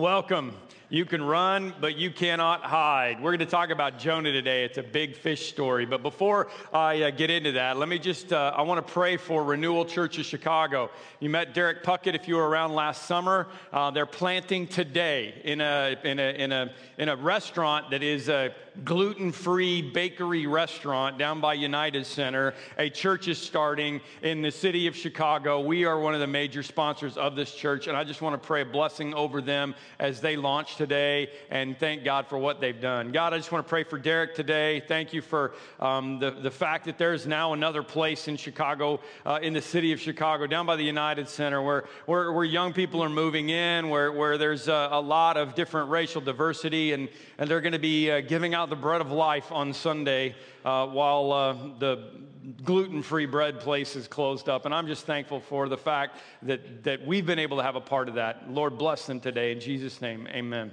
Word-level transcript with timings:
Welcome. 0.00 0.54
You 0.88 1.04
can 1.04 1.22
run, 1.22 1.74
but 1.78 1.94
you 1.98 2.10
cannot 2.10 2.62
hide. 2.62 3.22
We're 3.22 3.32
going 3.32 3.40
to 3.40 3.44
talk 3.44 3.68
about 3.68 3.98
Jonah 3.98 4.32
today. 4.32 4.64
It's 4.64 4.78
a 4.78 4.82
big 4.82 5.14
fish 5.14 5.50
story. 5.50 5.84
But 5.84 6.02
before 6.02 6.48
I 6.72 7.02
uh, 7.02 7.10
get 7.10 7.28
into 7.28 7.52
that, 7.52 7.76
let 7.76 7.86
me 7.86 7.98
just, 7.98 8.32
uh, 8.32 8.54
I 8.56 8.62
want 8.62 8.84
to 8.84 8.92
pray 8.94 9.18
for 9.18 9.44
Renewal 9.44 9.84
Church 9.84 10.18
of 10.18 10.24
Chicago. 10.24 10.90
You 11.20 11.28
met 11.28 11.52
Derek 11.52 11.84
Puckett 11.84 12.14
if 12.14 12.26
you 12.26 12.36
were 12.36 12.48
around 12.48 12.72
last 12.72 13.04
summer. 13.04 13.48
Uh, 13.74 13.90
they're 13.90 14.06
planting 14.06 14.66
today 14.66 15.38
in 15.44 15.60
a, 15.60 15.98
in 16.02 16.18
a, 16.18 16.32
in 16.32 16.50
a, 16.50 16.72
in 16.96 17.10
a 17.10 17.16
restaurant 17.16 17.90
that 17.90 18.02
is 18.02 18.30
a 18.30 18.54
gluten 18.84 19.32
free 19.32 19.82
bakery 19.82 20.46
restaurant 20.46 21.18
down 21.18 21.40
by 21.40 21.54
United 21.54 22.06
Center. 22.06 22.54
A 22.78 22.88
church 22.88 23.28
is 23.28 23.38
starting 23.38 24.00
in 24.22 24.42
the 24.42 24.50
city 24.50 24.86
of 24.86 24.96
Chicago. 24.96 25.60
We 25.60 25.84
are 25.84 25.98
one 25.98 26.14
of 26.14 26.20
the 26.20 26.26
major 26.26 26.62
sponsors 26.62 27.16
of 27.16 27.36
this 27.36 27.54
church, 27.54 27.86
and 27.86 27.96
I 27.96 28.04
just 28.04 28.22
want 28.22 28.40
to 28.40 28.46
pray 28.46 28.62
a 28.62 28.64
blessing 28.64 29.14
over 29.14 29.40
them 29.40 29.74
as 29.98 30.20
they 30.20 30.36
launch 30.36 30.76
today 30.76 31.30
and 31.50 31.78
thank 31.78 32.04
God 32.04 32.26
for 32.26 32.38
what 32.38 32.60
they've 32.60 32.80
done. 32.80 33.12
God, 33.12 33.34
I 33.34 33.36
just 33.36 33.52
want 33.52 33.66
to 33.66 33.68
pray 33.68 33.84
for 33.84 33.98
Derek 33.98 34.34
today. 34.34 34.80
Thank 34.80 35.12
you 35.12 35.22
for 35.22 35.54
um, 35.78 36.18
the, 36.18 36.30
the 36.30 36.50
fact 36.50 36.84
that 36.86 36.98
there's 36.98 37.26
now 37.26 37.52
another 37.52 37.82
place 37.82 38.28
in 38.28 38.36
Chicago, 38.36 39.00
uh, 39.26 39.38
in 39.42 39.52
the 39.52 39.62
city 39.62 39.92
of 39.92 40.00
Chicago, 40.00 40.46
down 40.46 40.66
by 40.66 40.76
the 40.76 40.84
United 40.84 41.28
Center, 41.28 41.62
where, 41.62 41.84
where, 42.06 42.32
where 42.32 42.44
young 42.44 42.72
people 42.72 43.02
are 43.02 43.08
moving 43.08 43.50
in, 43.50 43.88
where, 43.88 44.12
where 44.12 44.38
there's 44.38 44.68
a, 44.68 44.88
a 44.92 45.00
lot 45.00 45.36
of 45.36 45.54
different 45.54 45.90
racial 45.90 46.20
diversity, 46.20 46.92
and, 46.92 47.08
and 47.38 47.50
they're 47.50 47.60
going 47.60 47.72
to 47.72 47.78
be 47.78 48.10
uh, 48.10 48.20
giving 48.20 48.54
out 48.54 48.59
the 48.66 48.76
bread 48.76 49.00
of 49.00 49.10
life 49.10 49.50
on 49.52 49.72
Sunday 49.72 50.34
uh, 50.64 50.86
while 50.86 51.32
uh, 51.32 51.52
the 51.78 52.10
gluten 52.64 53.02
free 53.02 53.26
bread 53.26 53.60
place 53.60 53.96
is 53.96 54.08
closed 54.08 54.48
up. 54.48 54.64
And 54.64 54.74
I'm 54.74 54.86
just 54.86 55.06
thankful 55.06 55.40
for 55.40 55.68
the 55.68 55.76
fact 55.76 56.16
that, 56.42 56.84
that 56.84 57.06
we've 57.06 57.26
been 57.26 57.38
able 57.38 57.58
to 57.58 57.62
have 57.62 57.76
a 57.76 57.80
part 57.80 58.08
of 58.08 58.14
that. 58.14 58.50
Lord, 58.50 58.78
bless 58.78 59.06
them 59.06 59.20
today. 59.20 59.52
In 59.52 59.60
Jesus' 59.60 60.00
name, 60.00 60.26
amen. 60.28 60.72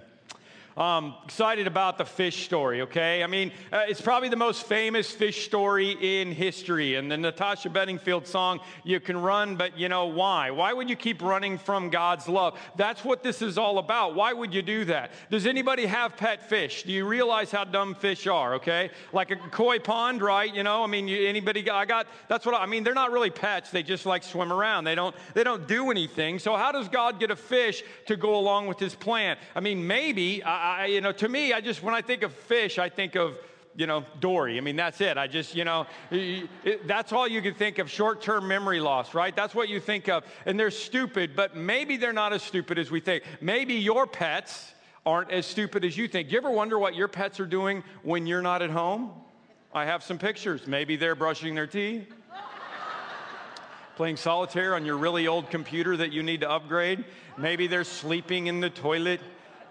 Um, 0.77 1.15
excited 1.25 1.65
about 1.65 1.97
the 1.97 2.05
fish 2.05 2.45
story, 2.45 2.81
okay? 2.81 3.23
I 3.23 3.27
mean, 3.27 3.51
uh, 3.73 3.85
it's 3.87 3.99
probably 3.99 4.29
the 4.29 4.35
most 4.35 4.67
famous 4.67 5.09
fish 5.09 5.43
story 5.43 5.97
in 6.19 6.31
history. 6.31 6.93
And 6.93 7.11
the 7.11 7.17
Natasha 7.17 7.71
Bedingfield 7.71 8.27
song, 8.27 8.59
You 8.83 8.99
Can 8.99 9.17
Run, 9.17 9.55
but 9.55 9.75
you 9.75 9.89
know 9.89 10.05
why? 10.05 10.51
Why 10.51 10.73
would 10.73 10.87
you 10.87 10.95
keep 10.95 11.23
running 11.23 11.57
from 11.57 11.89
God's 11.89 12.27
love? 12.29 12.59
That's 12.75 13.03
what 13.03 13.23
this 13.23 13.41
is 13.41 13.57
all 13.57 13.79
about. 13.79 14.13
Why 14.13 14.33
would 14.33 14.53
you 14.53 14.61
do 14.61 14.85
that? 14.85 15.09
Does 15.31 15.47
anybody 15.47 15.87
have 15.87 16.15
pet 16.15 16.47
fish? 16.47 16.83
Do 16.83 16.91
you 16.91 17.07
realize 17.07 17.49
how 17.49 17.63
dumb 17.63 17.95
fish 17.95 18.27
are, 18.27 18.53
okay? 18.53 18.91
Like 19.11 19.31
a 19.31 19.37
koi 19.37 19.79
pond, 19.79 20.21
right? 20.21 20.53
You 20.53 20.61
know, 20.61 20.83
I 20.83 20.87
mean, 20.87 21.07
you, 21.07 21.27
anybody, 21.27 21.67
I 21.67 21.85
got, 21.85 22.05
that's 22.27 22.45
what 22.45 22.53
I, 22.53 22.59
I 22.59 22.65
mean, 22.67 22.83
they're 22.83 22.93
not 22.93 23.11
really 23.11 23.31
pets. 23.31 23.71
They 23.71 23.81
just 23.81 24.05
like 24.05 24.21
swim 24.21 24.53
around. 24.53 24.83
They 24.83 24.93
don't, 24.93 25.15
they 25.33 25.43
don't 25.43 25.67
do 25.67 25.89
anything. 25.89 26.37
So 26.37 26.55
how 26.55 26.71
does 26.71 26.87
God 26.87 27.19
get 27.19 27.31
a 27.31 27.35
fish 27.35 27.81
to 28.05 28.15
go 28.15 28.37
along 28.37 28.67
with 28.67 28.77
his 28.77 28.93
plan? 28.93 29.37
I 29.55 29.59
mean, 29.59 29.87
maybe, 29.87 30.43
I, 30.43 30.66
I, 30.67 30.85
you 30.87 31.01
know, 31.01 31.13
to 31.13 31.29
me, 31.29 31.53
I 31.53 31.61
just, 31.61 31.81
when 31.81 31.95
I 31.95 32.01
think 32.01 32.23
of 32.23 32.33
fish, 32.33 32.77
I 32.77 32.89
think 32.89 33.15
of, 33.15 33.37
you 33.75 33.87
know, 33.87 34.03
Dory. 34.19 34.57
I 34.57 34.61
mean, 34.61 34.75
that's 34.75 34.99
it. 35.01 35.17
I 35.17 35.27
just, 35.27 35.55
you 35.55 35.63
know, 35.63 35.85
that's 36.85 37.13
all 37.13 37.27
you 37.27 37.41
can 37.41 37.53
think 37.53 37.79
of 37.79 37.89
short 37.89 38.21
term 38.21 38.47
memory 38.47 38.79
loss, 38.79 39.13
right? 39.13 39.35
That's 39.35 39.55
what 39.55 39.69
you 39.69 39.79
think 39.79 40.09
of. 40.09 40.25
And 40.45 40.59
they're 40.59 40.71
stupid, 40.71 41.35
but 41.35 41.55
maybe 41.55 41.95
they're 41.95 42.11
not 42.11 42.33
as 42.33 42.43
stupid 42.43 42.79
as 42.79 42.91
we 42.91 42.99
think. 42.99 43.23
Maybe 43.39 43.75
your 43.75 44.07
pets 44.07 44.73
aren't 45.05 45.31
as 45.31 45.45
stupid 45.45 45.85
as 45.85 45.95
you 45.95 46.07
think. 46.07 46.31
You 46.31 46.37
ever 46.37 46.51
wonder 46.51 46.77
what 46.77 46.95
your 46.95 47.07
pets 47.07 47.39
are 47.39 47.45
doing 47.45 47.83
when 48.03 48.27
you're 48.27 48.41
not 48.41 48.61
at 48.61 48.69
home? 48.69 49.11
I 49.73 49.85
have 49.85 50.03
some 50.03 50.17
pictures. 50.17 50.67
Maybe 50.67 50.97
they're 50.97 51.15
brushing 51.15 51.55
their 51.55 51.67
teeth, 51.67 52.11
playing 53.95 54.17
solitaire 54.17 54.75
on 54.75 54.85
your 54.85 54.97
really 54.97 55.27
old 55.27 55.49
computer 55.49 55.95
that 55.95 56.11
you 56.11 56.23
need 56.23 56.41
to 56.41 56.49
upgrade. 56.49 57.05
Maybe 57.37 57.67
they're 57.67 57.85
sleeping 57.85 58.47
in 58.47 58.59
the 58.59 58.69
toilet 58.69 59.21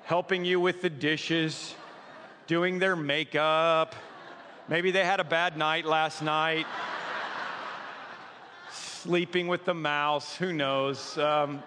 helping 0.06 0.44
you 0.44 0.60
with 0.60 0.82
the 0.82 0.88
dishes, 0.88 1.74
doing 2.46 2.78
their 2.78 2.94
makeup. 2.94 3.96
Maybe 4.68 4.92
they 4.92 5.04
had 5.04 5.18
a 5.18 5.24
bad 5.24 5.56
night 5.56 5.84
last 5.84 6.22
night, 6.22 6.64
sleeping 8.70 9.48
with 9.48 9.64
the 9.64 9.74
mouse, 9.74 10.36
who 10.36 10.52
knows. 10.52 11.18
Um, 11.18 11.60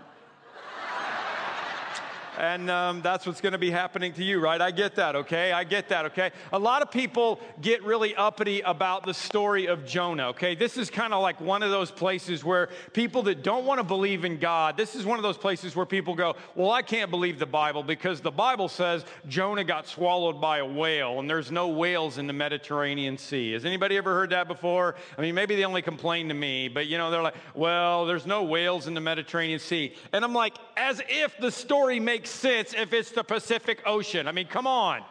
and 2.39 2.69
um, 2.69 3.01
that's 3.01 3.27
what's 3.27 3.41
going 3.41 3.51
to 3.51 3.59
be 3.59 3.69
happening 3.69 4.13
to 4.13 4.23
you, 4.23 4.39
right? 4.39 4.61
I 4.61 4.71
get 4.71 4.95
that, 4.95 5.13
okay? 5.17 5.51
I 5.51 5.65
get 5.65 5.89
that, 5.89 6.05
okay? 6.05 6.31
A 6.53 6.57
lot 6.57 6.81
of 6.81 6.89
people 6.89 7.41
get 7.59 7.83
really 7.83 8.15
uppity 8.15 8.61
about 8.61 9.05
the 9.05 9.13
story 9.13 9.65
of 9.65 9.85
Jonah, 9.85 10.29
okay? 10.29 10.55
This 10.55 10.77
is 10.77 10.89
kind 10.89 11.13
of 11.13 11.21
like 11.21 11.41
one 11.41 11.63
of 11.63 11.69
those 11.69 11.91
places 11.91 12.41
where 12.41 12.69
people 12.93 13.23
that 13.23 13.43
don't 13.43 13.65
want 13.65 13.79
to 13.79 13.83
believe 13.83 14.23
in 14.23 14.39
God, 14.39 14.77
this 14.77 14.95
is 14.95 15.05
one 15.05 15.19
of 15.19 15.23
those 15.23 15.37
places 15.37 15.75
where 15.75 15.85
people 15.85 16.15
go, 16.15 16.37
Well, 16.55 16.71
I 16.71 16.81
can't 16.81 17.11
believe 17.11 17.39
the 17.39 17.45
Bible 17.45 17.83
because 17.83 18.21
the 18.21 18.31
Bible 18.31 18.69
says 18.69 19.03
Jonah 19.27 19.65
got 19.65 19.85
swallowed 19.85 20.39
by 20.39 20.59
a 20.59 20.65
whale 20.65 21.19
and 21.19 21.29
there's 21.29 21.51
no 21.51 21.67
whales 21.67 22.17
in 22.17 22.25
the 22.25 22.33
Mediterranean 22.33 23.17
Sea. 23.17 23.51
Has 23.51 23.65
anybody 23.65 23.97
ever 23.97 24.13
heard 24.13 24.29
that 24.29 24.47
before? 24.47 24.95
I 25.17 25.21
mean, 25.21 25.35
maybe 25.35 25.57
they 25.57 25.65
only 25.65 25.81
complain 25.81 26.29
to 26.29 26.33
me, 26.33 26.69
but 26.69 26.87
you 26.87 26.97
know, 26.97 27.11
they're 27.11 27.21
like, 27.21 27.35
Well, 27.53 28.05
there's 28.05 28.25
no 28.25 28.43
whales 28.43 28.87
in 28.87 28.93
the 28.93 29.01
Mediterranean 29.01 29.59
Sea. 29.59 29.93
And 30.13 30.23
I'm 30.23 30.33
like, 30.33 30.55
as 30.77 31.01
if 31.09 31.37
the 31.37 31.51
story 31.51 31.99
makes 31.99 32.28
sense 32.31 32.73
if 32.73 32.93
it's 32.93 33.11
the 33.11 33.23
Pacific 33.23 33.81
Ocean. 33.85 34.27
I 34.27 34.31
mean, 34.31 34.47
come 34.47 34.67
on. 34.67 35.03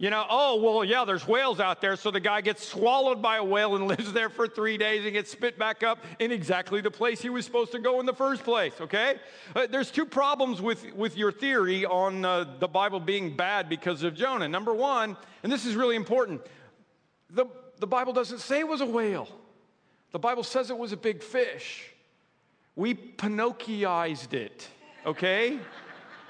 You 0.00 0.08
know, 0.08 0.24
oh, 0.30 0.56
well, 0.62 0.82
yeah, 0.82 1.04
there's 1.04 1.28
whales 1.28 1.60
out 1.60 1.82
there. 1.82 1.94
So 1.94 2.10
the 2.10 2.20
guy 2.20 2.40
gets 2.40 2.66
swallowed 2.66 3.20
by 3.20 3.36
a 3.36 3.44
whale 3.44 3.76
and 3.76 3.86
lives 3.88 4.14
there 4.14 4.30
for 4.30 4.48
three 4.48 4.78
days 4.78 5.04
and 5.04 5.12
gets 5.12 5.30
spit 5.30 5.58
back 5.58 5.82
up 5.82 5.98
in 6.18 6.32
exactly 6.32 6.80
the 6.80 6.90
place 6.90 7.20
he 7.20 7.28
was 7.28 7.44
supposed 7.44 7.70
to 7.72 7.78
go 7.78 8.00
in 8.00 8.06
the 8.06 8.14
first 8.14 8.42
place, 8.42 8.72
okay? 8.80 9.16
Uh, 9.54 9.66
there's 9.70 9.90
two 9.90 10.06
problems 10.06 10.62
with, 10.62 10.90
with 10.94 11.18
your 11.18 11.30
theory 11.30 11.84
on 11.84 12.24
uh, 12.24 12.46
the 12.60 12.66
Bible 12.66 12.98
being 12.98 13.36
bad 13.36 13.68
because 13.68 14.02
of 14.02 14.14
Jonah. 14.14 14.48
Number 14.48 14.72
one, 14.72 15.18
and 15.42 15.52
this 15.52 15.66
is 15.66 15.76
really 15.76 15.96
important, 15.96 16.40
the, 17.28 17.44
the 17.78 17.86
Bible 17.86 18.14
doesn't 18.14 18.38
say 18.38 18.60
it 18.60 18.68
was 18.68 18.80
a 18.80 18.86
whale, 18.86 19.28
the 20.12 20.18
Bible 20.18 20.44
says 20.44 20.70
it 20.70 20.78
was 20.78 20.92
a 20.92 20.96
big 20.96 21.22
fish. 21.22 21.90
We 22.74 22.94
Pinocchioized 22.94 24.32
it, 24.32 24.66
okay? 25.04 25.58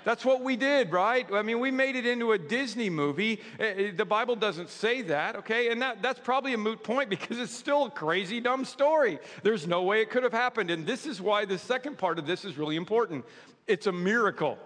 That's 0.05 0.25
what 0.25 0.43
we 0.43 0.57
did, 0.57 0.93
right? 0.93 1.27
I 1.33 1.43
mean, 1.43 1.61
we 1.61 1.71
made 1.71 1.97
it 1.97 2.07
into 2.07 2.33
a 2.33 2.39
Disney 2.39 2.91
movie. 2.91 3.41
Eh, 3.59 3.65
eh, 3.65 3.91
the 3.95 4.05
Bible 4.05 4.37
doesn't 4.37 4.71
say 4.71 5.03
that, 5.03 5.37
okay? 5.37 5.71
And 5.71 5.83
that, 5.83 6.03
that's 6.03 6.21
probably 6.21 6.55
a 6.55 6.59
moot 6.59 6.83
point 6.83 7.11
because 7.11 7.39
it's 7.39 7.53
still 7.53 7.87
a 7.87 7.91
crazy, 7.91 8.41
dumb 8.41 8.65
story. 8.65 9.19
There's 9.43 9.67
no 9.67 9.83
way 9.83 10.01
it 10.01 10.11
could 10.11 10.23
have 10.23 10.33
happened. 10.33 10.71
And 10.71 10.87
this 10.87 11.07
is 11.07 11.21
why 11.21 11.45
the 11.45 11.59
second 11.59 11.99
part 11.99 12.19
of 12.19 12.27
this 12.27 12.45
is 12.45 12.57
really 12.57 12.77
important 12.77 13.25
it's 13.67 13.87
a 13.87 13.93
miracle, 13.93 14.59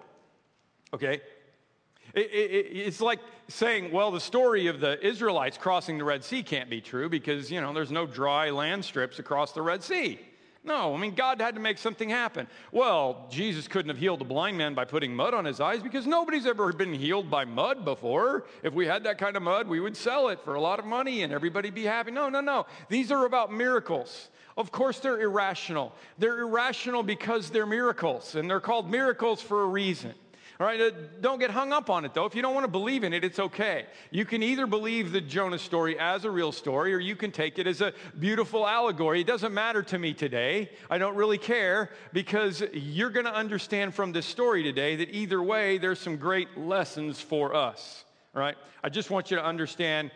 okay? 0.94 1.20
It, 2.14 2.20
it, 2.32 2.66
it's 2.72 3.00
like 3.00 3.18
saying, 3.48 3.92
well, 3.92 4.10
the 4.10 4.20
story 4.20 4.68
of 4.68 4.80
the 4.80 5.04
Israelites 5.04 5.58
crossing 5.58 5.98
the 5.98 6.04
Red 6.04 6.24
Sea 6.24 6.42
can't 6.42 6.70
be 6.70 6.80
true 6.80 7.08
because, 7.08 7.50
you 7.50 7.60
know, 7.60 7.72
there's 7.74 7.90
no 7.90 8.06
dry 8.06 8.50
land 8.50 8.84
strips 8.84 9.18
across 9.18 9.52
the 9.52 9.62
Red 9.62 9.82
Sea. 9.82 10.18
No, 10.66 10.94
I 10.94 10.98
mean, 10.98 11.14
God 11.14 11.42
had 11.42 11.56
to 11.56 11.60
make 11.60 11.76
something 11.76 12.08
happen. 12.08 12.46
Well, 12.72 13.26
Jesus 13.30 13.68
couldn't 13.68 13.90
have 13.90 13.98
healed 13.98 14.22
a 14.22 14.24
blind 14.24 14.56
man 14.56 14.72
by 14.72 14.86
putting 14.86 15.14
mud 15.14 15.34
on 15.34 15.44
his 15.44 15.60
eyes 15.60 15.82
because 15.82 16.06
nobody's 16.06 16.46
ever 16.46 16.72
been 16.72 16.94
healed 16.94 17.30
by 17.30 17.44
mud 17.44 17.84
before. 17.84 18.46
If 18.62 18.72
we 18.72 18.86
had 18.86 19.04
that 19.04 19.18
kind 19.18 19.36
of 19.36 19.42
mud, 19.42 19.68
we 19.68 19.78
would 19.78 19.94
sell 19.94 20.28
it 20.28 20.40
for 20.42 20.54
a 20.54 20.60
lot 20.60 20.78
of 20.78 20.86
money 20.86 21.22
and 21.22 21.34
everybody'd 21.34 21.74
be 21.74 21.84
happy. 21.84 22.12
No, 22.12 22.30
no, 22.30 22.40
no. 22.40 22.64
These 22.88 23.12
are 23.12 23.26
about 23.26 23.52
miracles. 23.52 24.30
Of 24.56 24.72
course, 24.72 25.00
they're 25.00 25.20
irrational. 25.20 25.92
They're 26.16 26.40
irrational 26.40 27.02
because 27.02 27.50
they're 27.50 27.66
miracles, 27.66 28.34
and 28.36 28.48
they're 28.48 28.60
called 28.60 28.90
miracles 28.90 29.42
for 29.42 29.62
a 29.62 29.66
reason. 29.66 30.14
All 30.60 30.66
right, 30.66 30.80
uh, 30.80 30.90
don't 31.20 31.40
get 31.40 31.50
hung 31.50 31.72
up 31.72 31.90
on 31.90 32.04
it 32.04 32.14
though. 32.14 32.26
If 32.26 32.36
you 32.36 32.42
don't 32.42 32.54
want 32.54 32.64
to 32.64 32.70
believe 32.70 33.02
in 33.02 33.12
it, 33.12 33.24
it's 33.24 33.40
okay. 33.40 33.86
You 34.12 34.24
can 34.24 34.40
either 34.40 34.68
believe 34.68 35.10
the 35.10 35.20
Jonah 35.20 35.58
story 35.58 35.98
as 35.98 36.24
a 36.24 36.30
real 36.30 36.52
story 36.52 36.94
or 36.94 37.00
you 37.00 37.16
can 37.16 37.32
take 37.32 37.58
it 37.58 37.66
as 37.66 37.80
a 37.80 37.92
beautiful 38.20 38.64
allegory. 38.64 39.20
It 39.20 39.26
doesn't 39.26 39.52
matter 39.52 39.82
to 39.82 39.98
me 39.98 40.14
today. 40.14 40.70
I 40.88 40.98
don't 40.98 41.16
really 41.16 41.38
care 41.38 41.90
because 42.12 42.62
you're 42.72 43.10
going 43.10 43.26
to 43.26 43.34
understand 43.34 43.94
from 43.94 44.12
this 44.12 44.26
story 44.26 44.62
today 44.62 44.94
that 44.96 45.10
either 45.10 45.42
way, 45.42 45.78
there's 45.78 45.98
some 45.98 46.16
great 46.16 46.56
lessons 46.56 47.20
for 47.20 47.54
us. 47.56 48.04
All 48.36 48.40
right, 48.40 48.56
I 48.82 48.88
just 48.88 49.10
want 49.10 49.32
you 49.32 49.36
to 49.36 49.44
understand, 49.44 50.12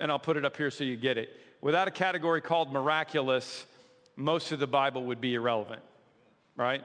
and 0.00 0.10
I'll 0.10 0.18
put 0.18 0.36
it 0.36 0.44
up 0.44 0.56
here 0.56 0.72
so 0.72 0.82
you 0.82 0.96
get 0.96 1.18
it. 1.18 1.30
Without 1.60 1.86
a 1.86 1.92
category 1.92 2.40
called 2.40 2.72
miraculous, 2.72 3.64
most 4.16 4.50
of 4.50 4.58
the 4.58 4.66
Bible 4.66 5.04
would 5.04 5.20
be 5.20 5.34
irrelevant, 5.34 5.82
right? 6.56 6.82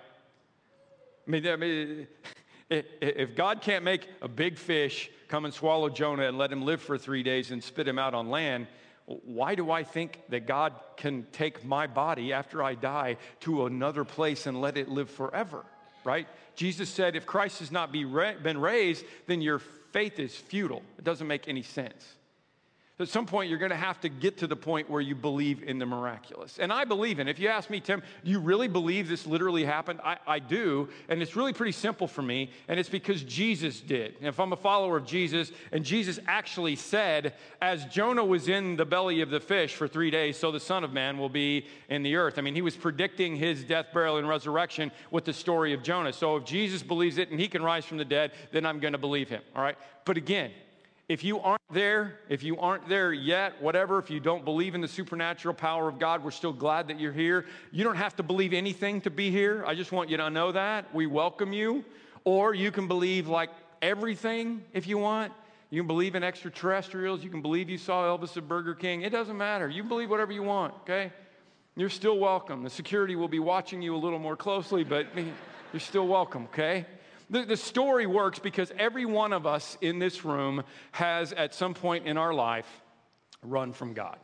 I 1.28 1.32
mean, 1.32 1.48
I 1.48 1.56
mean 1.56 2.08
if 2.70 3.36
God 3.36 3.62
can't 3.62 3.84
make 3.84 4.08
a 4.22 4.28
big 4.28 4.58
fish 4.58 5.10
come 5.28 5.46
and 5.46 5.54
swallow 5.54 5.90
Jonah 5.90 6.28
and 6.28 6.38
let 6.38 6.52
him 6.52 6.64
live 6.64 6.82
for 6.82 6.98
three 6.98 7.24
days 7.24 7.52
and 7.52 7.64
spit 7.64 7.88
him 7.88 8.00
out 8.00 8.14
on 8.14 8.30
land, 8.30 8.68
why 9.06 9.56
do 9.56 9.70
I 9.70 9.84
think 9.84 10.22
that 10.30 10.48
God 10.48 10.74
can 10.96 11.28
take 11.32 11.66
my 11.66 11.88
body 11.88 12.32
after 12.32 12.64
I 12.64 12.76
die 12.76 13.18
to 13.42 13.66
another 13.66 14.06
place 14.06 14.46
and 14.48 14.62
let 14.62 14.78
it 14.78 14.88
live 14.88 15.10
forever? 15.10 15.66
Right? 16.06 16.28
Jesus 16.56 16.90
said, 16.90 17.16
if 17.16 17.26
Christ 17.26 17.60
has 17.60 17.72
not 17.72 17.92
been 17.92 18.58
raised, 18.58 19.06
then 19.28 19.42
your 19.42 19.60
faith 19.60 20.20
is 20.20 20.36
futile. 20.36 20.84
It 20.98 21.04
doesn't 21.04 21.28
make 21.28 21.48
any 21.48 21.64
sense. 21.64 22.16
At 23.00 23.08
some 23.10 23.26
point, 23.26 23.50
you're 23.50 23.58
going 23.58 23.72
to 23.72 23.76
have 23.76 24.00
to 24.02 24.10
get 24.10 24.38
to 24.38 24.48
the 24.48 24.56
point 24.56 24.88
where 24.88 25.02
you 25.02 25.16
believe 25.16 25.64
in 25.64 25.80
the 25.80 25.86
miraculous. 25.86 26.60
And 26.60 26.72
I 26.72 26.86
believe 26.86 27.18
in. 27.18 27.28
If 27.28 27.40
you 27.40 27.48
ask 27.48 27.72
me, 27.72 27.80
Tim, 27.80 28.04
do 28.24 28.30
you 28.30 28.40
really 28.40 28.68
believe 28.68 29.10
this 29.10 29.26
literally 29.26 29.66
happened? 29.66 30.00
I, 30.04 30.18
I 30.28 30.38
do. 30.38 30.88
And 31.10 31.20
it's 31.20 31.36
really 31.36 31.54
pretty 31.54 31.72
simple 31.72 32.08
for 32.08 32.22
me. 32.22 32.52
And 32.68 32.80
it's 32.80 32.90
because 32.90 33.24
Jesus 33.24 33.82
did. 33.82 34.18
If 34.22 34.40
I'm 34.40 34.54
a 34.54 34.56
follower 34.56 34.96
of 34.96 35.08
Jesus, 35.08 35.52
and 35.72 35.84
Jesus 35.84 36.20
actually 36.28 36.76
said, 36.76 37.34
as 37.64 37.84
Jonah 37.86 38.24
was 38.24 38.48
in 38.48 38.76
the 38.76 38.86
belly 38.86 39.22
of 39.22 39.32
the 39.32 39.40
fish 39.40 39.74
for 39.74 39.88
three 39.88 40.12
days, 40.12 40.38
so 40.38 40.52
the 40.52 40.60
Son 40.60 40.84
of 40.84 40.94
Man 40.94 41.18
will 41.18 41.30
be 41.30 41.66
in 41.90 42.04
the 42.04 42.16
earth. 42.16 42.38
I 42.38 42.42
mean, 42.42 42.54
he 42.54 42.62
was 42.62 42.76
predicting 42.76 43.36
his 43.36 43.64
death, 43.64 43.88
burial, 43.92 44.18
and 44.18 44.30
resurrection 44.30 44.92
with 45.10 45.26
the 45.26 45.34
story 45.34 45.74
of 45.74 45.82
Jonah. 45.82 46.14
So 46.14 46.36
if 46.36 46.46
Jesus 46.46 46.84
believes 46.84 47.18
it 47.18 47.32
and 47.32 47.40
he 47.40 47.48
can 47.48 47.64
rise 47.64 47.86
from 47.86 47.98
the 47.98 48.06
dead, 48.06 48.34
then 48.52 48.68
I'm 48.68 48.80
going 48.80 48.94
to 48.94 49.00
believe 49.00 49.30
him. 49.30 49.42
All 49.56 49.64
right? 49.64 49.78
But 50.06 50.18
again, 50.18 50.52
if 51.14 51.24
you 51.24 51.40
aren't 51.42 51.62
there, 51.72 52.18
if 52.28 52.42
you 52.42 52.58
aren't 52.58 52.90
there 52.90 53.14
yet, 53.14 53.62
whatever, 53.62 54.00
if 54.00 54.10
you 54.10 54.20
don't 54.20 54.44
believe 54.44 54.74
in 54.74 54.82
the 54.82 54.88
supernatural 54.88 55.54
power 55.54 55.88
of 55.88 56.00
God, 56.00 56.24
we're 56.24 56.32
still 56.32 56.52
glad 56.52 56.88
that 56.88 57.00
you're 57.00 57.12
here. 57.12 57.46
You 57.72 57.84
don't 57.84 57.98
have 57.98 58.16
to 58.16 58.24
believe 58.24 58.52
anything 58.52 59.00
to 59.02 59.12
be 59.12 59.30
here. 59.30 59.64
I 59.68 59.76
just 59.76 59.92
want 59.92 60.10
you 60.10 60.18
to 60.18 60.32
know 60.32 60.52
that. 60.54 60.92
We 60.92 61.06
welcome 61.06 61.54
you. 61.54 61.86
Or 62.24 62.56
you 62.56 62.72
can 62.72 62.88
believe 62.88 63.28
like 63.28 63.52
everything 63.80 64.64
if 64.74 64.88
you 64.88 64.98
want. 64.98 65.32
You 65.70 65.82
can 65.82 65.88
believe 65.88 66.16
in 66.16 66.24
extraterrestrials. 66.24 67.24
You 67.24 67.30
can 67.30 67.44
believe 67.44 67.70
you 67.70 67.78
saw 67.78 68.18
Elvis 68.18 68.36
at 68.36 68.48
Burger 68.48 68.74
King. 68.74 69.04
It 69.04 69.12
doesn't 69.12 69.38
matter. 69.38 69.70
You 69.70 69.84
believe 69.84 70.10
whatever 70.10 70.32
you 70.32 70.42
want, 70.42 70.74
okay? 70.82 71.12
You're 71.76 71.92
still 71.92 72.18
welcome. 72.18 72.64
The 72.64 72.72
security 72.72 73.16
will 73.16 73.28
be 73.28 73.38
watching 73.38 73.84
you 73.84 73.96
a 73.96 74.02
little 74.02 74.18
more 74.18 74.36
closely, 74.36 74.84
but 74.84 75.06
you're 75.74 75.80
still 75.80 76.08
welcome, 76.08 76.46
okay? 76.46 76.88
The, 77.34 77.46
the 77.46 77.58
story 77.58 78.06
works 78.06 78.38
because 78.38 78.72
every 78.78 79.08
one 79.08 79.34
of 79.34 79.48
us 79.48 79.76
in 79.82 79.98
this 79.98 80.24
room 80.24 80.64
has, 80.92 81.34
at 81.34 81.56
some 81.56 81.74
point 81.74 82.06
in 82.06 82.16
our 82.16 82.32
life, 82.32 82.68
run 83.42 83.74
from 83.74 83.96
God. 83.96 84.18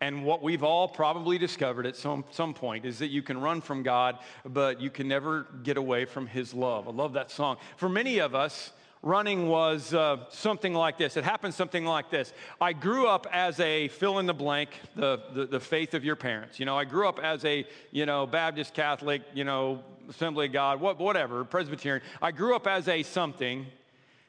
And 0.00 0.24
what 0.24 0.40
we've 0.40 0.62
all 0.62 0.86
probably 0.86 1.36
discovered 1.36 1.84
at 1.84 1.96
some, 1.96 2.24
some 2.30 2.54
point 2.54 2.84
is 2.84 3.00
that 3.00 3.08
you 3.08 3.22
can 3.22 3.40
run 3.40 3.60
from 3.60 3.82
God, 3.82 4.20
but 4.44 4.80
you 4.80 4.88
can 4.88 5.08
never 5.08 5.48
get 5.64 5.76
away 5.76 6.04
from 6.04 6.28
His 6.28 6.54
love. 6.54 6.86
I 6.86 6.92
love 6.92 7.14
that 7.14 7.32
song. 7.32 7.56
For 7.76 7.88
many 7.88 8.20
of 8.20 8.36
us, 8.36 8.70
running 9.04 9.48
was 9.48 9.92
uh, 9.92 10.16
something 10.30 10.72
like 10.72 10.96
this. 10.96 11.16
It 11.16 11.24
happened 11.24 11.54
something 11.54 11.84
like 11.84 12.10
this. 12.10 12.32
I 12.60 12.72
grew 12.72 13.06
up 13.06 13.26
as 13.30 13.60
a 13.60 13.88
fill 13.88 14.18
in 14.18 14.26
the 14.26 14.34
blank, 14.34 14.70
the, 14.96 15.22
the, 15.34 15.46
the, 15.46 15.60
faith 15.60 15.94
of 15.94 16.04
your 16.04 16.16
parents. 16.16 16.58
You 16.58 16.64
know, 16.66 16.76
I 16.76 16.84
grew 16.84 17.06
up 17.06 17.20
as 17.20 17.44
a, 17.44 17.66
you 17.92 18.06
know, 18.06 18.26
Baptist, 18.26 18.72
Catholic, 18.72 19.22
you 19.34 19.44
know, 19.44 19.82
Assembly 20.08 20.46
of 20.46 20.52
God, 20.52 20.80
whatever, 20.80 21.44
Presbyterian. 21.44 22.02
I 22.20 22.30
grew 22.30 22.56
up 22.56 22.66
as 22.66 22.88
a 22.88 23.02
something, 23.02 23.66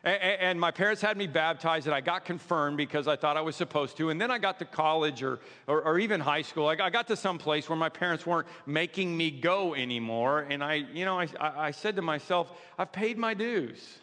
and 0.04 0.60
my 0.60 0.72
parents 0.72 1.02
had 1.02 1.18
me 1.18 1.28
baptized, 1.28 1.88
and 1.88 1.96
I 1.96 2.02
got 2.02 2.26
confirmed 2.26 2.78
because 2.78 3.08
I 3.08 3.16
thought 3.16 3.38
I 3.38 3.42
was 3.42 3.56
supposed 3.56 3.98
to. 3.98 4.10
And 4.10 4.22
then 4.22 4.30
I 4.30 4.38
got 4.38 4.60
to 4.60 4.66
college 4.66 5.24
or, 5.24 5.40
or, 5.68 5.82
or 5.82 6.00
even 6.00 6.22
high 6.22 6.44
school. 6.44 6.68
I 6.68 6.76
got 6.76 7.08
to 7.08 7.16
some 7.16 7.38
place 7.38 7.68
where 7.68 7.78
my 7.78 7.90
parents 7.90 8.26
weren't 8.26 8.48
making 8.66 9.16
me 9.16 9.32
go 9.32 9.74
anymore. 9.74 10.46
And 10.50 10.64
I, 10.64 10.76
you 10.76 11.06
know, 11.06 11.20
I, 11.20 11.28
I 11.40 11.72
said 11.72 11.96
to 11.96 12.02
myself, 12.02 12.52
I've 12.78 12.92
paid 12.92 13.18
my 13.18 13.34
dues. 13.34 14.00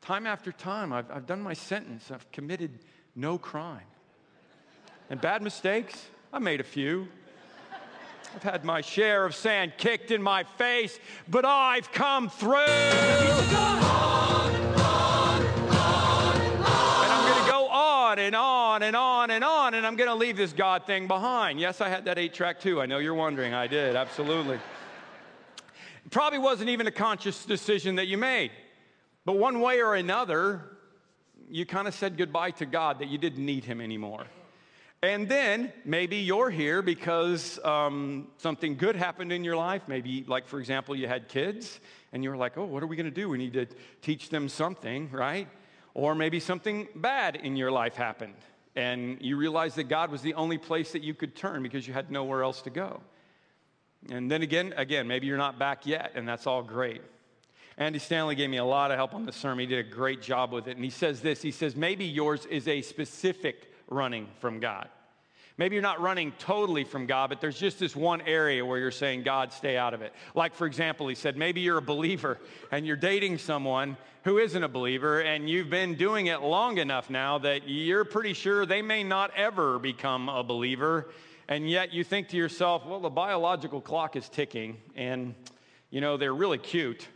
Time 0.00 0.26
after 0.26 0.52
time, 0.52 0.92
I've, 0.92 1.10
I've 1.10 1.26
done 1.26 1.40
my 1.40 1.54
sentence. 1.54 2.10
I've 2.10 2.30
committed 2.32 2.78
no 3.14 3.38
crime. 3.38 3.86
And 5.10 5.20
bad 5.20 5.42
mistakes, 5.42 6.06
I 6.32 6.38
made 6.38 6.60
a 6.60 6.64
few. 6.64 7.08
I've 8.34 8.42
had 8.42 8.64
my 8.64 8.80
share 8.82 9.24
of 9.24 9.34
sand 9.34 9.74
kicked 9.78 10.10
in 10.10 10.22
my 10.22 10.44
face, 10.44 10.98
but 11.28 11.44
I've 11.44 11.90
come 11.90 12.28
through. 12.28 12.56
And 12.58 12.66
I'm 17.12 17.30
going 17.30 17.44
to 17.44 17.50
go 17.50 17.68
on 17.68 18.18
and 18.18 18.36
on 18.36 18.82
and 18.82 18.94
on 18.94 19.30
and 19.30 19.42
on, 19.42 19.74
and 19.74 19.86
I'm 19.86 19.96
going 19.96 20.10
to 20.10 20.14
leave 20.14 20.36
this 20.36 20.52
God 20.52 20.86
thing 20.86 21.06
behind. 21.06 21.58
Yes, 21.58 21.80
I 21.80 21.88
had 21.88 22.04
that 22.04 22.18
eight 22.18 22.34
track 22.34 22.60
too. 22.60 22.80
I 22.80 22.86
know 22.86 22.98
you're 22.98 23.14
wondering. 23.14 23.54
I 23.54 23.68
did, 23.68 23.96
absolutely. 23.96 24.56
It 24.56 26.10
probably 26.10 26.38
wasn't 26.38 26.68
even 26.68 26.86
a 26.86 26.92
conscious 26.92 27.44
decision 27.44 27.94
that 27.96 28.06
you 28.06 28.18
made, 28.18 28.50
but 29.26 29.36
one 29.36 29.60
way 29.60 29.82
or 29.82 29.94
another, 29.94 30.62
you 31.50 31.66
kind 31.66 31.86
of 31.86 31.92
said 31.92 32.16
goodbye 32.16 32.52
to 32.52 32.64
God 32.64 33.00
that 33.00 33.08
you 33.08 33.18
didn't 33.18 33.44
need 33.44 33.64
Him 33.64 33.82
anymore. 33.82 34.24
And 35.02 35.28
then 35.28 35.70
maybe 35.84 36.16
you're 36.16 36.48
here 36.48 36.80
because 36.80 37.62
um, 37.62 38.28
something 38.38 38.78
good 38.78 38.96
happened 38.96 39.30
in 39.30 39.44
your 39.44 39.56
life. 39.56 39.82
Maybe, 39.86 40.24
like, 40.26 40.48
for 40.48 40.58
example, 40.58 40.96
you 40.96 41.06
had 41.06 41.28
kids 41.28 41.78
and 42.14 42.24
you 42.24 42.30
were 42.30 42.36
like, 42.38 42.56
oh, 42.56 42.64
what 42.64 42.82
are 42.82 42.86
we 42.86 42.96
going 42.96 43.04
to 43.04 43.10
do? 43.10 43.28
We 43.28 43.36
need 43.36 43.52
to 43.52 43.66
teach 44.00 44.30
them 44.30 44.48
something, 44.48 45.10
right? 45.10 45.48
Or 45.92 46.14
maybe 46.14 46.40
something 46.40 46.88
bad 46.94 47.36
in 47.36 47.56
your 47.56 47.70
life 47.70 47.94
happened 47.94 48.36
and 48.76 49.16
you 49.22 49.36
realized 49.38 49.76
that 49.76 49.84
God 49.84 50.10
was 50.10 50.20
the 50.20 50.34
only 50.34 50.58
place 50.58 50.92
that 50.92 51.02
you 51.02 51.14
could 51.14 51.34
turn 51.34 51.62
because 51.62 51.88
you 51.88 51.94
had 51.94 52.10
nowhere 52.10 52.42
else 52.42 52.60
to 52.62 52.70
go. 52.70 53.00
And 54.10 54.30
then 54.30 54.42
again, 54.42 54.74
again, 54.76 55.08
maybe 55.08 55.26
you're 55.26 55.38
not 55.38 55.58
back 55.58 55.86
yet, 55.86 56.12
and 56.14 56.28
that's 56.28 56.46
all 56.46 56.62
great. 56.62 57.00
Andy 57.78 57.98
Stanley 57.98 58.34
gave 58.34 58.48
me 58.48 58.56
a 58.56 58.64
lot 58.64 58.90
of 58.90 58.96
help 58.96 59.14
on 59.14 59.26
the 59.26 59.32
sermon. 59.32 59.68
He 59.68 59.74
did 59.74 59.86
a 59.86 59.88
great 59.88 60.22
job 60.22 60.52
with 60.52 60.66
it. 60.66 60.76
And 60.76 60.84
he 60.84 60.90
says 60.90 61.20
this 61.20 61.42
he 61.42 61.50
says, 61.50 61.76
maybe 61.76 62.04
yours 62.04 62.46
is 62.46 62.68
a 62.68 62.80
specific 62.82 63.70
running 63.88 64.28
from 64.40 64.60
God. 64.60 64.88
Maybe 65.58 65.74
you're 65.74 65.82
not 65.82 66.02
running 66.02 66.32
totally 66.38 66.84
from 66.84 67.06
God, 67.06 67.30
but 67.30 67.40
there's 67.40 67.58
just 67.58 67.78
this 67.78 67.96
one 67.96 68.20
area 68.22 68.64
where 68.64 68.78
you're 68.78 68.90
saying, 68.90 69.22
God, 69.22 69.54
stay 69.54 69.78
out 69.78 69.94
of 69.94 70.02
it. 70.02 70.12
Like, 70.34 70.54
for 70.54 70.66
example, 70.66 71.08
he 71.08 71.14
said, 71.14 71.38
maybe 71.38 71.62
you're 71.62 71.78
a 71.78 71.82
believer 71.82 72.38
and 72.70 72.86
you're 72.86 72.96
dating 72.96 73.38
someone 73.38 73.96
who 74.24 74.36
isn't 74.38 74.64
a 74.64 74.68
believer, 74.68 75.20
and 75.20 75.48
you've 75.48 75.70
been 75.70 75.94
doing 75.94 76.26
it 76.26 76.42
long 76.42 76.78
enough 76.78 77.08
now 77.08 77.38
that 77.38 77.68
you're 77.68 78.04
pretty 78.04 78.32
sure 78.32 78.66
they 78.66 78.82
may 78.82 79.04
not 79.04 79.30
ever 79.36 79.78
become 79.78 80.28
a 80.28 80.42
believer. 80.42 81.08
And 81.46 81.70
yet 81.70 81.92
you 81.92 82.02
think 82.02 82.28
to 82.30 82.36
yourself, 82.36 82.84
well, 82.84 82.98
the 82.98 83.08
biological 83.08 83.80
clock 83.80 84.16
is 84.16 84.28
ticking, 84.28 84.78
and, 84.96 85.32
you 85.90 86.00
know, 86.00 86.16
they're 86.16 86.34
really 86.34 86.58
cute 86.58 87.06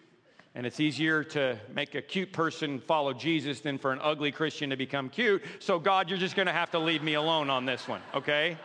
and 0.61 0.67
it's 0.67 0.79
easier 0.79 1.25
to 1.25 1.59
make 1.75 1.95
a 1.95 2.03
cute 2.03 2.35
person 2.35 2.81
follow 2.81 3.15
Jesus 3.15 3.61
than 3.61 3.79
for 3.79 3.93
an 3.93 3.99
ugly 4.03 4.31
Christian 4.31 4.69
to 4.69 4.77
become 4.77 5.09
cute. 5.09 5.43
So, 5.59 5.79
God, 5.79 6.11
you're 6.11 6.19
just 6.19 6.37
going 6.37 6.49
to 6.49 6.53
have 6.53 6.71
to 6.73 6.79
leave 6.79 7.03
me 7.03 7.15
alone 7.15 7.49
on 7.49 7.65
this 7.65 7.89
one, 7.89 8.03
okay? 8.15 8.59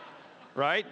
Right? 0.54 0.84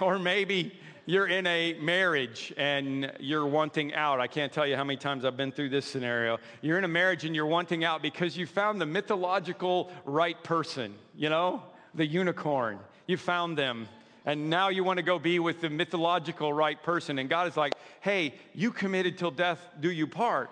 Or 0.00 0.16
maybe 0.20 0.78
you're 1.06 1.26
in 1.26 1.44
a 1.48 1.72
marriage 1.80 2.54
and 2.56 3.10
you're 3.18 3.48
wanting 3.48 3.92
out. 3.94 4.20
I 4.20 4.28
can't 4.28 4.52
tell 4.52 4.64
you 4.64 4.76
how 4.76 4.84
many 4.84 4.96
times 4.96 5.24
I've 5.24 5.36
been 5.36 5.50
through 5.50 5.70
this 5.70 5.86
scenario. 5.86 6.38
You're 6.62 6.78
in 6.78 6.84
a 6.84 6.88
marriage 6.88 7.24
and 7.24 7.34
you're 7.34 7.46
wanting 7.46 7.82
out 7.82 8.02
because 8.02 8.36
you 8.36 8.46
found 8.46 8.80
the 8.80 8.86
mythological 8.86 9.90
right 10.04 10.40
person, 10.44 10.94
you 11.16 11.30
know, 11.30 11.64
the 11.96 12.06
unicorn. 12.06 12.78
You 13.08 13.16
found 13.16 13.58
them 13.58 13.88
and 14.24 14.50
now 14.50 14.68
you 14.68 14.84
want 14.84 14.98
to 14.98 15.02
go 15.02 15.18
be 15.18 15.38
with 15.38 15.60
the 15.60 15.70
mythological 15.70 16.52
right 16.52 16.80
person. 16.82 17.18
And 17.18 17.28
God 17.28 17.48
is 17.48 17.56
like, 17.56 17.74
hey, 18.00 18.34
you 18.54 18.70
committed 18.70 19.18
till 19.18 19.30
death 19.30 19.60
do 19.80 19.90
you 19.90 20.06
part. 20.06 20.50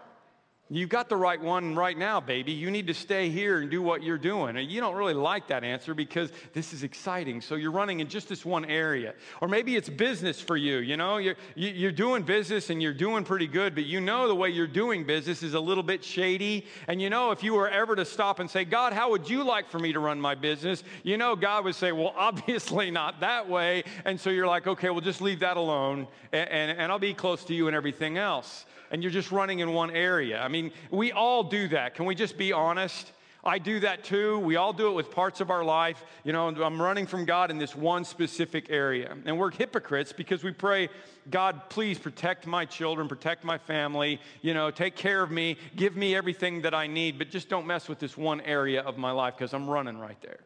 You've 0.70 0.90
got 0.90 1.08
the 1.08 1.16
right 1.16 1.40
one 1.40 1.74
right 1.74 1.96
now, 1.96 2.20
baby. 2.20 2.52
You 2.52 2.70
need 2.70 2.88
to 2.88 2.94
stay 2.94 3.30
here 3.30 3.60
and 3.60 3.70
do 3.70 3.80
what 3.80 4.02
you're 4.02 4.18
doing. 4.18 4.58
And 4.58 4.70
you 4.70 4.82
don't 4.82 4.94
really 4.94 5.14
like 5.14 5.48
that 5.48 5.64
answer 5.64 5.94
because 5.94 6.30
this 6.52 6.74
is 6.74 6.82
exciting. 6.82 7.40
So 7.40 7.54
you're 7.54 7.70
running 7.70 8.00
in 8.00 8.08
just 8.08 8.28
this 8.28 8.44
one 8.44 8.66
area. 8.66 9.14
Or 9.40 9.48
maybe 9.48 9.76
it's 9.76 9.88
business 9.88 10.42
for 10.42 10.58
you. 10.58 10.76
You 10.78 10.98
know, 10.98 11.16
you're, 11.16 11.36
you're 11.54 11.90
doing 11.90 12.22
business 12.22 12.68
and 12.68 12.82
you're 12.82 12.92
doing 12.92 13.24
pretty 13.24 13.46
good, 13.46 13.74
but 13.74 13.86
you 13.86 13.98
know 13.98 14.28
the 14.28 14.34
way 14.34 14.50
you're 14.50 14.66
doing 14.66 15.04
business 15.04 15.42
is 15.42 15.54
a 15.54 15.60
little 15.60 15.82
bit 15.82 16.04
shady. 16.04 16.66
And 16.86 17.00
you 17.00 17.08
know, 17.08 17.30
if 17.30 17.42
you 17.42 17.54
were 17.54 17.70
ever 17.70 17.96
to 17.96 18.04
stop 18.04 18.38
and 18.38 18.50
say, 18.50 18.66
God, 18.66 18.92
how 18.92 19.10
would 19.10 19.30
you 19.30 19.44
like 19.44 19.70
for 19.70 19.78
me 19.78 19.94
to 19.94 20.00
run 20.00 20.20
my 20.20 20.34
business? 20.34 20.84
You 21.02 21.16
know, 21.16 21.34
God 21.34 21.64
would 21.64 21.76
say, 21.76 21.92
well, 21.92 22.12
obviously 22.16 22.90
not 22.90 23.20
that 23.20 23.48
way. 23.48 23.84
And 24.04 24.20
so 24.20 24.28
you're 24.28 24.46
like, 24.46 24.66
okay, 24.66 24.90
well, 24.90 25.00
just 25.00 25.22
leave 25.22 25.40
that 25.40 25.56
alone 25.56 26.08
and, 26.30 26.50
and, 26.50 26.78
and 26.78 26.92
I'll 26.92 26.98
be 26.98 27.14
close 27.14 27.42
to 27.44 27.54
you 27.54 27.68
and 27.68 27.76
everything 27.76 28.18
else 28.18 28.66
and 28.90 29.02
you're 29.02 29.12
just 29.12 29.30
running 29.30 29.60
in 29.60 29.72
one 29.72 29.90
area. 29.90 30.40
I 30.40 30.48
mean, 30.48 30.72
we 30.90 31.12
all 31.12 31.44
do 31.44 31.68
that. 31.68 31.94
Can 31.94 32.06
we 32.06 32.14
just 32.14 32.36
be 32.36 32.52
honest? 32.52 33.12
I 33.44 33.58
do 33.58 33.80
that 33.80 34.04
too. 34.04 34.38
We 34.40 34.56
all 34.56 34.72
do 34.72 34.88
it 34.88 34.92
with 34.92 35.10
parts 35.10 35.40
of 35.40 35.50
our 35.50 35.64
life. 35.64 36.04
You 36.24 36.32
know, 36.32 36.48
I'm 36.48 36.80
running 36.80 37.06
from 37.06 37.24
God 37.24 37.50
in 37.50 37.58
this 37.58 37.74
one 37.74 38.04
specific 38.04 38.66
area. 38.68 39.16
And 39.24 39.38
we're 39.38 39.50
hypocrites 39.50 40.12
because 40.12 40.42
we 40.42 40.52
pray, 40.52 40.88
God, 41.30 41.70
please 41.70 41.98
protect 41.98 42.46
my 42.46 42.64
children, 42.64 43.08
protect 43.08 43.44
my 43.44 43.56
family, 43.56 44.20
you 44.42 44.54
know, 44.54 44.70
take 44.70 44.96
care 44.96 45.22
of 45.22 45.30
me, 45.30 45.56
give 45.76 45.96
me 45.96 46.16
everything 46.16 46.62
that 46.62 46.74
I 46.74 46.88
need, 46.88 47.16
but 47.16 47.30
just 47.30 47.48
don't 47.48 47.66
mess 47.66 47.88
with 47.88 48.00
this 48.00 48.16
one 48.16 48.40
area 48.40 48.82
of 48.82 48.98
my 48.98 49.12
life 49.12 49.34
because 49.38 49.54
I'm 49.54 49.68
running 49.70 49.98
right 49.98 50.20
there. 50.20 50.40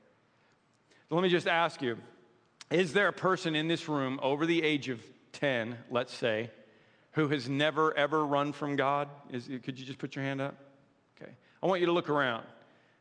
So 1.09 1.15
let 1.15 1.23
me 1.23 1.29
just 1.29 1.49
ask 1.49 1.83
you 1.83 1.99
is 2.71 2.93
there 2.93 3.09
a 3.09 3.13
person 3.13 3.55
in 3.55 3.69
this 3.69 3.89
room 3.89 4.19
over 4.23 4.47
the 4.47 4.63
age 4.63 4.89
of 4.89 5.03
10, 5.33 5.77
let's 5.91 6.15
say, 6.15 6.51
who 7.13 7.29
has 7.29 7.49
never, 7.49 7.97
ever 7.97 8.25
run 8.27 8.53
from 8.53 8.77
God? 8.77 9.09
Is, 9.31 9.49
could 9.63 9.79
you 9.79 9.87
just 9.87 9.99
put 9.99 10.17
your 10.17 10.25
hand 10.25 10.41
up? 10.41 10.55
Okay. 11.21 11.33
I 11.63 11.67
want 11.67 11.81
you 11.81 11.87
to 11.87 11.93
look 11.93 12.09
around 12.09 12.45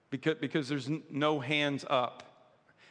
because, 0.10 0.36
because 0.40 0.70
there's 0.70 0.90
no 1.10 1.40
hands 1.40 1.86
up. 1.90 2.24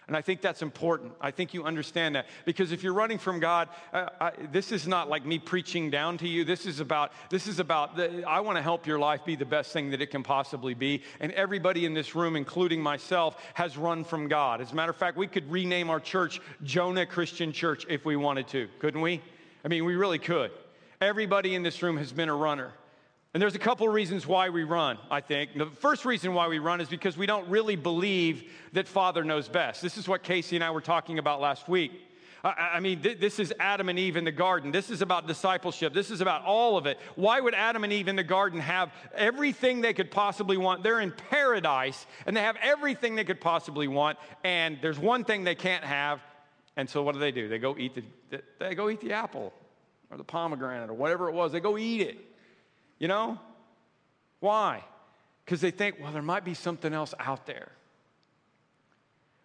And 0.08 0.16
I 0.16 0.22
think 0.22 0.40
that's 0.40 0.60
important. 0.60 1.12
I 1.20 1.30
think 1.30 1.54
you 1.54 1.62
understand 1.62 2.16
that. 2.16 2.26
Because 2.44 2.72
if 2.72 2.82
you're 2.82 2.94
running 2.94 3.18
from 3.18 3.38
God, 3.38 3.68
I, 3.92 4.32
this 4.50 4.72
is 4.72 4.88
not 4.88 5.08
like 5.08 5.24
me 5.24 5.38
preaching 5.38 5.88
down 5.88 6.18
to 6.18 6.26
you. 6.26 6.44
This 6.44 6.66
is 6.66 6.80
about, 6.80 7.12
this 7.30 7.46
is 7.46 7.60
about, 7.60 7.94
the, 7.94 8.24
I 8.24 8.40
want 8.40 8.56
to 8.58 8.62
help 8.62 8.88
your 8.88 8.98
life 8.98 9.24
be 9.24 9.36
the 9.36 9.44
best 9.44 9.72
thing 9.72 9.90
that 9.90 10.02
it 10.02 10.10
can 10.10 10.24
possibly 10.24 10.74
be. 10.74 11.04
And 11.20 11.30
everybody 11.30 11.84
in 11.84 11.94
this 11.94 12.16
room, 12.16 12.34
including 12.34 12.82
myself, 12.82 13.40
has 13.54 13.76
run 13.76 14.02
from 14.02 14.26
God. 14.26 14.60
As 14.60 14.72
a 14.72 14.74
matter 14.74 14.90
of 14.90 14.96
fact, 14.96 15.16
we 15.16 15.28
could 15.28 15.48
rename 15.48 15.90
our 15.90 16.00
church 16.00 16.40
Jonah 16.64 17.06
Christian 17.06 17.52
Church 17.52 17.86
if 17.88 18.04
we 18.04 18.16
wanted 18.16 18.48
to, 18.48 18.68
couldn't 18.80 19.02
we? 19.02 19.22
I 19.64 19.68
mean, 19.68 19.84
we 19.84 19.94
really 19.94 20.18
could. 20.18 20.50
Everybody 21.00 21.54
in 21.54 21.62
this 21.62 21.82
room 21.82 21.96
has 21.96 22.12
been 22.12 22.28
a 22.28 22.34
runner. 22.34 22.72
And 23.32 23.40
there's 23.40 23.54
a 23.54 23.60
couple 23.60 23.86
of 23.86 23.94
reasons 23.94 24.26
why 24.26 24.50
we 24.50 24.64
run, 24.64 24.98
I 25.10 25.22
think. 25.22 25.56
The 25.56 25.64
first 25.64 26.04
reason 26.04 26.34
why 26.34 26.48
we 26.48 26.58
run 26.58 26.80
is 26.80 26.88
because 26.88 27.16
we 27.16 27.24
don't 27.24 27.48
really 27.48 27.74
believe 27.76 28.50
that 28.74 28.86
Father 28.86 29.24
knows 29.24 29.48
best. 29.48 29.80
This 29.80 29.96
is 29.96 30.06
what 30.06 30.22
Casey 30.22 30.56
and 30.56 30.64
I 30.64 30.70
were 30.72 30.82
talking 30.82 31.18
about 31.18 31.40
last 31.40 31.68
week. 31.68 31.92
I, 32.44 32.72
I 32.74 32.80
mean, 32.80 33.00
th- 33.00 33.18
this 33.18 33.38
is 33.38 33.54
Adam 33.58 33.88
and 33.88 33.98
Eve 33.98 34.18
in 34.18 34.24
the 34.24 34.32
garden. 34.32 34.72
This 34.72 34.90
is 34.90 35.00
about 35.00 35.26
discipleship. 35.26 35.94
This 35.94 36.10
is 36.10 36.20
about 36.20 36.44
all 36.44 36.76
of 36.76 36.84
it. 36.84 36.98
Why 37.14 37.40
would 37.40 37.54
Adam 37.54 37.82
and 37.82 37.92
Eve 37.94 38.08
in 38.08 38.16
the 38.16 38.22
garden 38.22 38.60
have 38.60 38.92
everything 39.14 39.80
they 39.80 39.94
could 39.94 40.10
possibly 40.10 40.58
want? 40.58 40.82
They're 40.82 41.00
in 41.00 41.12
paradise 41.12 42.04
and 42.26 42.36
they 42.36 42.42
have 42.42 42.56
everything 42.60 43.14
they 43.14 43.24
could 43.24 43.40
possibly 43.40 43.88
want. 43.88 44.18
And 44.44 44.76
there's 44.82 44.98
one 44.98 45.24
thing 45.24 45.44
they 45.44 45.54
can't 45.54 45.84
have. 45.84 46.20
And 46.76 46.90
so 46.90 47.02
what 47.02 47.14
do 47.14 47.20
they 47.20 47.32
do? 47.32 47.48
They 47.48 47.58
go 47.58 47.74
eat 47.78 47.94
the, 47.94 48.42
they 48.58 48.74
go 48.74 48.90
eat 48.90 49.00
the 49.00 49.12
apple 49.14 49.54
or 50.10 50.16
the 50.16 50.24
pomegranate 50.24 50.90
or 50.90 50.94
whatever 50.94 51.28
it 51.28 51.32
was. 51.32 51.52
They 51.52 51.60
go 51.60 51.78
eat 51.78 52.00
it. 52.00 52.18
You 52.98 53.08
know? 53.08 53.38
Why? 54.40 54.84
Because 55.44 55.60
they 55.60 55.70
think, 55.70 55.96
well, 56.00 56.12
there 56.12 56.22
might 56.22 56.44
be 56.44 56.54
something 56.54 56.92
else 56.92 57.14
out 57.18 57.46
there. 57.46 57.72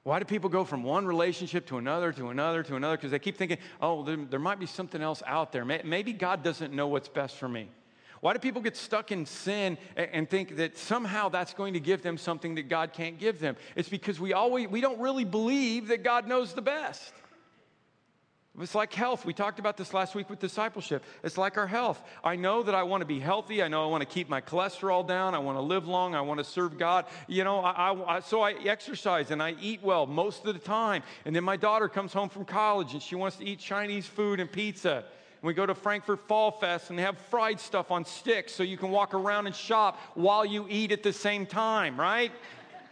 Why 0.03 0.19
do 0.19 0.25
people 0.25 0.51
go 0.51 0.63
from 0.63 0.83
one 0.83 1.07
relationship 1.07 1.65
to 1.67 1.77
another, 1.77 2.11
to 2.11 2.29
another, 2.29 2.61
to 2.61 2.75
another? 2.75 2.95
Because 2.95 3.09
they 3.09 3.17
keep 3.17 3.37
thinking, 3.37 3.57
oh, 3.81 4.03
there, 4.03 4.17
there, 4.17 4.39
might 4.39 4.59
be 4.59 4.67
something 4.67 5.01
else 5.01 5.23
out 5.25 5.51
there. 5.51 5.65
Maybe 5.65 6.13
God 6.13 6.43
doesn't 6.43 6.71
know 6.71 6.87
what's 6.87 7.09
best 7.09 7.37
for 7.37 7.49
me. 7.49 7.69
Why 8.21 8.33
do 8.33 8.39
people 8.39 8.61
get 8.61 8.77
stuck 8.77 9.11
in 9.11 9.25
sin 9.25 9.79
and, 9.95 10.09
and 10.11 10.29
think 10.29 10.57
that 10.57 10.77
somehow 10.77 11.29
that's 11.29 11.55
going 11.55 11.73
to 11.73 11.79
give 11.79 12.03
them 12.03 12.19
something 12.19 12.55
that 12.55 12.69
God 12.69 12.93
can't 12.93 13.19
give 13.19 13.39
them? 13.39 13.55
It's 13.75 13.89
because 13.89 14.19
we 14.19 14.33
always 14.33 14.67
we 14.67 14.79
don't 14.79 14.99
really 14.99 15.25
believe 15.25 15.87
that 15.87 16.03
God 16.03 16.27
knows 16.27 16.53
the 16.53 16.61
best. 16.61 17.11
It's 18.59 18.75
like 18.75 18.93
health. 18.93 19.25
We 19.25 19.33
talked 19.33 19.59
about 19.59 19.75
this 19.75 19.93
last 19.93 20.15
week 20.15 20.29
with 20.29 20.39
discipleship. 20.39 21.03
It's 21.23 21.37
like 21.37 21.57
our 21.57 21.67
health. 21.67 22.01
I 22.23 22.37
know 22.37 22.63
that 22.63 22.73
I 22.73 22.83
want 22.83 23.01
to 23.01 23.05
be 23.05 23.19
healthy. 23.19 23.61
I 23.61 23.67
know 23.67 23.83
I 23.83 23.87
want 23.87 24.01
to 24.01 24.07
keep 24.07 24.29
my 24.29 24.39
cholesterol 24.39 25.05
down. 25.05 25.35
I 25.35 25.39
want 25.39 25.57
to 25.57 25.61
live 25.61 25.87
long. 25.87 26.15
I 26.15 26.21
want 26.21 26.37
to 26.37 26.45
serve 26.45 26.77
God. 26.77 27.05
You 27.27 27.43
know, 27.43 27.59
I, 27.59 28.15
I, 28.15 28.19
so 28.21 28.41
I 28.41 28.53
exercise 28.53 29.31
and 29.31 29.43
I 29.43 29.55
eat 29.61 29.83
well 29.83 30.05
most 30.05 30.45
of 30.45 30.53
the 30.53 30.59
time. 30.59 31.03
And 31.25 31.35
then 31.35 31.43
my 31.43 31.57
daughter 31.57 31.89
comes 31.89 32.13
home 32.13 32.29
from 32.29 32.45
college 32.45 32.93
and 32.93 33.03
she 33.03 33.15
wants 33.15 33.35
to 33.37 33.45
eat 33.45 33.59
Chinese 33.59 34.05
food 34.05 34.39
and 34.39 34.49
pizza. 34.49 35.03
And 35.45 35.47
we 35.47 35.53
go 35.53 35.65
to 35.65 35.75
Frankfort 35.75 36.25
Fall 36.25 36.51
Fest 36.51 36.89
and 36.89 36.97
they 36.97 37.03
have 37.03 37.17
fried 37.29 37.59
stuff 37.59 37.91
on 37.91 38.05
sticks 38.05 38.53
so 38.53 38.63
you 38.63 38.77
can 38.77 38.89
walk 38.89 39.13
around 39.13 39.47
and 39.47 39.55
shop 39.55 39.99
while 40.13 40.45
you 40.45 40.65
eat 40.69 40.93
at 40.93 41.03
the 41.03 41.13
same 41.13 41.45
time, 41.45 41.99
right? 41.99 42.31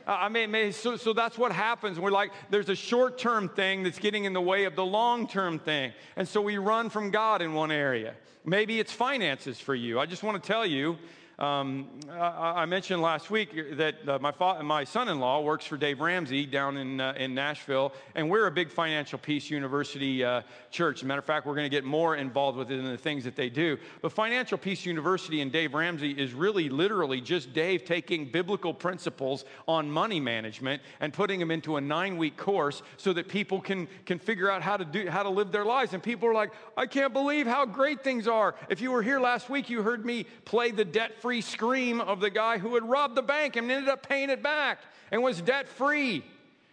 Uh, 0.06 0.18
I 0.20 0.30
mean, 0.30 0.74
so, 0.74 0.98
so 0.98 1.14
that's 1.14 1.38
what 1.38 1.52
happens. 1.52 2.00
We're 2.00 2.12
like, 2.12 2.32
there's 2.50 2.70
a 2.70 2.76
short 2.76 3.18
term 3.18 3.48
thing 3.48 3.84
that's 3.84 4.00
getting 4.00 4.26
in 4.26 4.34
the 4.34 4.42
way 4.42 4.66
of 4.66 4.76
the 4.76 4.86
long 4.86 5.28
term 5.28 5.60
thing. 5.60 5.94
And 6.16 6.28
so 6.28 6.42
we 6.42 6.58
run 6.58 6.90
from 6.90 7.10
God 7.10 7.42
in 7.42 7.54
one 7.54 7.72
area. 7.72 8.16
Maybe 8.46 8.80
it's 8.80 8.92
finances 8.92 9.60
for 9.60 9.74
you. 9.74 10.00
I 10.00 10.06
just 10.06 10.22
want 10.22 10.42
to 10.42 10.46
tell 10.46 10.66
you 10.66 10.98
um, 11.40 11.88
I, 12.12 12.62
I, 12.62 12.66
mentioned 12.66 13.02
last 13.02 13.32
week 13.32 13.76
that 13.78 14.08
uh, 14.08 14.20
my, 14.20 14.32
fa- 14.32 14.62
my 14.62 14.84
son 14.84 15.10
in 15.10 15.20
law 15.20 15.42
works 15.42 15.66
for 15.66 15.78
Dave 15.78 16.00
Ramsey 16.00 16.46
down 16.46 16.78
in, 16.78 17.02
uh, 17.02 17.16
in 17.18 17.34
Nashville, 17.34 17.92
and 18.14 18.30
we're 18.30 18.46
a 18.46 18.52
big 18.52 18.70
Financial 18.70 19.18
Peace 19.18 19.50
University 19.50 20.24
uh, 20.24 20.44
church. 20.70 21.00
As 21.00 21.04
a 21.04 21.06
matter 21.08 21.18
of 21.20 21.26
fact, 21.26 21.48
we're 21.48 21.56
going 21.56 21.66
to 21.66 21.76
get 21.76 21.86
more 21.86 22.16
involved 22.18 22.60
with 22.60 22.70
it 22.70 22.78
in 22.78 22.86
the 22.86 23.00
things 23.00 23.24
that 23.24 23.36
they 23.36 23.50
do. 23.50 23.80
But 24.04 24.12
Financial 24.12 24.60
Peace 24.60 24.86
University 24.86 25.42
and 25.42 25.52
Dave 25.52 25.74
Ramsey 25.74 26.12
is 26.12 26.34
really 26.34 26.70
literally 26.70 27.20
just 27.20 27.52
Dave 27.52 27.84
taking 27.84 28.30
biblical 28.30 28.72
principles 28.72 29.44
on 29.68 29.90
money 29.90 30.20
management 30.20 30.84
and 31.00 31.12
putting 31.12 31.40
them 31.40 31.50
into 31.50 31.78
a 31.78 31.82
nine 31.82 32.18
week 32.18 32.38
course 32.38 32.84
so 32.98 33.12
that 33.12 33.28
people 33.28 33.60
can, 33.60 33.88
can 34.06 34.20
figure 34.20 34.52
out 34.52 34.62
how 34.62 34.78
to, 34.78 34.86
do, 34.86 35.10
how 35.10 35.24
to 35.24 35.30
live 35.30 35.52
their 35.52 35.66
lives. 35.66 35.96
And 35.96 36.04
people 36.04 36.30
are 36.30 36.34
like, 36.34 36.52
I 36.78 36.86
can't 36.86 37.12
believe 37.12 37.48
how 37.48 37.66
great 37.66 38.04
things 38.04 38.28
are. 38.28 38.54
If 38.70 38.82
you 38.82 38.92
were 38.92 39.02
here 39.02 39.20
last 39.20 39.50
week, 39.50 39.68
you 39.68 39.82
heard 39.82 40.06
me 40.06 40.28
play 40.46 40.70
the 40.70 40.86
debt 40.86 41.23
free 41.24 41.40
scream 41.40 42.02
of 42.02 42.20
the 42.20 42.30
guy 42.30 42.58
who 42.58 42.74
had 42.74 42.84
robbed 42.84 43.16
the 43.16 43.22
bank 43.22 43.56
and 43.56 43.72
ended 43.72 43.88
up 43.88 44.06
paying 44.06 44.30
it 44.30 44.44
back 44.44 44.80
and 45.10 45.24
was 45.24 45.40
debt 45.40 45.70
free. 45.70 46.22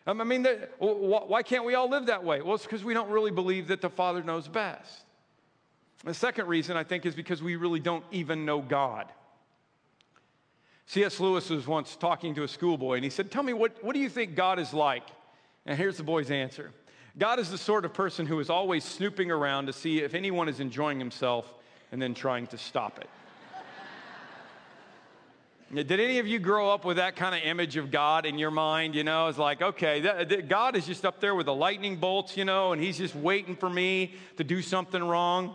Um, 0.09 0.21
I 0.21 0.25
mean, 0.25 0.45
why 0.81 1.45
can't 1.45 1.65
we 1.65 1.77
all 1.77 1.89
live 1.89 2.07
that 2.07 2.25
way? 2.25 2.43
Well, 2.43 2.57
it's 2.57 2.65
because 2.65 2.83
we 2.83 2.93
don't 2.93 3.11
really 3.11 3.31
believe 3.31 3.69
that 3.69 3.81
the 3.81 3.89
Father 3.89 4.25
knows 4.25 4.49
best. 4.49 5.05
The 6.03 6.15
second 6.15 6.49
reason, 6.49 6.77
I 6.77 6.83
think, 6.83 7.07
is 7.07 7.15
because 7.15 7.41
we 7.41 7.55
really 7.55 7.79
don't 7.79 8.03
even 8.11 8.45
know 8.45 8.61
God. 8.61 9.07
C.S. 10.87 11.21
Lewis 11.21 11.49
was 11.49 11.69
once 11.69 11.95
talking 11.95 12.35
to 12.35 12.43
a 12.43 12.49
schoolboy, 12.49 12.97
and 12.97 13.05
he 13.05 13.11
said, 13.11 13.31
Tell 13.31 13.45
me, 13.45 13.53
what, 13.53 13.85
what 13.85 13.95
do 13.95 14.01
you 14.01 14.09
think 14.09 14.35
God 14.35 14.59
is 14.59 14.75
like? 14.75 15.05
And 15.65 15.79
here's 15.79 15.97
the 15.97 16.03
boy's 16.03 16.33
answer 16.33 16.73
God 17.17 17.39
is 17.39 17.53
the 17.53 17.59
sort 17.59 17.85
of 17.85 17.95
person 17.95 18.27
who 18.27 18.41
is 18.41 18.51
always 18.51 18.83
snooping 18.83 19.31
around 19.31 19.67
to 19.67 19.73
see 19.73 20.01
if 20.01 20.13
anyone 20.13 20.49
is 20.49 20.59
enjoying 20.59 20.99
himself 20.99 21.55
and 21.93 22.03
then 22.03 22.15
trying 22.15 22.49
to 22.49 22.59
stop 22.59 22.99
it. 22.99 23.09
Did 25.73 25.93
any 25.93 26.19
of 26.19 26.27
you 26.27 26.41
grow 26.41 26.69
up 26.69 26.85
with 26.85 26.97
that 26.97 27.15
kind 27.15 27.33
of 27.33 27.43
image 27.43 27.77
of 27.77 27.93
God 27.93 28.27
in 28.27 28.41
your 28.41 28.51
mind? 28.51 28.97
You 28.97 29.05
know, 29.05 29.29
it's 29.29 29.39
like, 29.39 29.63
okay, 29.63 30.01
that, 30.01 30.29
that 30.29 30.49
God 30.49 30.75
is 30.75 30.85
just 30.85 31.05
up 31.05 31.21
there 31.21 31.33
with 31.37 31.47
the 31.47 31.55
lightning 31.55 31.95
bolts, 31.95 32.37
you 32.37 32.45
know, 32.45 32.73
and 32.73 32.83
he's 32.83 32.99
just 32.99 33.15
waiting 33.15 33.55
for 33.55 33.71
me 33.71 34.15
to 34.37 34.43
do 34.43 34.63
something 34.63 35.01
wrong. 35.01 35.55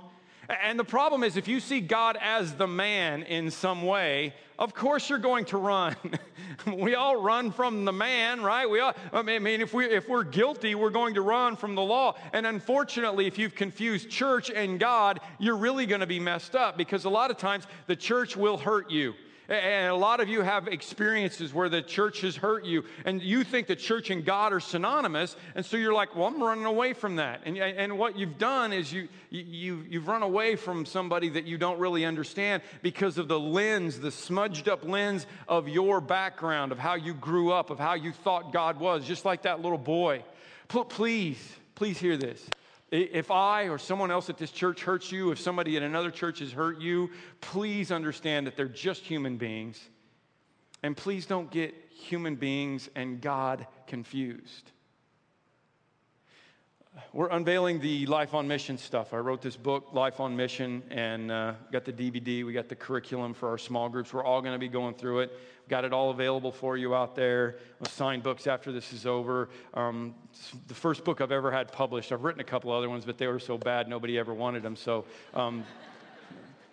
And 0.64 0.80
the 0.80 0.86
problem 0.86 1.26
is, 1.26 1.36
if 1.36 1.50
you 1.50 1.60
see 1.60 1.82
God 1.82 2.18
as 2.22 2.54
the 2.54 2.66
man 2.66 3.24
in 3.24 3.52
some 3.52 3.84
way, 3.84 4.34
of 4.58 4.74
course 4.74 5.10
you're 5.10 5.20
going 5.20 5.44
to 5.46 5.58
run. 5.58 5.98
we 6.66 6.96
all 6.96 7.22
run 7.22 7.52
from 7.52 7.84
the 7.84 7.92
man, 7.92 8.42
right? 8.42 8.70
We 8.70 8.80
all, 8.80 8.94
I 9.12 9.22
mean, 9.22 9.60
if, 9.60 9.74
we, 9.74 9.84
if 9.84 10.08
we're 10.08 10.24
guilty, 10.24 10.76
we're 10.76 10.92
going 10.92 11.16
to 11.16 11.22
run 11.24 11.58
from 11.58 11.76
the 11.76 11.82
law. 11.82 12.16
And 12.32 12.48
unfortunately, 12.48 13.28
if 13.28 13.38
you've 13.38 13.56
confused 13.56 14.10
church 14.10 14.50
and 14.50 14.80
God, 14.80 15.20
you're 15.40 15.58
really 15.58 15.86
going 15.86 16.00
to 16.02 16.08
be 16.08 16.22
messed 16.22 16.56
up 16.56 16.78
because 16.78 17.04
a 17.04 17.10
lot 17.10 17.32
of 17.32 17.38
times 17.38 17.66
the 17.88 17.98
church 17.98 18.38
will 18.38 18.58
hurt 18.58 18.90
you. 18.90 19.14
And 19.48 19.92
a 19.92 19.96
lot 19.96 20.20
of 20.20 20.28
you 20.28 20.42
have 20.42 20.68
experiences 20.68 21.54
where 21.54 21.70
the 21.70 21.82
church 21.82 22.22
has 22.22 22.36
hurt 22.36 22.66
you, 22.66 22.84
and 23.06 23.22
you 23.22 23.44
think 23.44 23.68
the 23.68 23.76
church 23.76 24.10
and 24.10 24.26
God 24.26 24.54
are 24.54 24.60
synonymous, 24.60 25.36
and 25.54 25.66
so 25.66 25.78
you're 25.78 25.94
like, 25.94 26.16
well, 26.16 26.26
I'm 26.26 26.42
running 26.42 26.66
away 26.66 26.94
from 26.94 27.18
that. 27.18 27.42
And, 27.46 27.58
and 27.58 27.98
what 27.98 28.18
you've 28.18 28.38
done 28.38 28.74
is 28.74 28.92
you, 28.92 29.08
you, 29.30 29.86
you've 29.88 30.08
run 30.08 30.24
away 30.24 30.56
from 30.56 30.86
somebody 30.86 31.30
that 31.30 31.46
you 31.46 31.58
don't 31.58 31.80
really 31.80 32.06
understand 32.06 32.64
because 32.82 33.18
of 33.18 33.28
the 33.28 33.40
lens, 33.40 34.00
the 34.00 34.12
smudged 34.12 34.68
up 34.68 34.84
lens 34.84 35.28
of 35.48 35.70
your 35.70 36.02
background, 36.02 36.72
of 36.72 36.80
how 36.80 36.96
you 36.96 37.14
grew 37.14 37.52
up, 37.52 37.70
of 37.70 37.78
how 37.78 37.94
you 37.94 38.12
thought 38.12 38.52
God 38.52 38.80
was, 38.80 39.06
just 39.06 39.26
like 39.26 39.44
that 39.44 39.62
little 39.62 39.78
boy. 39.78 40.24
Please, 40.68 41.38
please 41.76 42.00
hear 42.00 42.18
this. 42.18 42.44
If 43.04 43.32
I 43.32 43.64
or 43.64 43.78
someone 43.78 44.12
else 44.12 44.30
at 44.30 44.38
this 44.38 44.52
church 44.52 44.84
hurts 44.84 45.12
you, 45.12 45.32
if 45.32 45.40
somebody 45.40 45.76
at 45.78 45.84
another 45.84 46.12
church 46.12 46.40
has 46.40 46.52
hurt 46.52 46.80
you, 46.80 47.10
please 47.42 47.92
understand 47.92 48.48
that 48.48 48.56
they're 48.56 48.68
just 48.68 49.04
human 49.04 49.38
beings. 49.38 49.82
And 50.84 50.96
please 50.96 51.26
don't 51.26 51.50
get 51.50 51.74
human 51.90 52.36
beings 52.36 52.90
and 52.96 53.20
God 53.22 53.66
confused. 53.88 54.72
We're 57.12 57.30
unveiling 57.30 57.80
the 57.80 58.06
Life 58.06 58.34
on 58.34 58.48
Mission 58.48 58.78
stuff. 58.78 59.14
I 59.14 59.18
wrote 59.18 59.42
this 59.42 59.58
book, 59.58 59.94
Life 59.94 60.20
on 60.20 60.36
Mission, 60.36 60.84
and 60.90 61.32
uh, 61.32 61.54
got 61.72 61.84
the 61.84 61.92
DVD. 61.92 62.46
We 62.46 62.54
got 62.54 62.70
the 62.70 62.76
curriculum 62.76 63.34
for 63.34 63.50
our 63.50 63.58
small 63.58 63.90
groups. 63.90 64.14
We're 64.14 64.24
all 64.24 64.42
going 64.42 64.54
to 64.54 64.60
be 64.60 64.70
going 64.70 64.96
through 64.96 65.22
it. 65.22 65.40
Got 65.68 65.84
it 65.84 65.94
all 65.94 66.12
available 66.12 66.52
for 66.52 66.78
you 66.78 66.94
out 66.94 67.16
there. 67.16 67.56
I'll 67.82 67.90
sign 67.90 68.22
books 68.22 68.46
after 68.46 68.72
this 68.72 68.94
is 68.94 69.06
over. 69.06 69.50
Um, 69.74 70.14
the 70.68 70.76
first 70.76 71.04
book 71.04 71.22
I've 71.22 71.32
ever 71.32 71.52
had 71.52 71.72
published. 71.72 72.12
I've 72.12 72.24
written 72.24 72.42
a 72.42 72.46
couple 72.46 72.72
other 72.72 72.90
ones, 72.90 73.04
but 73.04 73.18
they 73.18 73.28
were 73.28 73.40
so 73.40 73.58
bad 73.58 73.88
nobody 73.88 74.20
ever 74.20 74.34
wanted 74.34 74.62
them. 74.62 74.76
So. 74.76 75.06
Um, 75.34 75.64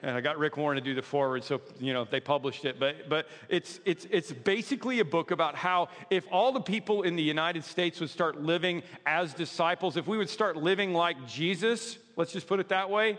and 0.03 0.17
I 0.17 0.21
got 0.21 0.37
Rick 0.37 0.57
Warren 0.57 0.75
to 0.75 0.83
do 0.83 0.95
the 0.95 1.03
foreword, 1.03 1.45
so 1.45 1.61
you 1.79 1.93
know 1.93 2.05
they 2.05 2.19
published 2.19 2.65
it. 2.65 2.81
But 2.81 3.09
but 3.09 3.29
it's 3.49 3.79
it's 3.85 4.05
it's 4.11 4.33
basically 4.33 4.99
a 4.99 5.05
book 5.05 5.31
about 5.31 5.55
how 5.55 5.89
if 6.11 6.25
all 6.31 6.51
the 6.51 6.61
people 6.61 7.03
in 7.03 7.15
the 7.15 7.23
United 7.23 7.65
States 7.65 8.01
would 8.01 8.11
start 8.11 8.43
living 8.43 8.83
as 9.07 9.33
disciples, 9.33 9.97
if 9.97 10.09
we 10.09 10.19
would 10.19 10.29
start 10.29 10.57
living 10.57 10.93
like 10.93 11.25
Jesus, 11.29 11.99
let's 12.17 12.33
just 12.33 12.49
put 12.49 12.59
it 12.59 12.69
that 12.71 12.91
way, 12.91 13.17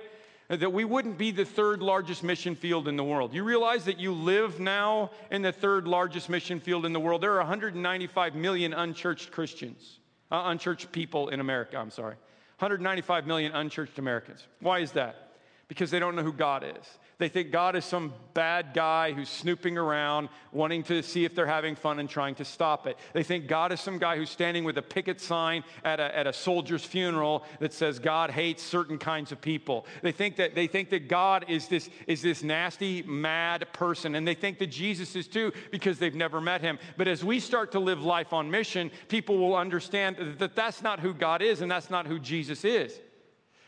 that 0.49 0.71
we 0.71 0.85
wouldn't 0.85 1.17
be 1.17 1.31
the 1.31 1.45
third 1.45 1.81
largest 1.81 2.23
mission 2.23 2.55
field 2.55 2.87
in 2.87 2.95
the 2.95 3.03
world. 3.03 3.33
You 3.33 3.43
realize 3.43 3.85
that 3.85 3.99
you 3.99 4.13
live 4.13 4.59
now 4.59 5.11
in 5.31 5.41
the 5.41 5.51
third 5.51 5.87
largest 5.87 6.29
mission 6.29 6.59
field 6.59 6.85
in 6.85 6.93
the 6.93 6.99
world. 6.99 7.21
There 7.21 7.33
are 7.33 7.39
195 7.39 8.35
million 8.35 8.73
unchurched 8.73 9.31
Christians, 9.31 9.99
uh, 10.31 10.43
unchurched 10.45 10.91
people 10.91 11.29
in 11.29 11.39
America, 11.39 11.77
I'm 11.77 11.91
sorry. 11.91 12.15
195 12.59 13.25
million 13.25 13.51
unchurched 13.53 13.99
Americans. 13.99 14.47
Why 14.59 14.79
is 14.79 14.91
that? 14.93 15.31
Because 15.67 15.91
they 15.91 15.99
don't 15.99 16.15
know 16.15 16.23
who 16.23 16.33
God 16.33 16.63
is. 16.63 16.99
They 17.19 17.29
think 17.29 17.51
God 17.51 17.75
is 17.75 17.85
some 17.85 18.13
bad 18.33 18.73
guy 18.73 19.13
who's 19.13 19.29
snooping 19.29 19.77
around, 19.77 20.29
wanting 20.51 20.83
to 20.83 21.03
see 21.03 21.25
if 21.25 21.35
they're 21.35 21.45
having 21.45 21.75
fun 21.75 21.99
and 21.99 22.09
trying 22.09 22.35
to 22.35 22.45
stop 22.45 22.87
it. 22.87 22.97
They 23.13 23.23
think 23.23 23.47
God 23.47 23.71
is 23.71 23.79
some 23.79 23.99
guy 23.99 24.17
who's 24.17 24.31
standing 24.31 24.63
with 24.63 24.77
a 24.77 24.81
picket 24.81 25.21
sign 25.21 25.63
at 25.83 25.99
a, 25.99 26.17
at 26.17 26.25
a 26.25 26.33
soldier's 26.33 26.83
funeral 26.83 27.43
that 27.59 27.71
says 27.71 27.99
God 27.99 28.31
hates 28.31 28.63
certain 28.63 28.97
kinds 28.97 29.31
of 29.31 29.39
people. 29.39 29.85
They 30.01 30.11
think 30.11 30.37
that, 30.37 30.55
they 30.55 30.65
think 30.67 30.89
that 30.89 31.07
God 31.07 31.45
is 31.47 31.67
this, 31.67 31.89
is 32.07 32.21
this 32.21 32.41
nasty, 32.41 33.03
mad 33.03 33.67
person. 33.73 34.15
And 34.15 34.27
they 34.27 34.35
think 34.35 34.57
that 34.59 34.67
Jesus 34.67 35.15
is 35.15 35.27
too 35.27 35.53
because 35.71 35.99
they've 35.99 36.15
never 36.15 36.41
met 36.41 36.61
him. 36.61 36.79
But 36.97 37.07
as 37.07 37.23
we 37.23 37.39
start 37.39 37.71
to 37.73 37.79
live 37.79 38.01
life 38.01 38.33
on 38.33 38.49
mission, 38.49 38.89
people 39.07 39.37
will 39.37 39.55
understand 39.55 40.17
that 40.39 40.55
that's 40.55 40.81
not 40.81 40.99
who 40.99 41.13
God 41.13 41.43
is 41.43 41.61
and 41.61 41.69
that's 41.69 41.91
not 41.91 42.07
who 42.07 42.19
Jesus 42.19 42.65
is. 42.65 42.99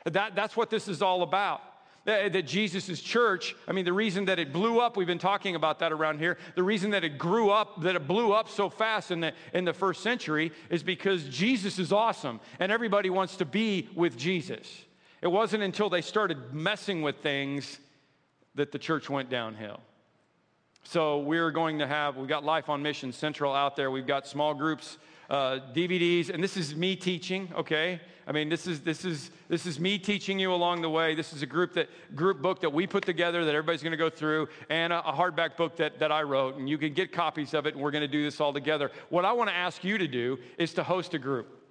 That, 0.06 0.36
that's 0.36 0.58
what 0.58 0.70
this 0.70 0.88
is 0.88 1.02
all 1.02 1.22
about 1.22 1.62
that, 2.06 2.34
that 2.34 2.44
Jesus' 2.44 3.02
church, 3.02 3.56
I 3.68 3.72
mean, 3.72 3.84
the 3.84 3.94
reason 3.94 4.26
that 4.26 4.40
it 4.40 4.54
blew 4.54 4.80
up, 4.80 4.96
we've 4.96 5.08
been 5.08 5.18
talking 5.18 5.56
about 5.56 5.80
that 5.80 5.92
around 5.92 6.20
here, 6.20 6.38
the 6.56 6.64
reason 6.64 6.92
that 6.92 7.04
it 7.04 7.18
grew 7.18 7.50
up, 7.50 7.82
that 7.82 7.96
it 7.96 8.08
blew 8.08 8.32
up 8.32 8.48
so 8.48 8.70
fast 8.70 9.12
in 9.12 9.20
the, 9.20 9.34
in 9.54 9.66
the 9.66 9.74
first 9.74 10.02
century 10.02 10.52
is 10.70 10.84
because 10.84 11.24
Jesus 11.26 11.80
is 11.80 11.92
awesome 11.92 12.40
and 12.60 12.72
everybody 12.72 13.10
wants 13.10 13.36
to 13.38 13.46
be 13.46 13.90
with 13.96 14.18
Jesus. 14.18 14.86
It 15.22 15.28
wasn't 15.28 15.64
until 15.64 15.90
they 15.90 16.02
started 16.02 16.54
messing 16.54 17.02
with 17.02 17.18
things 17.18 17.80
that 18.54 18.72
the 18.72 18.80
church 18.80 19.10
went 19.10 19.30
downhill. 19.30 19.82
So 20.84 21.20
we're 21.20 21.50
going 21.50 21.80
to 21.80 21.88
have, 21.88 22.16
we've 22.16 22.30
got 22.30 22.44
Life 22.44 22.70
on 22.70 22.84
Mission 22.84 23.12
Central 23.12 23.54
out 23.54 23.76
there. 23.76 23.90
We've 23.90 24.06
got 24.06 24.28
small 24.28 24.54
groups, 24.54 25.00
uh, 25.32 25.60
DVDs, 25.74 26.30
and 26.30 26.44
this 26.44 26.56
is 26.56 26.76
me 26.76 26.96
teaching, 26.96 27.52
okay? 27.56 28.00
I 28.28 28.32
mean, 28.32 28.50
this 28.50 28.66
is, 28.66 28.82
this, 28.82 29.06
is, 29.06 29.30
this 29.50 29.68
is 29.68 29.80
me 29.80 30.00
teaching 30.00 30.40
you 30.40 30.52
along 30.52 30.82
the 30.82 30.90
way. 30.90 31.14
This 31.14 31.32
is 31.32 31.44
a 31.44 31.46
group, 31.46 31.74
that, 31.74 31.90
group 32.16 32.42
book 32.42 32.60
that 32.62 32.74
we 32.74 32.88
put 32.88 33.06
together 33.06 33.46
that 33.46 33.54
everybody's 33.54 33.84
going 33.84 33.92
to 33.92 33.98
go 33.98 34.10
through, 34.10 34.50
and 34.70 34.92
a, 34.92 35.08
a 35.08 35.14
hardback 35.14 35.58
book 35.58 35.76
that, 35.78 36.00
that 36.00 36.12
I 36.12 36.24
wrote. 36.24 36.58
And 36.58 36.68
you 36.68 36.80
can 36.80 36.94
get 36.94 37.12
copies 37.12 37.54
of 37.54 37.68
it, 37.68 37.76
and 37.76 37.84
we're 37.84 37.92
going 37.92 38.02
to 38.02 38.08
do 38.08 38.24
this 38.24 38.42
all 38.42 38.52
together. 38.52 38.92
What 39.10 39.26
I 39.26 39.34
want 39.34 39.50
to 39.52 39.56
ask 39.56 39.84
you 39.84 40.00
to 40.00 40.08
do 40.08 40.40
is 40.58 40.74
to 40.74 40.84
host 40.84 41.14
a 41.14 41.20
group. 41.20 41.62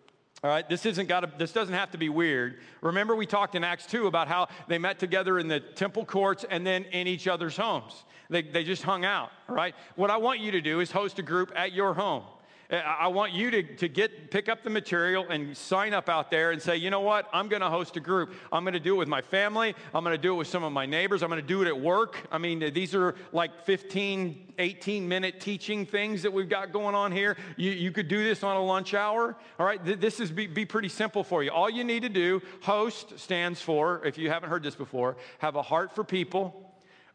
All 0.44 0.50
right, 0.50 0.68
this 0.68 0.84
isn't 0.84 1.08
got 1.08 1.38
this 1.38 1.52
doesn't 1.52 1.75
have 1.75 1.90
to 1.92 1.99
be 1.99 2.11
weird. 2.11 2.58
Remember, 2.82 3.16
we 3.16 3.25
talked 3.25 3.54
in 3.54 3.64
Acts 3.64 3.87
2 3.87 4.06
about 4.06 4.28
how 4.28 4.49
they 4.68 4.76
met 4.76 4.99
together 4.99 5.38
in 5.38 5.49
the 5.49 5.58
temple 5.58 6.04
courts 6.04 6.44
and 6.50 6.66
then 6.66 6.84
in 6.84 7.06
each 7.06 7.26
other's 7.26 7.56
homes. 7.56 8.04
They, 8.28 8.42
they 8.42 8.62
just 8.62 8.82
hung 8.82 9.06
out, 9.06 9.30
all 9.49 9.54
right? 9.54 9.75
What 9.96 10.11
I 10.11 10.18
want 10.18 10.40
you 10.40 10.50
to 10.52 10.61
do 10.61 10.80
is 10.80 10.90
host 10.90 11.18
a 11.18 11.23
group 11.23 11.50
at 11.56 11.73
your 11.73 11.94
home. 11.94 12.25
Uh, 12.71 12.76
I 12.76 13.09
want 13.09 13.33
you 13.33 13.50
to, 13.50 13.62
to 13.76 13.88
get 13.88 14.30
pick 14.30 14.49
up 14.49 14.62
the 14.62 14.71
material 14.71 15.26
and 15.28 15.56
sign 15.56 15.92
up 15.92 16.09
out 16.09 16.30
there 16.30 16.50
and 16.50 16.61
say, 16.61 16.76
you 16.76 16.90
know 16.90 17.00
what, 17.00 17.28
I'm 17.33 17.49
going 17.49 17.62
to 17.62 17.71
host 17.71 17.97
a 17.97 18.00
group. 18.00 18.35
I'm 18.52 18.64
going 18.64 18.75
to 18.75 18.80
do 18.80 18.94
it 18.94 18.99
with 18.99 19.09
my 19.09 19.23
family. 19.23 19.75
I'm 19.94 20.04
going 20.04 20.16
to 20.16 20.23
do 20.23 20.35
it 20.35 20.37
with 20.37 20.49
some 20.49 20.64
of 20.64 20.73
my 20.73 20.87
neighbors. 20.87 21.23
I'm 21.23 21.28
going 21.30 21.40
to 21.40 21.47
do 21.47 21.62
it 21.62 21.68
at 21.68 21.78
work. 21.78 22.16
I 22.30 22.38
mean, 22.38 22.73
these 22.73 22.94
are 22.94 23.14
like 23.33 23.64
15, 23.64 24.54
18 24.59 25.09
minute 25.09 25.40
teaching 25.40 25.85
things 25.87 26.23
that 26.23 26.33
we've 26.33 26.49
got 26.49 26.73
going 26.73 26.94
on 26.94 27.12
here. 27.12 27.37
You, 27.56 27.71
you 27.71 27.92
could 27.92 28.09
do 28.09 28.23
this 28.23 28.42
on 28.42 28.56
a 28.56 28.64
lunch 28.64 28.94
hour. 28.94 29.37
All 29.59 29.66
right, 29.66 29.80
this 29.85 30.21
is 30.21 30.30
be, 30.30 30.47
be 30.47 30.64
pretty 30.64 30.88
simple 30.88 31.25
for 31.25 31.42
you. 31.42 31.50
All 31.50 31.68
you 31.68 31.85
need 31.85 32.02
to 32.02 32.09
do, 32.09 32.40
host 32.62 33.18
stands 33.18 33.61
for, 33.61 34.04
if 34.06 34.18
you 34.18 34.30
haven't 34.30 34.50
heard 34.50 34.62
this 34.62 34.76
before, 34.76 35.16
have 35.38 35.56
a 35.56 35.62
heart 35.62 35.94
for 35.94 36.04
people 36.04 36.63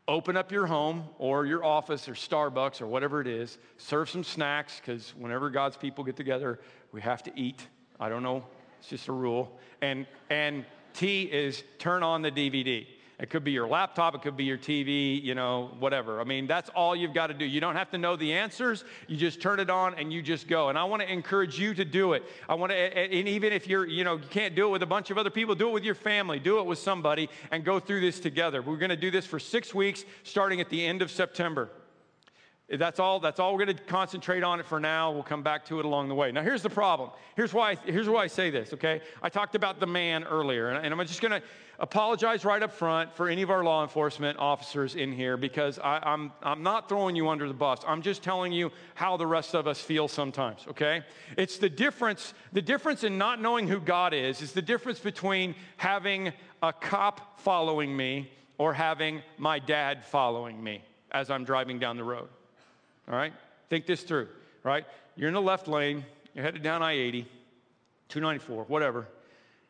open 0.10 0.36
up 0.36 0.52
your 0.52 0.66
home 0.66 1.08
or 1.20 1.46
your 1.46 1.64
office 1.64 2.10
or 2.10 2.14
Starbucks 2.14 2.82
or 2.82 2.88
whatever 2.88 3.22
it 3.22 3.28
is, 3.28 3.60
serve 3.78 4.10
some 4.10 4.24
snacks 4.24 4.82
because 4.84 5.14
whenever 5.16 5.52
God's 5.52 5.78
people 5.78 6.04
get 6.04 6.16
together, 6.16 6.60
we 6.92 7.00
have 7.02 7.22
to 7.24 7.40
eat. 7.40 7.68
I 8.00 8.10
don't 8.10 8.24
know, 8.24 8.44
it's 8.80 8.90
just 8.90 9.08
a 9.08 9.12
rule. 9.12 9.58
And 9.82 10.08
and 10.32 10.66
T 10.94 11.24
is 11.24 11.64
turn 11.78 12.02
on 12.02 12.24
the 12.24 12.32
DVD. 12.32 12.88
It 13.20 13.30
could 13.30 13.44
be 13.44 13.52
your 13.52 13.68
laptop, 13.68 14.16
it 14.16 14.22
could 14.22 14.38
be 14.38 14.46
your 14.46 14.58
TV, 14.58 15.22
you 15.22 15.36
know, 15.36 15.72
whatever. 15.80 16.22
I 16.22 16.24
mean, 16.24 16.48
that's 16.48 16.70
all 16.70 16.96
you've 16.96 17.14
got 17.14 17.28
to 17.28 17.34
do. 17.34 17.44
You 17.44 17.60
don't 17.60 17.76
have 17.76 17.92
to 17.92 17.98
know 17.98 18.16
the 18.16 18.32
answers. 18.32 18.86
You 19.08 19.18
just 19.18 19.42
turn 19.42 19.60
it 19.60 19.70
on 19.70 19.96
and 19.96 20.14
you 20.14 20.22
just 20.22 20.48
go. 20.48 20.70
And 20.70 20.78
I 20.78 20.86
want 20.86 21.02
to 21.02 21.12
encourage 21.12 21.60
you 21.60 21.74
to 21.74 21.84
do 21.84 22.14
it. 22.14 22.24
I 22.48 22.56
want 22.56 22.72
to, 22.72 22.78
and 22.78 23.28
even 23.28 23.52
if 23.52 23.68
you're, 23.68 23.86
you 23.86 24.06
know, 24.06 24.16
you 24.16 24.28
can't 24.30 24.56
do 24.56 24.68
it 24.68 24.70
with 24.70 24.84
a 24.84 24.88
bunch 24.88 25.12
of 25.12 25.18
other 25.18 25.30
people, 25.30 25.54
do 25.54 25.68
it 25.68 25.74
with 25.74 25.84
your 25.84 25.96
family, 25.96 26.40
do 26.40 26.60
it 26.60 26.66
with 26.66 26.80
somebody, 26.80 27.30
and 27.52 27.66
go 27.66 27.78
through 27.80 28.00
this 28.00 28.22
together. 28.22 28.62
We're 28.62 28.78
going 28.78 28.90
to 28.90 28.96
do 28.96 29.12
this 29.12 29.26
for 29.26 29.38
six 29.38 29.74
weeks, 29.74 30.06
starting 30.24 30.62
at 30.62 30.70
the 30.70 30.86
end 30.86 31.02
of 31.02 31.12
September. 31.12 31.70
That's 32.72 33.00
all, 33.00 33.20
that's 33.20 33.40
all 33.40 33.54
we're 33.54 33.66
going 33.66 33.78
to 33.78 33.84
concentrate 33.84 34.44
on 34.44 34.60
it 34.60 34.66
for 34.66 34.80
now. 34.80 35.12
We'll 35.12 35.24
come 35.24 35.42
back 35.42 35.66
to 35.66 35.80
it 35.80 35.86
along 35.86 36.08
the 36.08 36.14
way. 36.14 36.32
Now, 36.32 36.44
here's 36.44 36.62
the 36.62 36.70
problem. 36.70 37.10
Here's 37.36 37.52
why, 37.52 37.76
here's 37.86 38.08
why 38.08 38.24
I 38.24 38.28
say 38.28 38.52
this, 38.52 38.74
okay? 38.74 39.02
I 39.24 39.30
talked 39.30 39.56
about 39.56 39.80
the 39.80 39.88
man 39.88 40.24
earlier, 40.24 40.70
and, 40.70 40.94
I'm 40.94 41.08
just 41.08 41.22
going 41.22 41.32
to 41.32 41.42
apologize 41.80 42.46
right 42.46 42.62
up 42.62 42.72
front 42.72 43.12
for 43.16 43.28
any 43.28 43.42
of 43.42 43.50
our 43.50 43.64
law 43.64 43.82
enforcement 43.82 44.38
officers 44.38 44.94
in 44.94 45.12
here 45.12 45.36
because 45.36 45.80
I, 45.80 46.00
I'm, 46.04 46.32
I'm 46.44 46.62
not 46.62 46.88
throwing 46.88 47.16
you 47.16 47.30
under 47.30 47.48
the 47.48 47.56
bus. 47.56 47.80
I'm 47.88 48.04
just 48.04 48.22
telling 48.22 48.52
you 48.52 48.72
how 48.94 49.18
the 49.18 49.26
rest 49.26 49.56
of 49.56 49.66
us 49.66 49.82
feel 49.82 50.08
sometimes, 50.08 50.66
okay? 50.70 51.02
It's 51.38 51.58
the 51.58 51.70
difference, 51.70 52.36
the 52.54 52.62
difference 52.62 53.04
in 53.04 53.18
not 53.18 53.42
knowing 53.42 53.68
who 53.68 53.80
God 53.80 54.14
is, 54.14 54.44
is 54.44 54.52
the 54.52 54.62
difference 54.62 55.00
between 55.00 55.56
having 55.78 56.34
a 56.62 56.72
cop 56.72 57.40
following 57.40 57.98
me 57.98 58.30
or 58.60 58.74
having 58.74 59.24
my 59.40 59.58
dad 59.58 60.06
following 60.06 60.64
me 60.64 60.84
as 61.12 61.32
I'm 61.32 61.46
driving 61.46 61.80
down 61.80 61.98
the 61.98 62.04
road. 62.04 62.28
All 63.10 63.16
right? 63.16 63.34
Think 63.70 63.86
this 63.86 64.04
through, 64.04 64.28
right? 64.64 64.86
You're 65.16 65.28
in 65.28 65.34
the 65.34 65.42
left 65.42 65.68
lane, 65.68 66.06
you're 66.34 66.44
headed 66.44 66.64
down 66.64 66.84
I 66.84 66.94
80, 66.94 67.24
294, 68.10 68.66
whatever. 68.66 69.08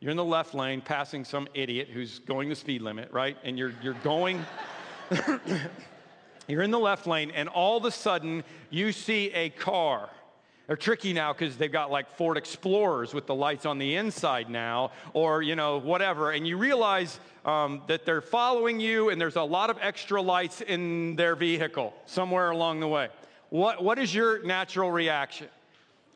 You're 0.00 0.10
in 0.10 0.16
the 0.16 0.24
left 0.24 0.54
lane 0.54 0.80
passing 0.80 1.24
some 1.24 1.48
idiot 1.52 1.88
who's 1.92 2.20
going 2.20 2.48
the 2.48 2.54
speed 2.54 2.82
limit, 2.82 3.12
right? 3.12 3.36
And 3.44 3.58
you're, 3.58 3.72
you're 3.82 3.94
going, 3.94 4.44
you're 6.48 6.62
in 6.62 6.70
the 6.70 6.78
left 6.78 7.06
lane, 7.06 7.30
and 7.32 7.48
all 7.48 7.76
of 7.76 7.84
a 7.84 7.90
sudden 7.90 8.44
you 8.70 8.92
see 8.92 9.30
a 9.32 9.50
car. 9.50 10.08
They're 10.66 10.76
tricky 10.76 11.12
now 11.12 11.32
because 11.32 11.56
they've 11.56 11.70
got 11.70 11.90
like 11.90 12.16
Ford 12.16 12.36
Explorers 12.36 13.12
with 13.12 13.26
the 13.26 13.34
lights 13.34 13.66
on 13.66 13.78
the 13.78 13.96
inside 13.96 14.48
now, 14.48 14.92
or 15.12 15.42
you 15.42 15.56
know, 15.56 15.78
whatever. 15.78 16.30
And 16.30 16.46
you 16.46 16.56
realize 16.56 17.18
um, 17.44 17.82
that 17.88 18.06
they're 18.06 18.20
following 18.20 18.78
you, 18.78 19.10
and 19.10 19.20
there's 19.20 19.34
a 19.34 19.42
lot 19.42 19.68
of 19.68 19.78
extra 19.82 20.22
lights 20.22 20.60
in 20.60 21.16
their 21.16 21.34
vehicle 21.34 21.92
somewhere 22.06 22.50
along 22.50 22.78
the 22.78 22.86
way. 22.86 23.08
What, 23.50 23.82
what 23.82 23.98
is 23.98 24.14
your 24.14 24.42
natural 24.44 24.90
reaction? 24.90 25.48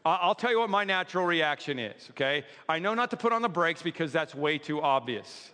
I'll 0.06 0.34
tell 0.34 0.50
you 0.50 0.60
what 0.60 0.68
my 0.68 0.84
natural 0.84 1.24
reaction 1.24 1.78
is, 1.78 2.08
okay? 2.10 2.44
I 2.68 2.78
know 2.78 2.92
not 2.94 3.10
to 3.10 3.16
put 3.16 3.32
on 3.32 3.42
the 3.42 3.48
brakes 3.48 3.80
because 3.80 4.12
that's 4.12 4.34
way 4.34 4.58
too 4.58 4.82
obvious. 4.82 5.50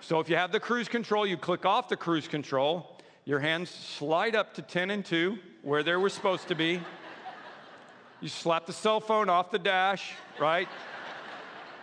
So 0.00 0.18
if 0.18 0.28
you 0.28 0.36
have 0.36 0.50
the 0.50 0.58
cruise 0.58 0.88
control, 0.88 1.26
you 1.26 1.36
click 1.36 1.66
off 1.66 1.88
the 1.88 1.96
cruise 1.96 2.26
control, 2.26 2.98
your 3.24 3.38
hands 3.38 3.70
slide 3.70 4.34
up 4.34 4.54
to 4.54 4.62
10 4.62 4.90
and 4.90 5.04
2, 5.04 5.38
where 5.62 5.82
they 5.82 5.94
were 5.94 6.08
supposed 6.08 6.48
to 6.48 6.54
be. 6.54 6.80
You 8.20 8.28
slap 8.28 8.66
the 8.66 8.72
cell 8.72 8.98
phone 9.00 9.28
off 9.28 9.50
the 9.50 9.58
dash, 9.58 10.12
right? 10.40 10.68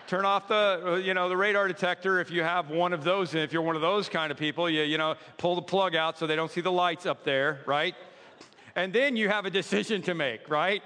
Turn 0.08 0.26
off 0.26 0.48
the, 0.48 0.82
uh, 0.84 0.96
you 0.96 1.14
know, 1.14 1.30
the 1.30 1.38
radar 1.38 1.68
detector 1.68 2.20
if 2.20 2.32
you 2.32 2.42
have 2.42 2.72
one 2.72 2.92
of 2.92 3.04
those. 3.04 3.36
And 3.36 3.44
if 3.44 3.54
you're 3.54 3.62
one 3.62 3.76
of 3.76 3.84
those 3.84 4.10
kind 4.10 4.32
of 4.32 4.38
people, 4.38 4.68
you, 4.68 4.82
you 4.82 4.98
know, 4.98 5.16
pull 5.38 5.54
the 5.54 5.62
plug 5.62 5.96
out 5.96 6.18
so 6.18 6.26
they 6.26 6.36
don't 6.36 6.50
see 6.50 6.62
the 6.62 6.72
lights 6.72 7.06
up 7.06 7.24
there, 7.24 7.60
right? 7.68 7.96
And 8.80 8.94
then 8.94 9.18
you 9.18 9.28
have 9.28 9.46
a 9.46 9.50
decision 9.50 10.02
to 10.04 10.14
make, 10.14 10.50
right? 10.50 10.82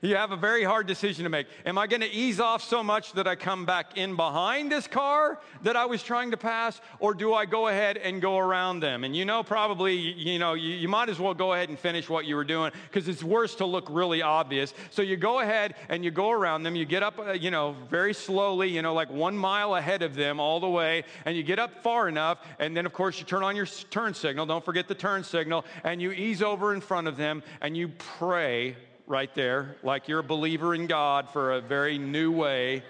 You 0.00 0.14
have 0.14 0.30
a 0.30 0.36
very 0.36 0.62
hard 0.62 0.86
decision 0.86 1.24
to 1.24 1.30
make. 1.30 1.48
Am 1.66 1.76
I 1.76 1.88
going 1.88 2.02
to 2.02 2.10
ease 2.10 2.38
off 2.38 2.62
so 2.62 2.84
much 2.84 3.12
that 3.14 3.26
I 3.26 3.34
come 3.34 3.66
back 3.66 3.96
in 3.96 4.14
behind 4.14 4.70
this 4.70 4.86
car 4.86 5.40
that 5.64 5.74
I 5.74 5.86
was 5.86 6.02
trying 6.02 6.30
to 6.30 6.36
pass, 6.36 6.80
or 7.00 7.14
do 7.14 7.34
I 7.34 7.46
go 7.46 7.66
ahead 7.66 7.96
and 7.96 8.22
go 8.22 8.38
around 8.38 8.80
them? 8.80 9.02
And 9.02 9.16
you 9.16 9.24
know, 9.24 9.42
probably, 9.42 9.96
you 9.96 10.38
know, 10.38 10.54
you, 10.54 10.70
you 10.74 10.88
might 10.88 11.08
as 11.08 11.18
well 11.18 11.34
go 11.34 11.52
ahead 11.52 11.68
and 11.68 11.78
finish 11.78 12.08
what 12.08 12.26
you 12.26 12.36
were 12.36 12.44
doing 12.44 12.70
because 12.84 13.08
it's 13.08 13.24
worse 13.24 13.56
to 13.56 13.66
look 13.66 13.88
really 13.90 14.22
obvious. 14.22 14.72
So 14.90 15.02
you 15.02 15.16
go 15.16 15.40
ahead 15.40 15.74
and 15.88 16.04
you 16.04 16.12
go 16.12 16.30
around 16.30 16.62
them. 16.62 16.76
You 16.76 16.84
get 16.84 17.02
up, 17.02 17.18
uh, 17.18 17.32
you 17.32 17.50
know, 17.50 17.74
very 17.90 18.14
slowly, 18.14 18.68
you 18.68 18.82
know, 18.82 18.94
like 18.94 19.10
one 19.10 19.36
mile 19.36 19.74
ahead 19.74 20.02
of 20.02 20.14
them 20.14 20.38
all 20.38 20.60
the 20.60 20.68
way, 20.68 21.04
and 21.24 21.36
you 21.36 21.42
get 21.42 21.58
up 21.58 21.82
far 21.82 22.08
enough, 22.08 22.38
and 22.60 22.76
then 22.76 22.86
of 22.86 22.92
course 22.92 23.18
you 23.18 23.24
turn 23.24 23.42
on 23.42 23.56
your 23.56 23.66
turn 23.66 24.14
signal. 24.14 24.46
Don't 24.46 24.64
forget 24.64 24.86
the 24.86 24.94
turn 24.94 25.24
signal, 25.24 25.64
and 25.82 26.00
you 26.00 26.12
ease 26.12 26.40
over 26.40 26.72
in 26.72 26.80
front 26.80 27.08
of 27.08 27.16
them, 27.16 27.42
and 27.60 27.76
you 27.76 27.88
pray 28.18 28.76
right 29.08 29.34
there, 29.34 29.76
like 29.82 30.06
you're 30.06 30.20
a 30.20 30.24
believer 30.24 30.74
in 30.74 30.86
God 30.86 31.30
for 31.30 31.52
a 31.52 31.60
very 31.60 31.98
new 31.98 32.30
way, 32.30 32.82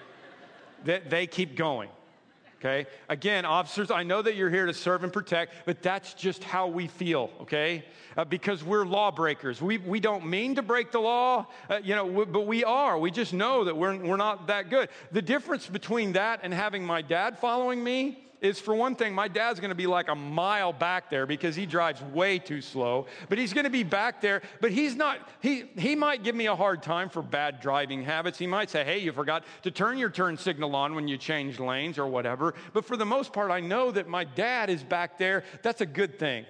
that 0.85 1.09
they 1.09 1.27
keep 1.27 1.57
going. 1.57 1.89
Okay? 2.59 2.87
Again, 3.09 3.45
officers, 3.45 3.93
I 3.93 4.03
know 4.03 4.21
that 4.21 4.35
you're 4.35 4.51
here 4.51 4.67
to 4.67 4.75
serve 4.75 5.05
and 5.05 5.13
protect, 5.13 5.55
but 5.65 5.81
that's 5.81 6.13
just 6.15 6.43
how 6.43 6.67
we 6.67 6.89
feel, 6.89 7.31
okay? 7.43 7.85
Uh, 8.17 8.25
because 8.25 8.65
we're 8.65 8.85
lawbreakers. 8.85 9.63
We, 9.63 9.79
we 9.79 10.01
don't 10.01 10.27
mean 10.27 10.57
to 10.57 10.63
break 10.63 10.91
the 10.91 10.99
law, 10.99 11.47
uh, 11.71 11.79
you 11.85 11.95
know, 11.95 12.27
but 12.27 12.49
we 12.49 12.65
are. 12.65 12.99
We 12.99 13.13
just 13.13 13.33
know 13.33 13.63
that 13.63 13.77
we're, 13.77 13.97
we're 13.97 14.17
not 14.17 14.49
that 14.49 14.71
good. 14.71 14.89
The 15.13 15.23
difference 15.23 15.69
between 15.69 16.15
that 16.15 16.41
and 16.43 16.53
having 16.53 16.85
my 16.85 17.01
dad 17.01 17.39
following 17.39 17.83
me 17.83 18.28
is 18.41 18.61
for 18.61 18.75
one 18.75 18.95
thing, 18.95 19.15
my 19.15 19.29
dad's 19.29 19.61
to 19.71 19.75
be 19.75 19.87
like 19.87 20.09
a 20.09 20.15
mile 20.15 20.73
back 20.73 21.11
there 21.11 21.27
because 21.27 21.57
he 21.57 21.67
drives 21.67 22.03
way 22.03 22.39
too 22.39 22.61
slow. 22.61 23.07
But 23.29 23.39
he's 23.39 23.53
to 23.65 23.71
be 23.71 23.83
back 23.83 24.21
there. 24.21 24.43
But 24.61 24.71
he's 24.71 24.95
not, 24.95 25.29
he, 25.41 25.65
he 25.77 25.95
might 25.95 26.23
give 26.23 26.35
me 26.35 26.47
a 26.47 26.57
hard 26.57 26.83
time 26.83 27.09
for 27.09 27.23
bad 27.23 27.61
driving 27.61 28.03
habits. 28.03 28.39
He 28.39 28.47
might 28.47 28.71
say, 28.71 28.85
hey, 28.85 28.99
you 28.99 29.13
forgot 29.13 29.45
to 29.63 29.71
turn 29.71 29.99
your 29.99 30.11
turn 30.11 30.37
signal 30.37 30.75
on 30.77 30.95
when 30.95 31.09
you 31.09 31.17
change 31.17 31.59
lanes 31.59 31.99
or 31.99 32.07
whatever. 32.07 32.55
But 32.73 32.85
for 32.85 32.97
the 32.97 33.07
most 33.07 33.33
part, 33.33 33.51
I 33.51 33.61
know 33.61 33.91
that 33.91 34.09
my 34.09 34.25
dad 34.25 34.71
is 34.71 34.83
back 34.83 35.19
there. 35.19 35.45
That's 35.63 35.81
a 35.81 35.87
good 35.87 36.19
thing. 36.19 36.47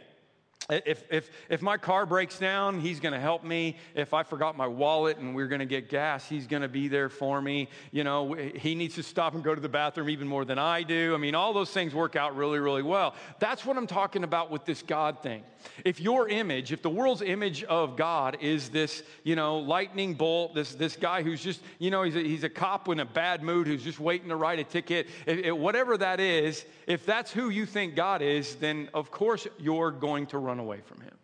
If, 0.70 1.04
if, 1.11 1.31
if 1.48 1.62
my 1.62 1.78
car 1.78 2.04
breaks 2.04 2.38
down, 2.38 2.78
he's 2.81 3.00
going 3.00 3.14
to 3.14 3.20
help 3.20 3.42
me. 3.42 3.78
If 3.94 4.12
I 4.12 4.22
forgot 4.22 4.54
my 4.54 4.66
wallet 4.66 5.16
and 5.16 5.35
we're 5.35 5.46
going 5.46 5.61
to 5.61 5.66
get 5.66 5.88
gas, 5.88 6.28
he's 6.28 6.46
going 6.46 6.61
to 6.61 6.68
be 6.68 6.88
there 6.88 7.09
for 7.09 7.40
me. 7.40 7.70
You 7.90 8.04
know, 8.04 8.35
he 8.35 8.74
needs 8.74 8.94
to 8.96 9.02
stop 9.02 9.35
and 9.35 9.42
go 9.42 9.54
to 9.54 9.61
the 9.62 9.68
bathroom 9.68 10.11
even 10.11 10.28
more 10.28 10.44
than 10.44 10.59
I 10.59 10.83
do. 10.83 11.14
I 11.14 11.16
mean, 11.16 11.35
all 11.35 11.54
those 11.54 11.70
things 11.70 11.94
work 11.94 12.16
out 12.16 12.37
really, 12.37 12.59
really 12.59 12.83
well. 12.83 13.14
That's 13.38 13.64
what 13.64 13.78
I'm 13.78 13.87
talking 13.87 14.24
about 14.24 14.50
with 14.50 14.66
this 14.66 14.83
God 14.83 15.22
thing. 15.22 15.42
If 15.87 16.00
your 16.00 16.28
image, 16.28 16.70
if 16.70 16.83
the 16.83 16.90
world's 16.90 17.22
image 17.22 17.64
of 17.64 17.96
God 17.96 18.37
is 18.42 18.68
this, 18.68 19.02
you 19.24 19.37
know, 19.37 19.59
lightning 19.59 20.14
bolt, 20.14 20.54
this, 20.54 20.74
this 20.74 20.96
guy 20.96 21.22
who's 21.22 21.42
just, 21.42 21.62
you 21.78 21.90
know, 21.90 22.02
he's 22.02 22.14
a, 22.14 22.20
he's 22.20 22.44
a 22.44 22.48
cop 22.50 22.88
in 22.90 23.00
a 23.00 23.07
bad 23.07 23.42
mood 23.42 23.66
who's 23.66 23.83
just 23.83 24.00
waiting 24.00 24.28
to 24.28 24.37
write 24.37 24.59
a 24.59 24.64
ticket, 24.64 25.09
if, 25.24 25.38
if, 25.38 25.54
whatever 25.54 25.96
that 25.96 26.20
is, 26.20 26.66
if 26.87 27.07
that's 27.07 27.33
who 27.33 27.48
you 27.48 27.64
think 27.64 27.94
God 27.94 28.20
is, 28.20 28.54
then 28.57 28.90
of 28.92 29.11
course 29.11 29.46
you're 29.59 29.90
going 29.90 30.26
to 30.26 30.38
run 30.38 30.57
run 30.58 30.66
away 30.66 30.80
from 30.84 31.00
him. 31.00 31.14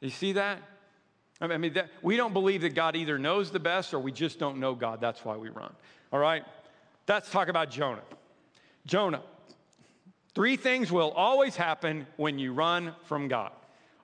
You 0.00 0.10
see 0.10 0.32
that? 0.32 0.60
I 1.40 1.56
mean, 1.56 1.72
that, 1.74 1.88
we 2.02 2.16
don't 2.16 2.34
believe 2.34 2.62
that 2.62 2.74
God 2.74 2.96
either 2.96 3.18
knows 3.18 3.50
the 3.50 3.60
best 3.60 3.94
or 3.94 3.98
we 3.98 4.12
just 4.12 4.38
don't 4.38 4.58
know 4.58 4.74
God. 4.74 5.00
That's 5.00 5.24
why 5.24 5.36
we 5.36 5.48
run. 5.48 5.72
All 6.12 6.18
right? 6.18 6.44
Let's 7.08 7.30
talk 7.30 7.48
about 7.48 7.70
Jonah. 7.70 8.02
Jonah. 8.86 9.22
Three 10.34 10.56
things 10.56 10.92
will 10.92 11.10
always 11.10 11.56
happen 11.56 12.06
when 12.16 12.38
you 12.38 12.52
run 12.52 12.94
from 13.06 13.26
God. 13.28 13.52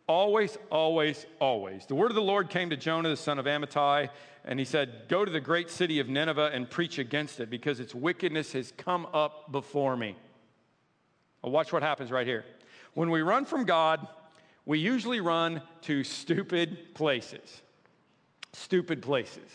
Always, 0.09 0.57
always, 0.71 1.27
always. 1.41 1.87
The 1.87 1.95
word 1.95 2.11
of 2.11 2.15
the 2.15 2.23
Lord 2.23 2.49
came 2.49 2.71
to 2.71 2.77
Jonah, 2.77 3.11
the 3.11 3.17
son 3.17 3.39
of 3.39 3.45
Amittai, 3.47 4.09
and 4.45 4.59
he 4.59 4.65
said, 4.65 5.09
Go 5.09 5.25
to 5.25 5.31
the 5.31 5.41
great 5.41 5.69
city 5.69 5.99
of 6.01 6.09
Nineveh 6.09 6.51
and 6.53 6.71
preach 6.71 6.99
against 6.99 7.41
it 7.41 7.51
because 7.51 7.81
its 7.81 7.95
wickedness 7.95 8.53
has 8.53 8.73
come 8.77 9.07
up 9.13 9.53
before 9.53 9.97
me. 9.97 10.17
Well, 11.43 11.53
watch 11.53 11.73
what 11.73 11.83
happens 11.83 12.11
right 12.11 12.27
here. 12.27 12.45
When 12.95 13.11
we 13.11 13.23
run 13.23 13.45
from 13.45 13.65
God, 13.65 14.07
we 14.67 14.81
usually 14.81 15.21
run 15.21 15.63
to 15.83 16.03
stupid 16.05 16.95
places. 16.95 17.63
Stupid 18.53 19.01
places. 19.01 19.49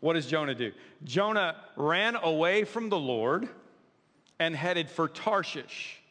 What 0.00 0.14
does 0.14 0.26
Jonah 0.26 0.54
do? 0.54 0.72
Jonah 1.04 1.56
ran 1.76 2.16
away 2.16 2.64
from 2.64 2.88
the 2.88 2.98
Lord 2.98 3.48
and 4.38 4.56
headed 4.56 4.90
for 4.90 5.08
Tarshish. 5.08 6.02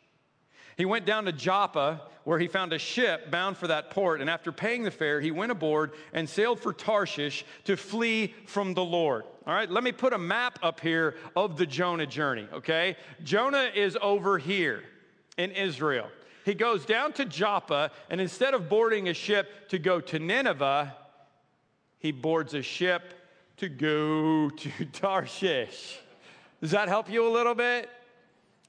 He 0.77 0.85
went 0.85 1.05
down 1.05 1.25
to 1.25 1.33
Joppa, 1.33 2.03
where 2.23 2.39
he 2.39 2.47
found 2.47 2.71
a 2.71 2.79
ship 2.79 3.29
bound 3.29 3.57
for 3.57 3.67
that 3.67 3.89
port. 3.89 4.21
And 4.21 4.29
after 4.29 4.51
paying 4.51 4.83
the 4.83 4.91
fare, 4.91 5.19
he 5.19 5.31
went 5.31 5.51
aboard 5.51 5.91
and 6.13 6.29
sailed 6.29 6.61
for 6.61 6.71
Tarshish 6.71 7.43
to 7.65 7.75
flee 7.75 8.33
from 8.45 8.73
the 8.73 8.85
Lord. 8.85 9.23
All 9.45 9.53
right, 9.53 9.69
let 9.69 9.83
me 9.83 9.91
put 9.91 10.13
a 10.13 10.17
map 10.17 10.59
up 10.61 10.79
here 10.79 11.15
of 11.35 11.57
the 11.57 11.65
Jonah 11.65 12.05
journey, 12.05 12.47
okay? 12.53 12.95
Jonah 13.23 13.69
is 13.75 13.97
over 14.01 14.37
here 14.37 14.83
in 15.37 15.51
Israel 15.51 16.07
he 16.45 16.53
goes 16.53 16.85
down 16.85 17.13
to 17.13 17.25
Joppa, 17.25 17.91
and 18.09 18.19
instead 18.21 18.53
of 18.53 18.69
boarding 18.69 19.09
a 19.09 19.13
ship 19.13 19.69
to 19.69 19.79
go 19.79 19.99
to 20.01 20.19
Nineveh, 20.19 20.95
he 21.99 22.11
boards 22.11 22.53
a 22.53 22.61
ship 22.61 23.13
to 23.57 23.69
go 23.69 24.49
to 24.49 24.85
Tarshish. 24.91 25.99
Does 26.61 26.71
that 26.71 26.87
help 26.87 27.09
you 27.09 27.27
a 27.27 27.31
little 27.31 27.55
bit? 27.55 27.89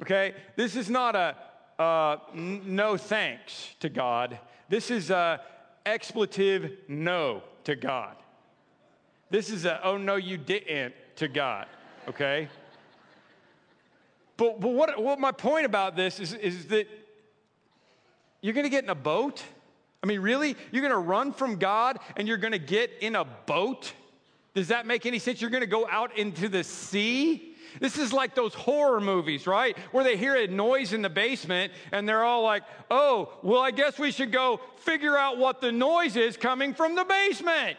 Okay, 0.02 0.34
this 0.56 0.76
is 0.76 0.88
not 0.88 1.14
a 1.14 1.36
uh, 1.78 2.16
n- 2.34 2.62
no 2.64 2.96
thanks 2.96 3.74
to 3.80 3.88
God. 3.88 4.38
This 4.68 4.90
is 4.90 5.10
a 5.10 5.40
expletive 5.86 6.72
no 6.88 7.42
to 7.64 7.74
God. 7.76 8.16
This 9.30 9.50
is 9.50 9.64
a 9.64 9.80
oh 9.84 9.96
no 9.96 10.16
you 10.16 10.36
didn't 10.36 10.94
to 11.16 11.28
God. 11.28 11.66
Okay. 12.08 12.48
But, 14.36 14.58
but 14.58 14.68
what, 14.70 15.02
what 15.02 15.18
my 15.18 15.32
point 15.32 15.66
about 15.66 15.96
this 15.96 16.18
is, 16.18 16.32
is 16.32 16.66
that 16.68 16.88
you're 18.40 18.54
going 18.54 18.64
to 18.64 18.70
get 18.70 18.84
in 18.84 18.90
a 18.90 18.94
boat? 18.94 19.42
I 20.02 20.06
mean, 20.06 20.20
really? 20.20 20.56
You're 20.72 20.82
going 20.82 20.92
to 20.92 20.98
run 20.98 21.32
from 21.32 21.56
God 21.56 21.98
and 22.16 22.26
you're 22.26 22.38
going 22.38 22.52
to 22.52 22.58
get 22.58 22.90
in 23.00 23.16
a 23.16 23.24
boat? 23.24 23.92
Does 24.54 24.68
that 24.68 24.86
make 24.86 25.06
any 25.06 25.18
sense? 25.18 25.40
You're 25.40 25.50
going 25.50 25.62
to 25.62 25.66
go 25.66 25.86
out 25.88 26.16
into 26.16 26.48
the 26.48 26.64
sea? 26.64 27.54
This 27.78 27.98
is 27.98 28.12
like 28.12 28.34
those 28.34 28.54
horror 28.54 29.00
movies, 29.00 29.46
right? 29.46 29.76
Where 29.92 30.02
they 30.02 30.16
hear 30.16 30.34
a 30.34 30.46
noise 30.46 30.92
in 30.92 31.02
the 31.02 31.10
basement 31.10 31.72
and 31.92 32.08
they're 32.08 32.24
all 32.24 32.42
like, 32.42 32.64
oh, 32.90 33.32
well, 33.42 33.60
I 33.60 33.70
guess 33.70 33.98
we 33.98 34.10
should 34.10 34.32
go 34.32 34.60
figure 34.78 35.16
out 35.16 35.38
what 35.38 35.60
the 35.60 35.70
noise 35.70 36.16
is 36.16 36.36
coming 36.36 36.74
from 36.74 36.94
the 36.94 37.04
basement. 37.04 37.76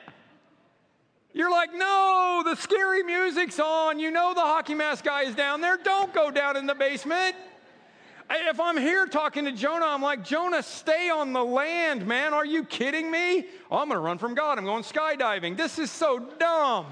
You're 1.33 1.51
like, 1.51 1.73
no, 1.73 2.43
the 2.45 2.55
scary 2.55 3.03
music's 3.03 3.59
on. 3.59 3.99
You 3.99 4.11
know 4.11 4.33
the 4.33 4.41
hockey 4.41 4.75
mask 4.75 5.05
guy 5.05 5.23
is 5.23 5.35
down 5.35 5.61
there. 5.61 5.77
Don't 5.77 6.13
go 6.13 6.29
down 6.29 6.57
in 6.57 6.65
the 6.65 6.75
basement. 6.75 7.35
If 8.33 8.59
I'm 8.59 8.77
here 8.77 9.07
talking 9.07 9.45
to 9.45 9.51
Jonah, 9.51 9.85
I'm 9.87 10.01
like, 10.01 10.23
Jonah, 10.23 10.63
stay 10.63 11.09
on 11.09 11.33
the 11.33 11.43
land, 11.43 12.05
man. 12.07 12.33
Are 12.33 12.45
you 12.45 12.63
kidding 12.63 13.11
me? 13.11 13.45
Oh, 13.69 13.79
I'm 13.79 13.87
going 13.87 13.97
to 13.97 13.99
run 13.99 14.17
from 14.17 14.35
God. 14.35 14.57
I'm 14.57 14.65
going 14.65 14.83
skydiving. 14.83 15.57
This 15.57 15.77
is 15.77 15.91
so 15.91 16.19
dumb. 16.39 16.87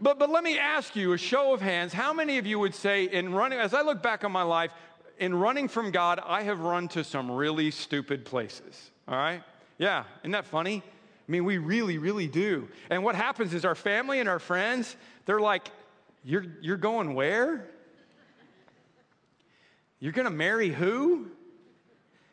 But, 0.00 0.18
but 0.18 0.30
let 0.30 0.44
me 0.44 0.58
ask 0.58 0.94
you 0.94 1.12
a 1.12 1.18
show 1.18 1.52
of 1.52 1.60
hands 1.60 1.92
how 1.92 2.12
many 2.12 2.38
of 2.38 2.46
you 2.46 2.58
would 2.58 2.74
say, 2.74 3.04
in 3.04 3.32
running, 3.32 3.58
as 3.58 3.74
I 3.74 3.82
look 3.82 4.02
back 4.02 4.24
on 4.24 4.32
my 4.32 4.42
life, 4.42 4.72
in 5.18 5.34
running 5.34 5.68
from 5.68 5.90
God, 5.90 6.20
I 6.24 6.42
have 6.42 6.60
run 6.60 6.88
to 6.88 7.04
some 7.04 7.30
really 7.30 7.70
stupid 7.70 8.24
places? 8.24 8.90
All 9.08 9.16
right? 9.16 9.42
Yeah, 9.78 10.04
isn't 10.20 10.32
that 10.32 10.46
funny? 10.46 10.82
I 10.84 11.30
mean, 11.30 11.44
we 11.44 11.58
really, 11.58 11.98
really 11.98 12.26
do. 12.28 12.68
And 12.90 13.02
what 13.02 13.14
happens 13.14 13.54
is 13.54 13.64
our 13.64 13.74
family 13.74 14.20
and 14.20 14.28
our 14.28 14.38
friends, 14.38 14.96
they're 15.26 15.40
like, 15.40 15.70
You're, 16.24 16.46
you're 16.60 16.76
going 16.76 17.14
where? 17.14 17.68
You're 20.02 20.10
going 20.10 20.24
to 20.24 20.32
marry 20.32 20.68
who? 20.68 21.28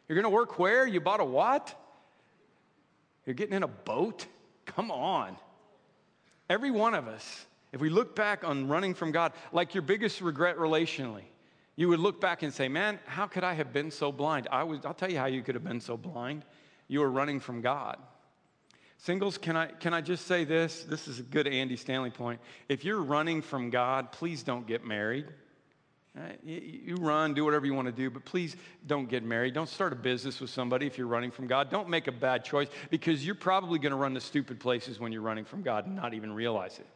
You're 0.07 0.15
going 0.15 0.23
to 0.23 0.29
work 0.31 0.57
where? 0.57 0.87
You 0.87 0.99
bought 0.99 1.19
a 1.19 1.23
what? 1.23 1.79
You're 3.27 3.35
getting 3.35 3.53
in 3.53 3.61
a 3.61 3.67
boat? 3.67 4.25
Come 4.65 4.89
on. 4.89 5.37
Every 6.49 6.71
one 6.71 6.95
of 6.95 7.07
us, 7.07 7.45
if 7.71 7.79
we 7.79 7.91
look 7.91 8.15
back 8.15 8.43
on 8.43 8.67
running 8.67 8.95
from 8.95 9.11
God, 9.11 9.33
like 9.51 9.75
your 9.75 9.83
biggest 9.83 10.19
regret 10.19 10.57
relationally, 10.57 11.25
you 11.75 11.89
would 11.89 11.99
look 11.99 12.19
back 12.19 12.41
and 12.41 12.51
say, 12.51 12.67
Man, 12.67 12.97
how 13.05 13.27
could 13.27 13.43
I 13.43 13.53
have 13.53 13.71
been 13.71 13.91
so 13.91 14.11
blind? 14.11 14.47
I 14.51 14.63
was, 14.63 14.83
I'll 14.83 14.95
tell 14.95 15.11
you 15.11 15.19
how 15.19 15.27
you 15.27 15.43
could 15.43 15.53
have 15.53 15.63
been 15.63 15.79
so 15.79 15.95
blind. 15.95 16.45
You 16.87 17.01
were 17.01 17.11
running 17.11 17.39
from 17.39 17.61
God. 17.61 17.97
Singles, 18.97 19.37
can 19.37 19.55
I, 19.55 19.67
can 19.67 19.93
I 19.93 20.01
just 20.01 20.25
say 20.25 20.43
this? 20.43 20.85
This 20.85 21.07
is 21.07 21.19
a 21.19 21.23
good 21.23 21.45
Andy 21.45 21.75
Stanley 21.75 22.09
point. 22.09 22.41
If 22.67 22.83
you're 22.83 23.03
running 23.03 23.43
from 23.43 23.69
God, 23.69 24.11
please 24.11 24.41
don't 24.41 24.65
get 24.65 24.83
married. 24.83 25.27
Uh, 26.19 26.23
right? 26.23 26.39
You 26.43 26.95
run, 26.95 27.33
do 27.33 27.45
whatever 27.45 27.65
you 27.65 27.73
want 27.73 27.87
to 27.87 27.91
do, 27.91 28.09
but 28.09 28.25
please 28.25 28.55
don't 28.87 29.09
get 29.09 29.23
married. 29.23 29.53
Don't 29.53 29.69
start 29.69 29.93
a 29.93 29.95
business 29.95 30.39
with 30.39 30.49
somebody 30.49 30.85
if 30.85 30.97
you're 30.97 31.07
running 31.07 31.31
from 31.31 31.47
God. 31.47 31.69
Don't 31.69 31.89
make 31.89 32.07
a 32.07 32.11
bad 32.11 32.43
choice 32.43 32.67
because 32.89 33.25
you're 33.25 33.35
probably 33.35 33.79
going 33.79 33.91
to 33.91 33.97
run 33.97 34.13
to 34.13 34.21
stupid 34.21 34.59
places 34.59 34.99
when 34.99 35.11
you're 35.11 35.21
running 35.21 35.45
from 35.45 35.61
God 35.61 35.85
and 35.85 35.95
not 35.95 36.13
even 36.13 36.33
realize 36.33 36.79
it. 36.79 36.87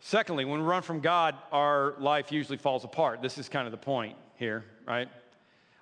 Secondly, 0.00 0.44
when 0.44 0.60
we 0.60 0.66
run 0.66 0.82
from 0.82 1.00
God, 1.00 1.34
our 1.50 1.94
life 1.98 2.30
usually 2.30 2.58
falls 2.58 2.84
apart. 2.84 3.22
This 3.22 3.38
is 3.38 3.48
kind 3.48 3.66
of 3.66 3.70
the 3.70 3.78
point 3.78 4.16
here, 4.36 4.64
right? 4.86 5.08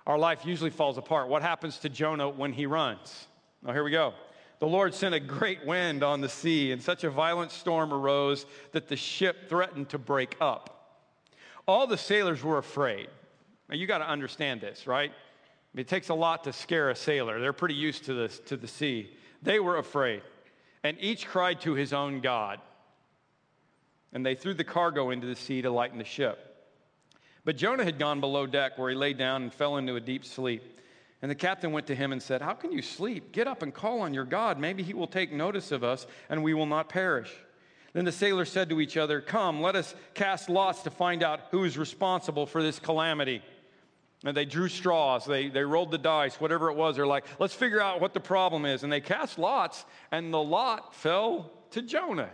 Our 0.07 0.17
life 0.17 0.45
usually 0.45 0.69
falls 0.69 0.97
apart. 0.97 1.27
What 1.27 1.41
happens 1.41 1.79
to 1.79 1.89
Jonah 1.89 2.29
when 2.29 2.53
he 2.53 2.65
runs? 2.65 3.27
Now, 3.61 3.73
here 3.73 3.83
we 3.83 3.91
go. 3.91 4.13
The 4.59 4.67
Lord 4.67 4.93
sent 4.93 5.13
a 5.13 5.19
great 5.19 5.65
wind 5.65 6.03
on 6.03 6.21
the 6.21 6.29
sea, 6.29 6.71
and 6.71 6.81
such 6.81 7.03
a 7.03 7.09
violent 7.09 7.51
storm 7.51 7.93
arose 7.93 8.45
that 8.71 8.87
the 8.87 8.95
ship 8.95 9.49
threatened 9.49 9.89
to 9.89 9.97
break 9.97 10.37
up. 10.39 10.82
All 11.67 11.87
the 11.87 11.97
sailors 11.97 12.43
were 12.43 12.57
afraid. 12.57 13.07
Now, 13.69 13.75
you 13.75 13.87
got 13.87 13.99
to 13.99 14.07
understand 14.07 14.61
this, 14.61 14.85
right? 14.85 15.11
It 15.75 15.87
takes 15.87 16.09
a 16.09 16.13
lot 16.13 16.43
to 16.43 16.53
scare 16.53 16.89
a 16.89 16.95
sailor. 16.95 17.39
They're 17.39 17.53
pretty 17.53 17.75
used 17.75 18.05
to, 18.05 18.13
this, 18.13 18.39
to 18.45 18.57
the 18.57 18.67
sea. 18.67 19.15
They 19.41 19.59
were 19.59 19.77
afraid, 19.77 20.21
and 20.83 20.97
each 20.99 21.25
cried 21.25 21.61
to 21.61 21.73
his 21.73 21.93
own 21.93 22.21
God. 22.21 22.59
And 24.11 24.25
they 24.25 24.35
threw 24.35 24.53
the 24.53 24.63
cargo 24.63 25.09
into 25.09 25.25
the 25.25 25.35
sea 25.35 25.61
to 25.63 25.71
lighten 25.71 25.97
the 25.97 26.03
ship. 26.03 26.53
But 27.45 27.57
Jonah 27.57 27.83
had 27.83 27.97
gone 27.97 28.19
below 28.19 28.45
deck, 28.45 28.77
where 28.77 28.89
he 28.89 28.95
lay 28.95 29.13
down 29.13 29.43
and 29.43 29.53
fell 29.53 29.77
into 29.77 29.95
a 29.95 29.99
deep 29.99 30.23
sleep. 30.23 30.63
And 31.21 31.31
the 31.31 31.35
captain 31.35 31.71
went 31.71 31.87
to 31.87 31.95
him 31.95 32.11
and 32.11 32.21
said, 32.21 32.41
How 32.41 32.53
can 32.53 32.71
you 32.71 32.81
sleep? 32.81 33.31
Get 33.31 33.47
up 33.47 33.63
and 33.63 33.73
call 33.73 34.01
on 34.01 34.13
your 34.13 34.25
God. 34.25 34.59
Maybe 34.59 34.83
he 34.83 34.93
will 34.93 35.07
take 35.07 35.31
notice 35.31 35.71
of 35.71 35.83
us, 35.83 36.05
and 36.29 36.43
we 36.43 36.53
will 36.53 36.65
not 36.65 36.89
perish. 36.89 37.33
Then 37.93 38.05
the 38.05 38.11
sailors 38.11 38.51
said 38.51 38.69
to 38.69 38.81
each 38.81 38.97
other, 38.97 39.21
Come, 39.21 39.61
let 39.61 39.75
us 39.75 39.93
cast 40.15 40.49
lots 40.49 40.81
to 40.83 40.89
find 40.89 41.23
out 41.23 41.41
who 41.51 41.63
is 41.63 41.77
responsible 41.77 42.45
for 42.45 42.61
this 42.61 42.79
calamity. 42.79 43.41
And 44.25 44.35
they 44.35 44.45
drew 44.45 44.67
straws, 44.67 45.25
they, 45.25 45.49
they 45.49 45.63
rolled 45.63 45.91
the 45.91 45.97
dice, 45.97 46.39
whatever 46.39 46.69
it 46.69 46.75
was. 46.75 46.95
They're 46.95 47.05
like, 47.05 47.25
Let's 47.39 47.53
figure 47.53 47.81
out 47.81 48.01
what 48.01 48.13
the 48.13 48.19
problem 48.19 48.65
is. 48.65 48.83
And 48.83 48.91
they 48.91 49.01
cast 49.01 49.37
lots, 49.37 49.85
and 50.11 50.33
the 50.33 50.41
lot 50.41 50.95
fell 50.95 51.51
to 51.71 51.81
Jonah. 51.81 52.31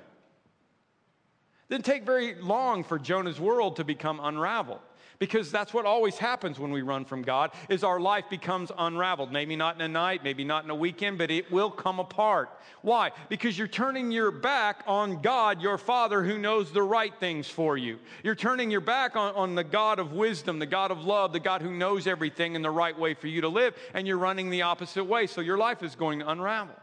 Didn't 1.70 1.86
take 1.86 2.04
very 2.04 2.36
long 2.36 2.84
for 2.84 2.98
Jonah's 2.98 3.40
world 3.40 3.76
to 3.76 3.84
become 3.84 4.20
unraveled. 4.22 4.80
Because 5.20 5.52
that's 5.52 5.74
what 5.74 5.86
always 5.86 6.18
happens 6.18 6.58
when 6.58 6.72
we 6.72 6.82
run 6.82 7.06
from 7.06 7.22
God 7.22 7.52
is 7.68 7.84
our 7.84 8.00
life 8.00 8.26
becomes 8.30 8.72
unraveled. 8.78 9.32
Maybe 9.32 9.56
not 9.56 9.76
in 9.76 9.82
a 9.82 9.88
night, 9.88 10.24
maybe 10.24 10.46
not 10.46 10.64
in 10.64 10.70
a 10.70 10.76
weekend, 10.76 11.18
but 11.18 11.30
it 11.30 11.52
will 11.52 11.70
come 11.70 12.00
apart. 12.00 12.50
Why? 12.82 13.12
Because 13.28 13.58
you're 13.58 13.68
turning 13.68 14.12
your 14.12 14.32
back 14.32 14.84
on 14.88 15.22
God, 15.22 15.62
your 15.62 15.78
Father, 15.78 16.24
who 16.24 16.38
knows 16.38 16.72
the 16.72 16.82
right 16.82 17.14
things 17.20 17.50
for 17.50 17.78
you. 17.78 18.00
You're 18.24 18.36
turning 18.36 18.72
your 18.72 18.82
back 18.82 19.18
on, 19.18 19.36
on 19.36 19.56
the 19.56 19.64
God 19.64 20.00
of 20.00 20.14
wisdom, 20.14 20.60
the 20.60 20.66
God 20.66 20.90
of 20.92 21.04
love, 21.04 21.34
the 21.34 21.40
God 21.40 21.62
who 21.62 21.72
knows 21.72 22.08
everything 22.08 22.56
and 22.56 22.64
the 22.64 22.72
right 22.72 22.98
way 22.98 23.14
for 23.14 23.28
you 23.28 23.42
to 23.42 23.50
live, 23.50 23.76
and 23.94 24.08
you're 24.08 24.18
running 24.18 24.50
the 24.50 24.62
opposite 24.62 25.04
way. 25.04 25.28
So 25.28 25.42
your 25.42 25.58
life 25.58 25.84
is 25.84 25.96
going 25.96 26.20
to 26.20 26.30
unravel. 26.30 26.76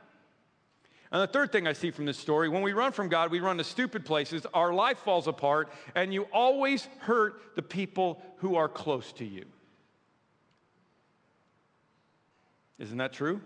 And 1.12 1.23
the 1.23 1.27
third 1.27 1.53
thing 1.53 1.66
I 1.66 1.73
see 1.73 1.90
from 1.90 2.05
this 2.05 2.19
story 2.19 2.49
when 2.49 2.62
we 2.62 2.73
run 2.73 2.92
from 2.92 3.09
God, 3.09 3.31
we 3.31 3.40
run 3.40 3.59
to 3.59 3.64
stupid 3.64 4.05
places, 4.05 4.45
our 4.53 4.73
life 4.73 4.99
falls 4.99 5.29
apart, 5.29 5.73
and 5.95 6.12
you 6.12 6.25
always 6.33 6.88
hurt 6.99 7.55
the 7.55 7.62
people 7.62 8.23
who 8.38 8.57
are 8.57 8.69
close 8.69 9.12
to 9.14 9.25
you. 9.25 9.45
Isn't 12.79 12.99
that 12.99 13.12
true? 13.12 13.40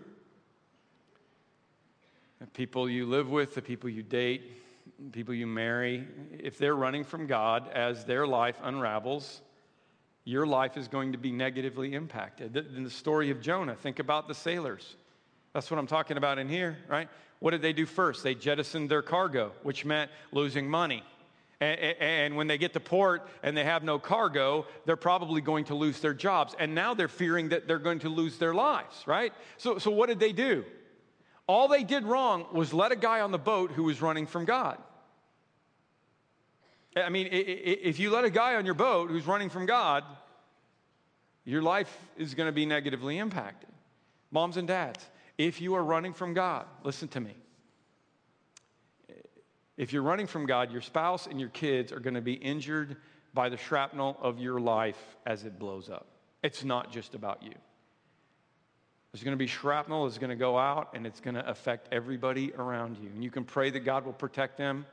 The 2.39 2.47
people 2.47 2.89
you 2.89 3.05
live 3.05 3.29
with, 3.29 3.53
the 3.53 3.61
people 3.61 3.89
you 3.89 4.01
date, 4.01 4.41
people 5.11 5.33
you 5.33 5.47
marry, 5.47 6.07
if 6.39 6.57
they're 6.57 6.75
running 6.75 7.03
from 7.03 7.27
God 7.27 7.69
as 7.69 8.03
their 8.05 8.25
life 8.25 8.57
unravels, 8.63 9.41
your 10.23 10.45
life 10.45 10.77
is 10.77 10.87
going 10.87 11.11
to 11.11 11.17
be 11.17 11.31
negatively 11.31 11.93
impacted. 11.93 12.55
In 12.57 12.83
the 12.83 12.89
story 12.89 13.29
of 13.29 13.41
Jonah, 13.41 13.75
think 13.75 13.99
about 13.99 14.27
the 14.27 14.35
sailors. 14.35 14.95
That's 15.53 15.69
what 15.69 15.79
I'm 15.79 15.87
talking 15.87 16.17
about 16.17 16.39
in 16.39 16.47
here, 16.47 16.77
right? 16.87 17.09
What 17.39 17.51
did 17.51 17.61
they 17.61 17.73
do 17.73 17.85
first? 17.85 18.23
They 18.23 18.35
jettisoned 18.35 18.89
their 18.89 19.01
cargo, 19.01 19.51
which 19.63 19.83
meant 19.83 20.11
losing 20.31 20.69
money. 20.69 21.03
And, 21.59 22.35
when 22.35 22.47
they 22.47 22.57
get 22.57 22.73
to 22.73 22.79
port 22.79 23.27
and 23.43 23.55
they 23.55 23.63
have 23.63 23.83
no 23.83 23.99
cargo, 23.99 24.65
they're 24.85 24.95
probably 24.95 25.41
going 25.41 25.65
to 25.65 25.75
lose 25.75 25.99
their 25.99 26.15
jobs. 26.15 26.55
And 26.57 26.73
now 26.73 26.95
they're 26.95 27.07
fearing 27.07 27.49
that 27.49 27.67
they're 27.67 27.77
going 27.77 27.99
to 27.99 28.09
lose 28.09 28.39
their 28.39 28.53
lives, 28.53 29.03
right? 29.05 29.31
So, 29.57 29.77
so 29.77 29.91
what 29.91 30.09
did 30.09 30.19
they 30.19 30.31
do? 30.31 30.65
All 31.45 31.67
they 31.67 31.83
did 31.83 32.03
wrong 32.03 32.47
was 32.51 32.73
let 32.73 32.91
a 32.91 32.95
guy 32.95 33.21
on 33.21 33.31
the 33.31 33.37
boat 33.37 33.71
who 33.71 33.83
was 33.83 34.01
running 34.01 34.25
from 34.25 34.45
God. 34.45 34.79
I 36.95 37.09
mean, 37.09 37.27
if 37.31 37.99
you 37.99 38.09
let 38.09 38.25
a 38.25 38.29
guy 38.29 38.55
on 38.55 38.65
your 38.65 38.73
boat 38.73 39.11
who's 39.11 39.27
running 39.27 39.49
from 39.49 39.65
God, 39.65 40.03
your 41.45 41.61
life 41.61 41.95
is 42.17 42.33
going 42.33 42.47
to 42.47 42.53
be 42.53 42.65
negatively 42.65 43.17
impacted. 43.17 43.69
Moms 44.31 44.57
and 44.57 44.67
dads, 44.67 45.05
if 45.47 45.61
you 45.61 45.75
are 45.75 45.83
running 45.83 46.13
from 46.13 46.33
God, 46.33 46.65
listen 46.83 47.07
to 47.09 47.19
me. 47.19 47.35
If 49.77 49.93
you're 49.93 50.03
running 50.03 50.27
from 50.27 50.45
God, 50.45 50.71
your 50.71 50.81
spouse 50.81 51.27
and 51.27 51.39
your 51.39 51.49
kids 51.49 51.91
are 51.91 51.99
going 51.99 52.13
to 52.13 52.21
be 52.21 52.33
injured 52.33 52.97
by 53.33 53.49
the 53.49 53.57
shrapnel 53.57 54.17
of 54.21 54.39
your 54.39 54.59
life 54.59 55.17
as 55.25 55.45
it 55.45 55.57
blows 55.57 55.89
up. 55.89 56.07
It's 56.43 56.63
not 56.63 56.91
just 56.91 57.15
about 57.15 57.41
you. 57.41 57.53
There's 59.11 59.23
going 59.23 59.35
to 59.35 59.39
be 59.39 59.47
shrapnel 59.47 60.05
that's 60.05 60.17
going 60.17 60.29
to 60.29 60.35
go 60.35 60.57
out 60.57 60.89
and 60.93 61.05
it's 61.05 61.19
going 61.19 61.35
to 61.35 61.49
affect 61.49 61.87
everybody 61.91 62.53
around 62.53 62.97
you. 62.97 63.09
And 63.09 63.23
you 63.23 63.31
can 63.31 63.43
pray 63.43 63.69
that 63.69 63.81
God 63.81 64.05
will 64.05 64.13
protect 64.13 64.57
them 64.57 64.85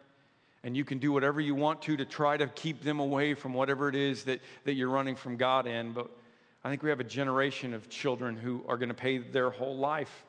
and 0.64 0.76
you 0.76 0.84
can 0.84 0.98
do 0.98 1.12
whatever 1.12 1.40
you 1.40 1.54
want 1.54 1.82
to 1.82 1.96
to 1.96 2.04
try 2.04 2.36
to 2.36 2.46
keep 2.48 2.82
them 2.82 2.98
away 2.98 3.34
from 3.34 3.54
whatever 3.54 3.88
it 3.88 3.94
is 3.94 4.24
that, 4.24 4.40
that 4.64 4.74
you're 4.74 4.88
running 4.88 5.14
from 5.14 5.36
God 5.36 5.66
in. 5.66 5.92
But 5.92 6.10
I 6.64 6.70
think 6.70 6.82
we 6.82 6.90
have 6.90 7.00
a 7.00 7.04
generation 7.04 7.74
of 7.74 7.88
children 7.88 8.36
who 8.36 8.64
are 8.66 8.76
going 8.76 8.88
to 8.88 8.94
pay 8.94 9.18
their 9.18 9.50
whole 9.50 9.76
life 9.76 10.24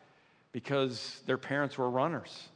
because 0.52 1.22
their 1.26 1.38
parents 1.38 1.78
were 1.78 1.90
runners. 1.90 2.50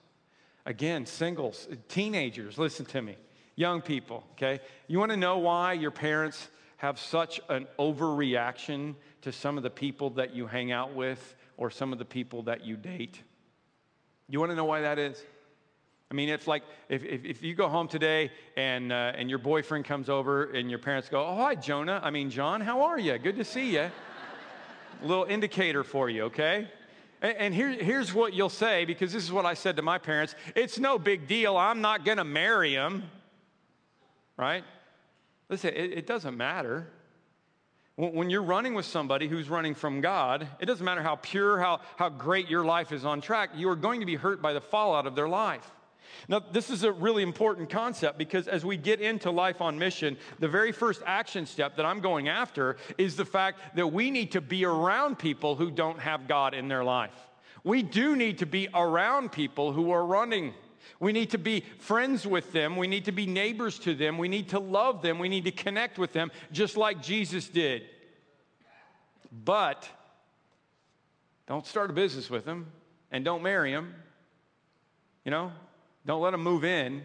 Again, 0.66 1.06
singles, 1.06 1.68
teenagers, 1.90 2.58
listen 2.58 2.86
to 2.88 3.02
me, 3.02 3.18
young 3.56 3.82
people, 3.82 4.24
okay? 4.32 4.62
You 4.88 5.00
want 5.00 5.12
to 5.12 5.18
know 5.18 5.38
why 5.38 5.74
your 5.74 5.92
parents 5.92 6.50
have 6.78 7.00
such 7.00 7.42
an 7.50 7.68
overreaction 7.78 8.96
to 9.22 9.32
some 9.32 9.58
of 9.58 9.64
the 9.64 9.70
people 9.70 10.12
that 10.12 10.34
you 10.36 10.48
hang 10.48 10.72
out 10.72 10.94
with 10.94 11.36
or 11.58 11.70
some 11.70 11.92
of 11.94 12.00
the 12.00 12.06
people 12.06 12.44
that 12.44 12.66
you 12.66 12.78
date? 12.78 13.22
You 14.30 14.40
want 14.40 14.52
to 14.52 14.56
know 14.56 14.66
why 14.66 14.82
that 14.82 15.00
is? 15.00 15.24
I 16.10 16.16
mean, 16.16 16.30
it's 16.30 16.48
like 16.48 16.64
if, 16.90 17.04
if, 17.04 17.26
if 17.26 17.44
you 17.44 17.56
go 17.56 17.68
home 17.68 17.88
today 17.88 18.32
and, 18.56 18.92
uh, 18.92 19.14
and 19.16 19.30
your 19.30 19.40
boyfriend 19.40 19.86
comes 19.86 20.10
over 20.10 20.46
and 20.46 20.70
your 20.70 20.80
parents 20.80 21.10
go, 21.10 21.26
Oh, 21.26 21.36
hi, 21.36 21.56
Jonah. 21.56 22.00
I 22.04 22.12
mean, 22.12 22.30
John, 22.30 22.62
how 22.62 22.84
are 22.84 23.00
you? 23.00 23.18
Good 23.18 23.36
to 23.38 23.44
see 23.44 23.72
you. 23.74 23.90
Little 25.02 25.26
indicator 25.26 25.84
for 25.84 26.10
you, 26.10 26.24
okay? 26.26 26.68
And 27.24 27.56
here, 27.56 27.70
here's 27.70 28.14
what 28.14 28.34
you'll 28.34 28.50
say, 28.50 28.84
because 28.84 29.14
this 29.14 29.24
is 29.24 29.32
what 29.32 29.46
I 29.46 29.54
said 29.54 29.78
to 29.78 29.82
my 29.82 29.98
parents 29.98 30.36
it's 30.56 30.78
no 30.78 31.00
big 31.00 31.26
deal. 31.26 31.56
I'm 31.56 31.80
not 31.80 32.04
going 32.04 32.18
to 32.18 32.26
marry 32.26 32.74
him. 32.74 33.04
Right? 34.36 34.66
Listen, 35.48 35.74
it, 35.74 35.94
it 35.94 36.08
doesn't 36.08 36.36
matter. 36.36 36.88
When 37.96 38.30
you're 38.30 38.44
running 38.44 38.74
with 38.74 38.86
somebody 38.86 39.28
who's 39.28 39.50
running 39.50 39.76
from 39.76 40.02
God, 40.02 40.48
it 40.60 40.66
doesn't 40.66 40.84
matter 40.84 41.04
how 41.04 41.16
pure, 41.16 41.60
how, 41.60 41.80
how 41.96 42.10
great 42.10 42.50
your 42.50 42.66
life 42.66 42.92
is 42.92 43.06
on 43.06 43.22
track, 43.22 43.52
you 43.56 43.70
are 43.70 43.76
going 43.76 44.00
to 44.00 44.06
be 44.06 44.16
hurt 44.16 44.42
by 44.42 44.52
the 44.52 44.62
fallout 44.62 45.06
of 45.06 45.16
their 45.16 45.30
life. 45.30 45.72
Now, 46.28 46.40
this 46.40 46.70
is 46.70 46.84
a 46.84 46.92
really 46.92 47.24
important 47.24 47.70
concept 47.70 48.18
because 48.18 48.48
as 48.48 48.66
we 48.66 48.78
get 48.78 49.02
into 49.02 49.32
life 49.32 49.62
on 49.62 49.78
mission, 49.78 50.18
the 50.40 50.48
very 50.48 50.72
first 50.72 51.02
action 51.06 51.46
step 51.46 51.76
that 51.78 51.86
I'm 51.86 52.00
going 52.00 52.30
after 52.30 52.78
is 52.98 53.16
the 53.16 53.26
fact 53.26 53.60
that 53.76 53.88
we 53.88 54.12
need 54.12 54.32
to 54.34 54.42
be 54.42 54.66
around 54.66 55.20
people 55.20 55.56
who 55.56 55.72
don't 55.72 56.00
have 56.00 56.28
God 56.28 56.54
in 56.54 56.68
their 56.68 56.84
life. 56.84 57.16
We 57.64 57.82
do 57.82 58.16
need 58.16 58.40
to 58.40 58.46
be 58.46 58.68
around 58.74 59.32
people 59.32 59.72
who 59.72 59.92
are 59.92 60.06
running. 60.06 60.54
We 61.00 61.14
need 61.14 61.32
to 61.32 61.38
be 61.38 61.64
friends 61.80 62.28
with 62.28 62.52
them. 62.52 62.76
We 62.76 62.88
need 62.88 63.06
to 63.06 63.12
be 63.12 63.26
neighbors 63.26 63.80
to 63.80 63.96
them. 63.96 64.18
We 64.18 64.28
need 64.28 64.50
to 64.50 64.60
love 64.60 65.02
them. 65.02 65.20
We 65.20 65.30
need 65.30 65.46
to 65.46 65.52
connect 65.52 65.98
with 65.98 66.14
them 66.14 66.32
just 66.52 66.78
like 66.78 67.02
Jesus 67.02 67.48
did. 67.48 67.84
But 69.32 69.90
don't 71.48 71.66
start 71.66 71.90
a 71.90 71.94
business 71.94 72.30
with 72.30 72.46
them 72.46 72.72
and 73.12 73.26
don't 73.26 73.44
marry 73.44 73.72
them. 73.72 73.96
You 75.26 75.32
know, 75.32 75.52
don't 76.06 76.22
let 76.22 76.32
them 76.32 76.44
move 76.44 76.64
in 76.64 77.02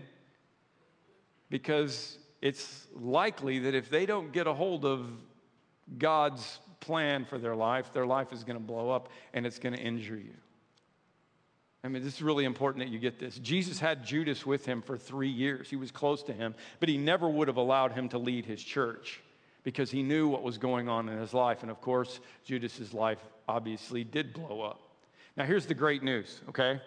because 1.50 2.18
it's 2.40 2.86
likely 2.94 3.60
that 3.60 3.74
if 3.74 3.90
they 3.90 4.06
don't 4.06 4.32
get 4.32 4.46
a 4.46 4.54
hold 4.54 4.84
of 4.84 5.08
God's 5.96 6.58
plan 6.80 7.24
for 7.24 7.38
their 7.38 7.56
life, 7.56 7.92
their 7.92 8.06
life 8.06 8.32
is 8.32 8.44
going 8.44 8.58
to 8.58 8.64
blow 8.64 8.90
up 8.90 9.08
and 9.32 9.46
it's 9.46 9.58
going 9.58 9.74
to 9.74 9.80
injure 9.80 10.16
you. 10.16 10.34
I 11.84 11.88
mean, 11.88 12.02
this 12.02 12.14
is 12.14 12.22
really 12.22 12.44
important 12.44 12.84
that 12.84 12.92
you 12.92 12.98
get 12.98 13.18
this. 13.18 13.38
Jesus 13.38 13.78
had 13.78 14.04
Judas 14.04 14.44
with 14.44 14.66
him 14.66 14.82
for 14.82 14.98
three 14.98 15.28
years. 15.28 15.70
He 15.70 15.76
was 15.76 15.90
close 15.90 16.22
to 16.24 16.32
him, 16.32 16.54
but 16.80 16.88
he 16.88 16.98
never 16.98 17.28
would 17.28 17.48
have 17.48 17.56
allowed 17.56 17.92
him 17.92 18.08
to 18.10 18.18
lead 18.18 18.44
his 18.46 18.62
church 18.62 19.20
because 19.62 19.90
he 19.90 20.02
knew 20.02 20.28
what 20.28 20.42
was 20.42 20.58
going 20.58 20.88
on 20.88 21.08
in 21.08 21.18
his 21.18 21.32
life. 21.32 21.62
And 21.62 21.70
of 21.70 21.80
course, 21.80 22.20
Judas's 22.44 22.92
life 22.92 23.20
obviously 23.48 24.02
did 24.02 24.32
blow 24.32 24.60
up. 24.60 24.80
Now, 25.36 25.44
here's 25.44 25.66
the 25.66 25.74
great 25.74 26.02
news, 26.02 26.40
okay? 26.48 26.80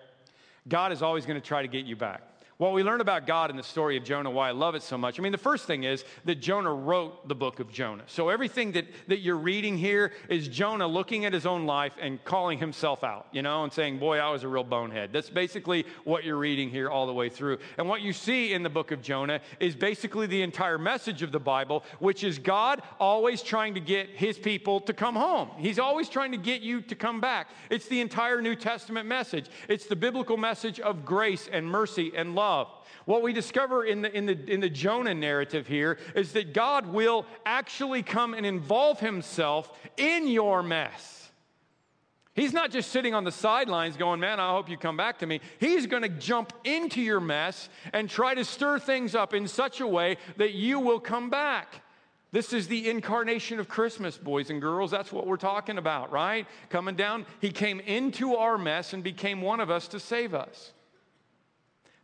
God 0.67 0.91
is 0.91 1.01
always 1.01 1.25
going 1.25 1.39
to 1.39 1.45
try 1.45 1.61
to 1.61 1.67
get 1.67 1.85
you 1.85 1.95
back. 1.95 2.21
What 2.61 2.73
we 2.73 2.83
learn 2.83 3.01
about 3.01 3.25
God 3.25 3.49
in 3.49 3.57
the 3.57 3.63
story 3.63 3.97
of 3.97 4.03
Jonah, 4.03 4.29
why 4.29 4.49
I 4.49 4.51
love 4.51 4.75
it 4.75 4.83
so 4.83 4.95
much. 4.95 5.17
I 5.17 5.23
mean, 5.23 5.31
the 5.31 5.37
first 5.39 5.65
thing 5.65 5.83
is 5.83 6.05
that 6.25 6.35
Jonah 6.35 6.71
wrote 6.71 7.27
the 7.27 7.33
book 7.33 7.59
of 7.59 7.71
Jonah. 7.71 8.03
So 8.05 8.29
everything 8.29 8.73
that, 8.73 8.85
that 9.07 9.21
you're 9.21 9.35
reading 9.35 9.79
here 9.79 10.11
is 10.29 10.47
Jonah 10.47 10.85
looking 10.85 11.25
at 11.25 11.33
his 11.33 11.47
own 11.47 11.65
life 11.65 11.93
and 11.99 12.23
calling 12.23 12.59
himself 12.59 13.03
out, 13.03 13.25
you 13.31 13.41
know, 13.41 13.63
and 13.63 13.73
saying, 13.73 13.97
Boy, 13.97 14.19
I 14.19 14.29
was 14.29 14.43
a 14.43 14.47
real 14.47 14.63
bonehead. 14.63 15.11
That's 15.11 15.31
basically 15.31 15.87
what 16.03 16.23
you're 16.23 16.37
reading 16.37 16.69
here 16.69 16.87
all 16.87 17.07
the 17.07 17.13
way 17.13 17.29
through. 17.29 17.57
And 17.79 17.89
what 17.89 18.01
you 18.01 18.13
see 18.13 18.53
in 18.53 18.61
the 18.61 18.69
book 18.69 18.91
of 18.91 19.01
Jonah 19.01 19.41
is 19.59 19.75
basically 19.75 20.27
the 20.27 20.43
entire 20.43 20.77
message 20.77 21.23
of 21.23 21.31
the 21.31 21.39
Bible, 21.39 21.83
which 21.97 22.23
is 22.23 22.37
God 22.37 22.83
always 22.99 23.41
trying 23.41 23.73
to 23.73 23.79
get 23.79 24.07
his 24.07 24.37
people 24.37 24.79
to 24.81 24.93
come 24.93 25.15
home. 25.15 25.49
He's 25.57 25.79
always 25.79 26.09
trying 26.09 26.31
to 26.33 26.37
get 26.37 26.61
you 26.61 26.83
to 26.83 26.93
come 26.93 27.19
back. 27.19 27.49
It's 27.71 27.87
the 27.87 28.01
entire 28.01 28.39
New 28.39 28.55
Testament 28.55 29.07
message, 29.07 29.47
it's 29.67 29.87
the 29.87 29.95
biblical 29.95 30.37
message 30.37 30.79
of 30.79 31.03
grace 31.03 31.49
and 31.51 31.65
mercy 31.65 32.11
and 32.15 32.35
love 32.35 32.50
love. 32.51 32.67
What 33.05 33.23
we 33.23 33.33
discover 33.33 33.83
in 33.83 34.01
the, 34.01 34.15
in, 34.15 34.25
the, 34.25 34.37
in 34.51 34.59
the 34.59 34.69
Jonah 34.69 35.13
narrative 35.13 35.67
here 35.67 35.97
is 36.15 36.33
that 36.33 36.53
God 36.53 36.87
will 36.87 37.25
actually 37.45 38.03
come 38.03 38.33
and 38.33 38.45
involve 38.45 38.99
himself 38.99 39.71
in 39.97 40.27
your 40.27 40.61
mess. 40.61 41.29
He's 42.33 42.53
not 42.53 42.71
just 42.71 42.91
sitting 42.91 43.13
on 43.13 43.23
the 43.23 43.31
sidelines 43.31 43.97
going, 43.97 44.19
Man, 44.19 44.39
I 44.39 44.51
hope 44.51 44.69
you 44.69 44.77
come 44.77 44.95
back 44.95 45.19
to 45.19 45.25
me. 45.25 45.41
He's 45.59 45.85
going 45.85 46.03
to 46.03 46.09
jump 46.09 46.53
into 46.63 47.01
your 47.01 47.19
mess 47.19 47.69
and 47.91 48.09
try 48.09 48.35
to 48.35 48.45
stir 48.45 48.79
things 48.79 49.15
up 49.15 49.33
in 49.33 49.47
such 49.47 49.81
a 49.81 49.87
way 49.87 50.17
that 50.37 50.53
you 50.53 50.79
will 50.79 50.99
come 50.99 51.29
back. 51.29 51.81
This 52.31 52.53
is 52.53 52.69
the 52.69 52.89
incarnation 52.89 53.59
of 53.59 53.67
Christmas, 53.67 54.17
boys 54.17 54.49
and 54.49 54.61
girls. 54.61 54.91
That's 54.91 55.11
what 55.11 55.27
we're 55.27 55.35
talking 55.35 55.77
about, 55.77 56.13
right? 56.13 56.47
Coming 56.69 56.95
down, 56.95 57.25
he 57.41 57.51
came 57.51 57.81
into 57.81 58.35
our 58.35 58.57
mess 58.57 58.93
and 58.93 59.03
became 59.03 59.41
one 59.41 59.59
of 59.59 59.69
us 59.69 59.89
to 59.89 59.99
save 59.99 60.33
us. 60.33 60.71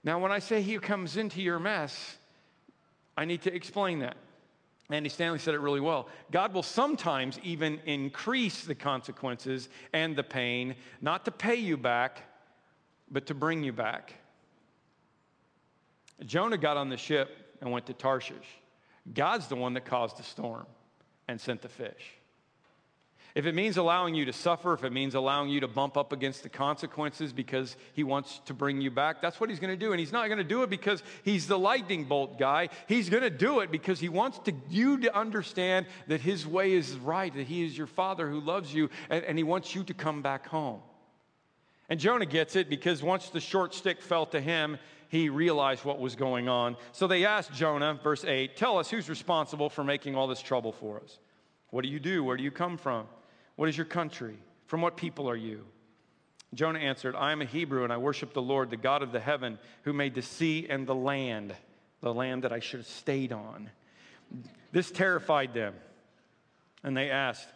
Now, 0.08 0.20
when 0.20 0.32
I 0.32 0.40
say 0.40 0.62
he 0.62 0.80
comes 0.80 1.18
into 1.18 1.42
your 1.42 1.60
mess, 1.60 2.16
I 3.18 3.26
need 3.26 3.42
to 3.42 3.54
explain 3.54 4.00
that. 4.00 4.16
Andy 4.90 5.10
Stanley 5.10 5.38
said 5.38 5.54
it 5.54 5.60
really 5.60 5.82
well. 5.82 6.08
God 6.32 6.54
will 6.54 6.64
sometimes 6.64 7.38
even 7.44 7.82
increase 7.86 8.64
the 8.64 8.74
consequences 8.74 9.68
and 9.92 10.16
the 10.16 10.24
pain, 10.24 10.76
not 11.02 11.26
to 11.26 11.32
pay 11.32 11.56
you 11.56 11.76
back, 11.76 12.24
but 13.12 13.26
to 13.26 13.34
bring 13.34 13.66
you 13.66 13.74
back. 13.74 14.14
Jonah 16.26 16.58
got 16.58 16.78
on 16.78 16.88
the 16.88 16.96
ship 16.96 17.58
and 17.60 17.70
went 17.70 17.86
to 17.88 17.94
Tarshish. 17.94 18.48
God's 19.14 19.48
the 19.48 19.58
one 19.58 19.74
that 19.74 19.84
caused 19.84 20.18
the 20.18 20.24
storm. 20.24 20.68
and 21.28 21.42
sent 21.42 21.62
the 21.62 21.68
fish. 21.68 22.17
If 23.38 23.46
it 23.46 23.54
means 23.54 23.78
allowing 23.78 24.16
you 24.16 24.26
to 24.26 24.34
suffer, 24.34 24.74
if 24.74 24.84
it 24.84 24.92
means 24.92 25.14
allowing 25.14 25.50
you 25.50 25.60
to 25.60 25.68
bump 25.68 25.96
up 25.96 26.12
against 26.12 26.42
the 26.42 26.50
consequences 26.50 27.32
because 27.32 27.78
he 27.94 28.04
wants 28.04 28.42
to 28.46 28.54
bring 28.56 28.82
you 28.82 28.90
back, 28.90 29.22
that's 29.22 29.40
what 29.40 29.52
he's 29.52 29.60
going 29.60 29.70
to 29.72 29.78
do. 29.78 29.92
And 29.92 30.00
he's 30.00 30.12
not 30.12 30.26
going 30.26 30.40
to 30.40 30.44
do 30.44 30.64
it 30.64 30.72
because 30.72 31.04
he's 31.22 31.46
the 31.46 31.60
lightning 31.60 32.06
bolt 32.06 32.40
guy. 32.40 32.70
He's 32.88 33.12
going 33.12 33.22
to 33.22 33.30
do 33.30 33.60
it 33.60 33.70
because 33.70 34.00
he 34.00 34.10
wants 34.10 34.40
to, 34.40 34.54
you 34.72 34.98
to 35.02 35.16
understand 35.16 35.86
that 36.08 36.20
his 36.20 36.48
way 36.48 36.74
is 36.74 36.96
right, 36.98 37.32
that 37.36 37.46
he 37.46 37.64
is 37.64 37.78
your 37.78 37.86
father 37.86 38.28
who 38.28 38.40
loves 38.40 38.74
you, 38.74 38.90
and, 39.08 39.24
and 39.24 39.38
he 39.38 39.44
wants 39.44 39.76
you 39.76 39.84
to 39.84 39.94
come 39.94 40.24
back 40.24 40.48
home. 40.48 40.80
And 41.90 42.00
Jonah 42.00 42.26
gets 42.26 42.56
it 42.56 42.72
because 42.72 43.04
once 43.04 43.30
the 43.30 43.40
short 43.40 43.76
stick 43.76 44.02
fell 44.02 44.26
to 44.26 44.42
him, 44.42 44.80
he 45.10 45.30
realized 45.30 45.86
what 45.86 46.00
was 46.00 46.16
going 46.16 46.50
on. 46.50 46.76
So 46.92 47.06
they 47.06 47.24
asked 47.24 47.54
Jonah, 47.54 48.00
verse 48.02 48.26
8, 48.26 48.58
Tell 48.58 48.80
us 48.80 48.90
who's 48.90 49.08
responsible 49.08 49.70
for 49.70 49.84
making 49.84 50.16
all 50.16 50.26
this 50.26 50.42
trouble 50.42 50.72
for 50.72 51.00
us. 51.02 51.20
What 51.70 51.84
do 51.84 51.90
you 51.90 52.00
do? 52.00 52.24
Where 52.24 52.36
do 52.36 52.42
you 52.42 52.50
come 52.50 52.78
from? 52.78 53.06
What 53.58 53.68
is 53.68 53.76
your 53.76 53.86
country? 53.86 54.38
From 54.68 54.82
what 54.82 54.96
people 54.96 55.30
are 55.30 55.36
you? 55.36 55.66
Jonah 56.54 56.80
answered, 56.80 57.16
I 57.16 57.34
am 57.34 57.42
a 57.42 57.46
Hebrew 57.46 57.84
and 57.84 57.92
I 57.92 57.98
worship 57.98 58.34
the 58.34 58.42
Lord, 58.42 58.70
the 58.70 58.78
God 58.78 59.04
of 59.04 59.12
the 59.12 59.20
heaven, 59.20 59.60
who 59.82 59.92
made 59.92 60.16
the 60.16 60.22
sea 60.22 60.66
and 60.70 60.88
the 60.88 60.96
land, 60.96 61.54
the 62.02 62.14
land 62.14 62.44
that 62.44 62.54
I 62.54 62.60
should 62.60 62.80
have 62.80 62.88
stayed 62.88 63.34
on. 63.34 63.70
This 64.72 64.90
terrified 64.92 65.54
them. 65.54 65.74
And 66.84 66.96
they 66.96 67.10
asked, 67.10 67.48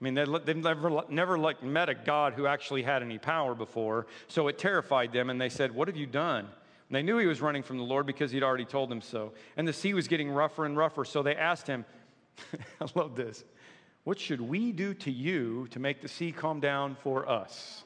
I 0.00 0.04
mean, 0.04 0.14
they've 0.14 0.56
never, 0.56 1.04
never 1.08 1.38
like 1.38 1.62
met 1.62 1.88
a 1.88 1.94
God 1.94 2.34
who 2.34 2.46
actually 2.46 2.82
had 2.82 3.02
any 3.02 3.18
power 3.18 3.54
before. 3.54 4.06
So 4.28 4.48
it 4.48 4.58
terrified 4.58 5.12
them, 5.12 5.30
and 5.30 5.40
they 5.40 5.48
said, 5.48 5.74
What 5.74 5.88
have 5.88 5.96
you 5.96 6.06
done? 6.06 6.40
And 6.88 6.96
they 6.96 7.02
knew 7.02 7.16
he 7.16 7.26
was 7.26 7.40
running 7.40 7.62
from 7.62 7.78
the 7.78 7.84
Lord 7.84 8.04
because 8.04 8.30
he'd 8.30 8.42
already 8.42 8.66
told 8.66 8.90
them 8.90 9.00
so. 9.00 9.32
And 9.56 9.66
the 9.66 9.72
sea 9.72 9.94
was 9.94 10.08
getting 10.08 10.30
rougher 10.30 10.66
and 10.66 10.76
rougher. 10.76 11.04
So 11.04 11.22
they 11.22 11.34
asked 11.34 11.66
him, 11.66 11.86
I 12.80 12.86
love 12.94 13.16
this. 13.16 13.44
What 14.04 14.20
should 14.20 14.40
we 14.40 14.72
do 14.72 14.94
to 14.94 15.10
you 15.10 15.66
to 15.70 15.78
make 15.78 16.02
the 16.02 16.08
sea 16.08 16.32
calm 16.32 16.60
down 16.60 16.96
for 17.02 17.28
us? 17.28 17.84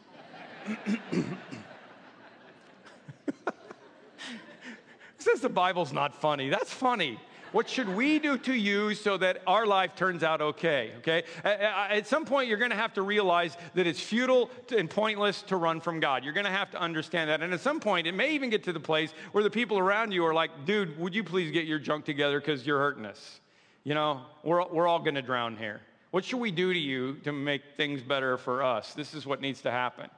says 5.30 5.40
the 5.40 5.48
Bible's 5.48 5.92
not 5.92 6.14
funny. 6.14 6.48
That's 6.48 6.72
funny. 6.72 7.18
What 7.52 7.68
should 7.68 7.88
we 7.88 8.18
do 8.18 8.36
to 8.36 8.52
you 8.52 8.94
so 8.94 9.16
that 9.16 9.40
our 9.46 9.66
life 9.66 9.94
turns 9.96 10.22
out 10.22 10.42
okay? 10.42 10.92
Okay? 10.98 11.22
At 11.44 12.06
some 12.06 12.26
point, 12.26 12.46
you're 12.46 12.58
going 12.58 12.70
to 12.70 12.76
have 12.76 12.92
to 12.94 13.02
realize 13.02 13.56
that 13.74 13.86
it's 13.86 14.00
futile 14.00 14.50
and 14.76 14.88
pointless 14.88 15.40
to 15.42 15.56
run 15.56 15.80
from 15.80 15.98
God. 15.98 16.24
You're 16.24 16.34
going 16.34 16.44
to 16.44 16.52
have 16.52 16.70
to 16.72 16.80
understand 16.80 17.30
that. 17.30 17.42
And 17.42 17.54
at 17.54 17.60
some 17.60 17.80
point, 17.80 18.06
it 18.06 18.12
may 18.12 18.34
even 18.34 18.50
get 18.50 18.64
to 18.64 18.72
the 18.72 18.80
place 18.80 19.12
where 19.32 19.42
the 19.42 19.50
people 19.50 19.78
around 19.78 20.12
you 20.12 20.26
are 20.26 20.34
like, 20.34 20.66
dude, 20.66 20.98
would 20.98 21.14
you 21.14 21.24
please 21.24 21.50
get 21.50 21.64
your 21.64 21.78
junk 21.78 22.04
together 22.04 22.38
because 22.38 22.66
you're 22.66 22.78
hurting 22.78 23.06
us? 23.06 23.40
You 23.82 23.94
know, 23.94 24.22
we're, 24.44 24.66
we're 24.68 24.86
all 24.86 24.98
going 24.98 25.14
to 25.14 25.22
drown 25.22 25.56
here. 25.56 25.80
What 26.10 26.24
should 26.24 26.40
we 26.40 26.50
do 26.50 26.72
to 26.72 26.78
you 26.78 27.16
to 27.24 27.32
make 27.32 27.62
things 27.76 28.02
better 28.02 28.38
for 28.38 28.62
us? 28.62 28.94
This 28.94 29.14
is 29.14 29.26
what 29.26 29.40
needs 29.40 29.60
to 29.62 29.70
happen. 29.70 30.08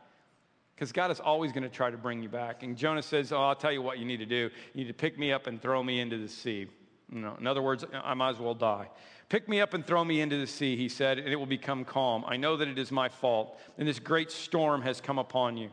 Because 0.75 0.93
God 0.93 1.11
is 1.11 1.21
always 1.21 1.53
going 1.53 1.65
to 1.65 1.69
try 1.69 1.91
to 1.91 1.97
bring 1.99 2.23
you 2.23 2.29
back. 2.29 2.63
And 2.63 2.77
Jonah 2.77 3.03
says, 3.03 3.33
Oh, 3.33 3.43
I'll 3.43 3.55
tell 3.55 3.73
you 3.73 3.83
what 3.83 3.99
you 3.99 4.05
need 4.05 4.19
to 4.19 4.27
do. 4.27 4.51
You 4.73 4.85
need 4.85 4.89
to 4.89 4.95
pick 4.95 5.19
me 5.19 5.33
up 5.33 5.47
and 5.47 5.61
throw 5.61 5.83
me 5.83 6.01
into 6.01 6.17
the 6.17 6.29
sea. 6.29 6.69
You 7.13 7.21
know, 7.21 7.37
in 7.39 7.47
other 7.47 7.61
words, 7.61 7.85
I 7.93 8.15
might 8.15 8.31
as 8.31 8.39
well 8.39 8.55
die. 8.55 8.89
Pick 9.29 9.49
me 9.49 9.61
up 9.61 9.75
and 9.75 9.87
throw 9.87 10.05
me 10.05 10.21
into 10.21 10.39
the 10.39 10.47
sea, 10.47 10.77
he 10.77 10.89
said, 10.89 11.19
and 11.19 11.29
it 11.29 11.37
will 11.37 11.47
become 11.47 11.85
calm. 11.85 12.25
I 12.27 12.37
know 12.37 12.57
that 12.57 12.69
it 12.69 12.79
is 12.79 12.91
my 12.91 13.09
fault, 13.09 13.59
and 13.79 13.87
this 13.87 13.99
great 13.99 14.31
storm 14.31 14.83
has 14.83 15.01
come 15.01 15.19
upon 15.19 15.57
you. 15.57 15.71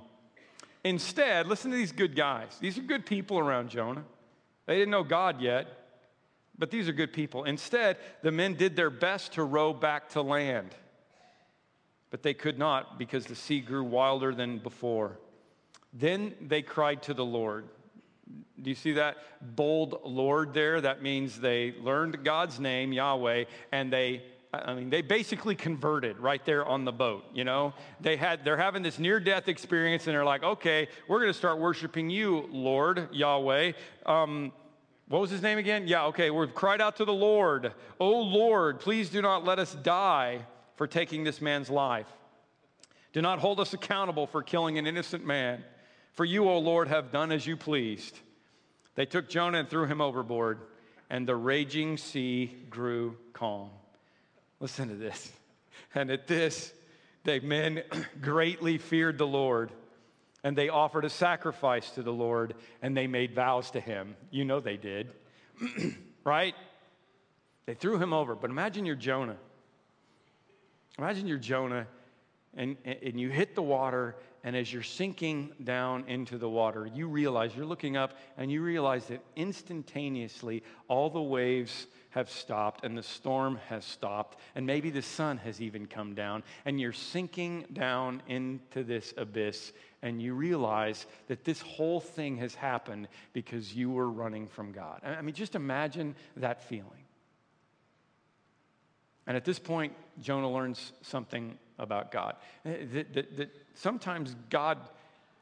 Instead, 0.83 1.47
listen 1.47 1.71
to 1.71 1.77
these 1.77 1.91
good 1.91 2.15
guys. 2.15 2.57
These 2.59 2.77
are 2.77 2.81
good 2.81 3.05
people 3.05 3.39
around 3.39 3.69
Jonah. 3.69 4.03
They 4.67 4.75
didn't 4.75 4.91
know 4.91 5.03
God 5.03 5.41
yet, 5.41 5.67
but 6.57 6.71
these 6.71 6.89
are 6.89 6.93
good 6.93 7.13
people. 7.13 7.43
Instead, 7.43 7.97
the 8.23 8.31
men 8.31 8.55
did 8.55 8.75
their 8.75 8.89
best 8.89 9.33
to 9.33 9.43
row 9.43 9.73
back 9.73 10.09
to 10.09 10.21
land, 10.21 10.73
but 12.09 12.23
they 12.23 12.33
could 12.33 12.57
not 12.57 12.97
because 12.97 13.25
the 13.25 13.35
sea 13.35 13.59
grew 13.59 13.83
wilder 13.83 14.33
than 14.33 14.59
before. 14.59 15.19
Then 15.93 16.33
they 16.41 16.61
cried 16.61 17.03
to 17.03 17.13
the 17.13 17.25
Lord. 17.25 17.65
Do 18.61 18.69
you 18.69 18.75
see 18.75 18.93
that 18.93 19.17
bold 19.55 20.01
Lord 20.03 20.53
there? 20.53 20.81
That 20.81 21.01
means 21.01 21.39
they 21.39 21.73
learned 21.79 22.23
God's 22.23 22.59
name, 22.59 22.91
Yahweh, 22.91 23.45
and 23.71 23.93
they 23.93 24.23
I 24.53 24.73
mean, 24.73 24.89
they 24.89 25.01
basically 25.01 25.55
converted 25.55 26.19
right 26.19 26.43
there 26.45 26.65
on 26.65 26.85
the 26.85 26.91
boat. 26.91 27.25
You 27.33 27.43
know, 27.43 27.73
they 27.99 28.15
had 28.15 28.45
they're 28.45 28.57
having 28.57 28.81
this 28.81 28.97
near 28.97 29.19
death 29.19 29.47
experience, 29.47 30.07
and 30.07 30.15
they're 30.15 30.25
like, 30.25 30.43
"Okay, 30.43 30.87
we're 31.07 31.19
going 31.19 31.31
to 31.31 31.37
start 31.37 31.59
worshiping 31.59 32.09
you, 32.09 32.47
Lord 32.51 33.09
Yahweh." 33.11 33.73
Um, 34.05 34.53
what 35.09 35.21
was 35.21 35.29
his 35.29 35.41
name 35.41 35.57
again? 35.57 35.87
Yeah, 35.87 36.05
okay. 36.07 36.29
We've 36.29 36.53
cried 36.53 36.81
out 36.81 36.97
to 36.97 37.05
the 37.05 37.13
Lord. 37.13 37.73
Oh 37.99 38.19
Lord, 38.21 38.79
please 38.79 39.09
do 39.09 39.21
not 39.21 39.45
let 39.45 39.57
us 39.57 39.73
die 39.73 40.45
for 40.75 40.85
taking 40.85 41.23
this 41.23 41.41
man's 41.41 41.69
life. 41.69 42.07
Do 43.13 43.21
not 43.21 43.39
hold 43.39 43.59
us 43.59 43.73
accountable 43.73 44.27
for 44.27 44.43
killing 44.43 44.77
an 44.77 44.85
innocent 44.85 45.25
man. 45.25 45.63
For 46.11 46.25
you, 46.25 46.49
O 46.49 46.57
Lord, 46.59 46.87
have 46.87 47.11
done 47.11 47.31
as 47.31 47.45
you 47.47 47.55
pleased. 47.55 48.19
They 48.95 49.05
took 49.05 49.29
Jonah 49.29 49.59
and 49.59 49.69
threw 49.69 49.85
him 49.85 50.01
overboard, 50.01 50.59
and 51.09 51.27
the 51.27 51.35
raging 51.35 51.97
sea 51.97 52.55
grew 52.69 53.17
calm. 53.33 53.69
Listen 54.59 54.89
to 54.89 54.95
this. 54.95 55.31
And 55.93 56.09
at 56.09 56.27
this, 56.27 56.73
the 57.23 57.39
men 57.39 57.83
greatly 58.21 58.77
feared 58.77 59.17
the 59.17 59.27
Lord 59.27 59.71
and 60.47 60.57
they 60.57 60.69
offered 60.69 61.03
a 61.03 61.09
sacrifice 61.09 61.89
to 61.89 62.01
the 62.01 62.13
Lord 62.13 62.55
and 62.81 62.95
they 62.95 63.05
made 63.05 63.35
vows 63.35 63.69
to 63.71 63.81
him. 63.81 64.15
You 64.31 64.45
know 64.45 64.61
they 64.61 64.77
did, 64.77 65.11
right? 66.23 66.55
They 67.65 67.73
threw 67.73 67.97
him 67.97 68.13
over. 68.13 68.33
But 68.33 68.49
imagine 68.49 68.85
you're 68.85 68.95
Jonah. 68.95 69.35
Imagine 70.97 71.27
you're 71.27 71.37
Jonah 71.37 71.85
and, 72.55 72.77
and 72.85 73.19
you 73.19 73.27
hit 73.27 73.55
the 73.55 73.61
water, 73.61 74.15
and 74.41 74.55
as 74.55 74.71
you're 74.71 74.83
sinking 74.83 75.51
down 75.65 76.05
into 76.07 76.37
the 76.37 76.49
water, 76.49 76.85
you 76.85 77.09
realize 77.09 77.53
you're 77.53 77.65
looking 77.65 77.97
up 77.97 78.17
and 78.37 78.49
you 78.49 78.63
realize 78.63 79.05
that 79.07 79.19
instantaneously 79.35 80.63
all 80.87 81.09
the 81.09 81.21
waves 81.21 81.87
have 82.17 82.31
stopped 82.31 82.83
and 82.83 82.97
the 82.97 83.03
storm 83.03 83.59
has 83.69 83.85
stopped, 83.85 84.39
and 84.55 84.65
maybe 84.65 84.89
the 84.89 85.03
sun 85.03 85.37
has 85.37 85.61
even 85.61 85.85
come 85.85 86.15
down, 86.15 86.43
and 86.65 86.81
you're 86.81 86.91
sinking 86.91 87.65
down 87.73 88.23
into 88.27 88.83
this 88.83 89.13
abyss, 89.17 89.71
and 90.01 90.19
you 90.19 90.33
realize 90.33 91.05
that 91.27 91.43
this 91.45 91.61
whole 91.61 91.99
thing 91.99 92.37
has 92.37 92.55
happened 92.55 93.07
because 93.33 93.75
you 93.75 93.91
were 93.91 94.09
running 94.09 94.47
from 94.47 94.71
God. 94.71 95.01
I 95.03 95.21
mean, 95.21 95.35
just 95.35 95.53
imagine 95.53 96.15
that 96.37 96.63
feeling. 96.63 97.05
And 99.27 99.37
at 99.37 99.45
this 99.45 99.59
point, 99.59 99.93
Jonah 100.19 100.51
learns 100.51 100.93
something 101.03 101.55
about 101.77 102.11
God. 102.11 102.35
Eh, 102.65 102.85
that, 102.93 103.13
that, 103.13 103.37
that 103.37 103.49
sometimes 103.75 104.35
God 104.49 104.79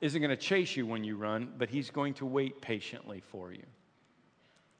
isn't 0.01 0.19
going 0.19 0.29
to 0.29 0.35
chase 0.35 0.75
you 0.75 0.85
when 0.85 1.05
you 1.05 1.15
run, 1.15 1.53
but 1.57 1.69
He's 1.69 1.89
going 1.89 2.15
to 2.15 2.25
wait 2.25 2.61
patiently 2.61 3.21
for 3.31 3.53
you. 3.53 3.63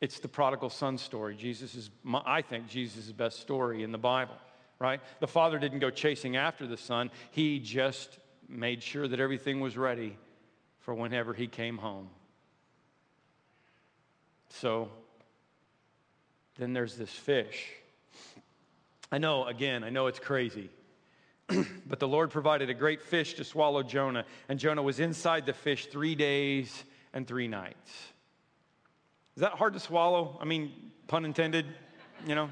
It's 0.06 0.20
the 0.20 0.28
prodigal 0.28 0.70
son 0.70 1.00
story. 1.00 1.36
Jesus 1.36 1.74
is, 1.74 1.90
I 2.28 2.44
think, 2.44 2.68
Jesus' 2.68 3.12
best 3.12 3.40
story 3.40 3.82
in 3.82 3.92
the 3.92 3.98
Bible, 3.98 4.36
right? 4.78 5.02
The 5.20 5.26
father 5.26 5.58
didn't 5.58 5.80
go 5.80 5.90
chasing 5.90 6.36
after 6.36 6.68
the 6.68 6.78
son, 6.78 7.10
he 7.32 7.58
just 7.58 8.20
made 8.48 8.84
sure 8.84 9.08
that 9.08 9.20
everything 9.20 9.62
was 9.62 9.76
ready 9.76 10.16
for 10.82 10.94
whenever 10.94 11.34
he 11.34 11.48
came 11.48 11.80
home. 11.80 12.08
So 14.50 14.90
then 16.60 16.74
there's 16.74 16.98
this 16.98 17.10
fish. 17.10 17.72
I 19.12 19.18
know, 19.18 19.46
again, 19.46 19.84
I 19.84 19.90
know 19.90 20.06
it's 20.06 20.20
crazy. 20.20 20.70
but 21.88 22.00
the 22.00 22.08
Lord 22.08 22.30
provided 22.30 22.70
a 22.70 22.76
great 22.76 23.02
fish 23.02 23.34
to 23.34 23.44
swallow 23.44 23.82
Jonah, 23.82 24.26
and 24.50 24.60
Jonah 24.60 24.84
was 24.84 25.00
inside 25.00 25.48
the 25.48 25.54
fish 25.54 25.88
three 25.88 26.14
days 26.14 26.84
and 27.12 27.26
three 27.26 27.48
nights. 27.48 28.14
Is 29.36 29.42
that 29.42 29.52
hard 29.52 29.74
to 29.74 29.82
swallow? 29.82 30.38
I 30.42 30.46
mean, 30.46 30.72
pun 31.08 31.26
intended, 31.26 31.66
you 32.26 32.36
know? 32.36 32.50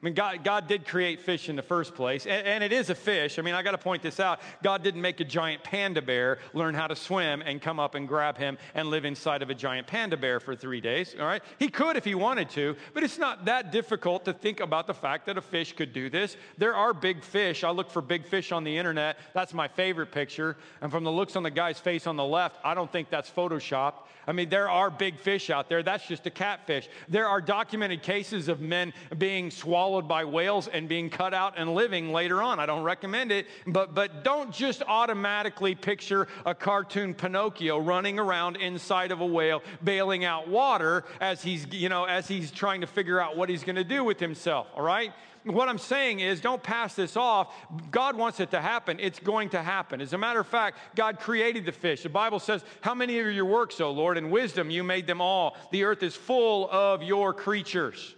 I 0.00 0.06
mean, 0.06 0.14
God, 0.14 0.42
God 0.44 0.66
did 0.66 0.86
create 0.86 1.20
fish 1.20 1.50
in 1.50 1.56
the 1.56 1.62
first 1.62 1.94
place, 1.94 2.24
and, 2.24 2.46
and 2.46 2.64
it 2.64 2.72
is 2.72 2.88
a 2.88 2.94
fish. 2.94 3.38
I 3.38 3.42
mean, 3.42 3.54
I 3.54 3.62
got 3.62 3.72
to 3.72 3.78
point 3.78 4.02
this 4.02 4.18
out. 4.18 4.40
God 4.62 4.82
didn't 4.82 5.02
make 5.02 5.20
a 5.20 5.24
giant 5.24 5.62
panda 5.62 6.00
bear 6.00 6.38
learn 6.54 6.74
how 6.74 6.86
to 6.86 6.96
swim 6.96 7.42
and 7.42 7.60
come 7.60 7.78
up 7.78 7.94
and 7.94 8.08
grab 8.08 8.38
him 8.38 8.56
and 8.74 8.88
live 8.88 9.04
inside 9.04 9.42
of 9.42 9.50
a 9.50 9.54
giant 9.54 9.86
panda 9.86 10.16
bear 10.16 10.40
for 10.40 10.56
three 10.56 10.80
days, 10.80 11.14
all 11.20 11.26
right? 11.26 11.42
He 11.58 11.68
could 11.68 11.96
if 11.96 12.04
he 12.06 12.14
wanted 12.14 12.48
to, 12.50 12.76
but 12.94 13.02
it's 13.02 13.18
not 13.18 13.44
that 13.44 13.72
difficult 13.72 14.24
to 14.24 14.32
think 14.32 14.60
about 14.60 14.86
the 14.86 14.94
fact 14.94 15.26
that 15.26 15.36
a 15.36 15.42
fish 15.42 15.74
could 15.74 15.92
do 15.92 16.08
this. 16.08 16.38
There 16.56 16.74
are 16.74 16.94
big 16.94 17.22
fish. 17.22 17.62
I 17.62 17.68
look 17.68 17.90
for 17.90 18.00
big 18.00 18.26
fish 18.26 18.52
on 18.52 18.64
the 18.64 18.78
internet. 18.78 19.18
That's 19.34 19.52
my 19.52 19.68
favorite 19.68 20.12
picture. 20.12 20.56
And 20.80 20.90
from 20.90 21.04
the 21.04 21.12
looks 21.12 21.36
on 21.36 21.42
the 21.42 21.50
guy's 21.50 21.78
face 21.78 22.06
on 22.06 22.16
the 22.16 22.24
left, 22.24 22.56
I 22.64 22.72
don't 22.72 22.90
think 22.90 23.10
that's 23.10 23.28
Photoshopped. 23.28 24.06
I 24.26 24.32
mean, 24.32 24.48
there 24.48 24.70
are 24.70 24.90
big 24.90 25.18
fish 25.18 25.50
out 25.50 25.68
there. 25.68 25.82
That's 25.82 26.06
just 26.06 26.26
a 26.26 26.30
catfish. 26.30 26.88
There 27.08 27.26
are 27.26 27.40
documented 27.40 28.02
cases 28.02 28.48
of 28.48 28.60
men 28.60 28.92
being 29.18 29.50
swallowed 29.50 29.89
swallowed 29.90 30.06
by 30.06 30.24
whales 30.24 30.68
and 30.68 30.88
being 30.88 31.10
cut 31.10 31.34
out 31.34 31.54
and 31.56 31.74
living 31.74 32.12
later 32.12 32.40
on. 32.40 32.60
I 32.60 32.66
don't 32.66 32.84
recommend 32.84 33.32
it, 33.32 33.48
but, 33.66 33.92
but 33.92 34.22
don't 34.22 34.52
just 34.52 34.84
automatically 34.86 35.74
picture 35.74 36.28
a 36.46 36.54
cartoon 36.54 37.12
Pinocchio 37.12 37.76
running 37.76 38.20
around 38.20 38.54
inside 38.54 39.10
of 39.10 39.20
a 39.20 39.26
whale, 39.26 39.64
bailing 39.82 40.24
out 40.24 40.46
water 40.46 41.02
as 41.20 41.42
he's, 41.42 41.66
you 41.72 41.88
know, 41.88 42.04
as 42.04 42.28
he's 42.28 42.52
trying 42.52 42.82
to 42.82 42.86
figure 42.86 43.20
out 43.20 43.36
what 43.36 43.48
he's 43.48 43.64
going 43.64 43.74
to 43.74 43.82
do 43.82 44.04
with 44.04 44.20
himself, 44.20 44.68
all 44.76 44.84
right? 44.84 45.12
what 45.42 45.70
I'm 45.70 45.78
saying 45.78 46.20
is 46.20 46.40
don't 46.42 46.62
pass 46.62 46.94
this 46.94 47.16
off. 47.16 47.52
God 47.90 48.14
wants 48.14 48.40
it 48.40 48.50
to 48.50 48.60
happen. 48.60 49.00
It's 49.00 49.18
going 49.18 49.48
to 49.50 49.62
happen. 49.62 50.02
As 50.02 50.12
a 50.12 50.18
matter 50.18 50.38
of 50.38 50.46
fact, 50.46 50.76
God 50.94 51.18
created 51.18 51.64
the 51.64 51.72
fish. 51.72 52.02
The 52.02 52.10
Bible 52.10 52.38
says, 52.38 52.62
How 52.82 52.94
many 52.94 53.18
of 53.18 53.32
your 53.32 53.46
works, 53.46 53.80
O 53.80 53.90
Lord? 53.90 54.18
In 54.18 54.30
wisdom 54.30 54.70
you 54.70 54.84
made 54.84 55.06
them 55.06 55.22
all. 55.22 55.56
The 55.72 55.84
earth 55.84 56.02
is 56.02 56.14
full 56.14 56.68
of 56.70 57.02
your 57.02 57.32
creatures. 57.32 58.14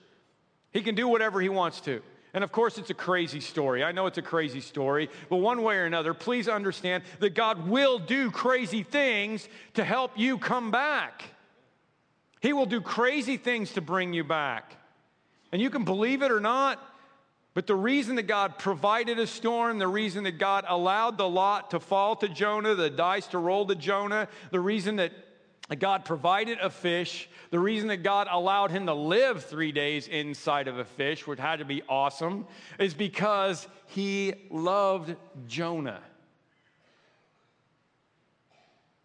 He 0.72 0.82
can 0.82 0.94
do 0.94 1.08
whatever 1.08 1.40
he 1.40 1.48
wants 1.48 1.80
to. 1.82 2.02
And 2.34 2.42
of 2.42 2.50
course, 2.50 2.78
it's 2.78 2.90
a 2.90 2.94
crazy 2.94 3.40
story. 3.40 3.84
I 3.84 3.92
know 3.92 4.06
it's 4.06 4.18
a 4.18 4.22
crazy 4.22 4.60
story, 4.60 5.10
but 5.28 5.36
one 5.36 5.62
way 5.62 5.76
or 5.76 5.84
another, 5.84 6.14
please 6.14 6.48
understand 6.48 7.02
that 7.20 7.34
God 7.34 7.68
will 7.68 7.98
do 7.98 8.30
crazy 8.30 8.82
things 8.82 9.48
to 9.74 9.84
help 9.84 10.18
you 10.18 10.38
come 10.38 10.70
back. 10.70 11.24
He 12.40 12.52
will 12.52 12.66
do 12.66 12.80
crazy 12.80 13.36
things 13.36 13.72
to 13.72 13.80
bring 13.80 14.14
you 14.14 14.24
back. 14.24 14.76
And 15.52 15.60
you 15.60 15.68
can 15.68 15.84
believe 15.84 16.22
it 16.22 16.32
or 16.32 16.40
not, 16.40 16.80
but 17.52 17.66
the 17.66 17.74
reason 17.74 18.16
that 18.16 18.22
God 18.22 18.58
provided 18.58 19.18
a 19.18 19.26
storm, 19.26 19.78
the 19.78 19.86
reason 19.86 20.24
that 20.24 20.38
God 20.38 20.64
allowed 20.66 21.18
the 21.18 21.28
lot 21.28 21.70
to 21.72 21.80
fall 21.80 22.16
to 22.16 22.28
Jonah, 22.28 22.74
the 22.74 22.88
dice 22.88 23.26
to 23.28 23.38
roll 23.38 23.66
to 23.66 23.74
Jonah, 23.74 24.26
the 24.50 24.60
reason 24.60 24.96
that 24.96 25.12
God 25.76 26.04
provided 26.04 26.58
a 26.60 26.70
fish, 26.70 27.28
the 27.50 27.58
reason 27.58 27.88
that 27.88 27.98
God 27.98 28.26
allowed 28.30 28.70
him 28.70 28.86
to 28.86 28.94
live 28.94 29.44
three 29.44 29.72
days 29.72 30.08
inside 30.08 30.68
of 30.68 30.78
a 30.78 30.84
fish, 30.84 31.26
which 31.26 31.38
had 31.38 31.60
to 31.60 31.64
be 31.64 31.82
awesome, 31.88 32.46
is 32.78 32.94
because 32.94 33.66
he 33.86 34.34
loved 34.50 35.14
Jonah. 35.46 36.00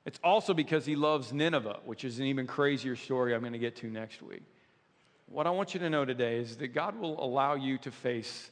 It's 0.05 0.19
also 0.23 0.53
because 0.53 0.85
he 0.85 0.95
loves 0.95 1.33
Nineveh, 1.33 1.79
which 1.85 2.05
is 2.05 2.19
an 2.19 2.25
even 2.25 2.47
crazier 2.47 2.95
story 2.95 3.35
I'm 3.35 3.41
going 3.41 3.53
to 3.53 3.59
get 3.59 3.75
to 3.77 3.87
next 3.87 4.21
week. 4.21 4.43
What 5.27 5.45
I 5.45 5.49
want 5.49 5.73
you 5.73 5.81
to 5.81 5.89
know 5.89 6.05
today 6.05 6.37
is 6.37 6.55
that 6.57 6.69
God 6.69 6.97
will 6.97 7.21
allow 7.21 7.55
you 7.55 7.77
to 7.79 7.91
face 7.91 8.49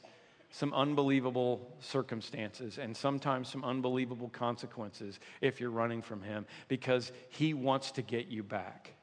some 0.56 0.72
unbelievable 0.72 1.76
circumstances 1.80 2.78
and 2.78 2.96
sometimes 2.96 3.46
some 3.46 3.62
unbelievable 3.62 4.30
consequences 4.30 5.20
if 5.42 5.60
you're 5.60 5.68
running 5.68 6.00
from 6.00 6.22
Him 6.22 6.46
because 6.66 7.12
He 7.28 7.52
wants 7.52 7.90
to 7.92 8.02
get 8.02 8.28
you 8.28 8.42
back. 8.42 8.94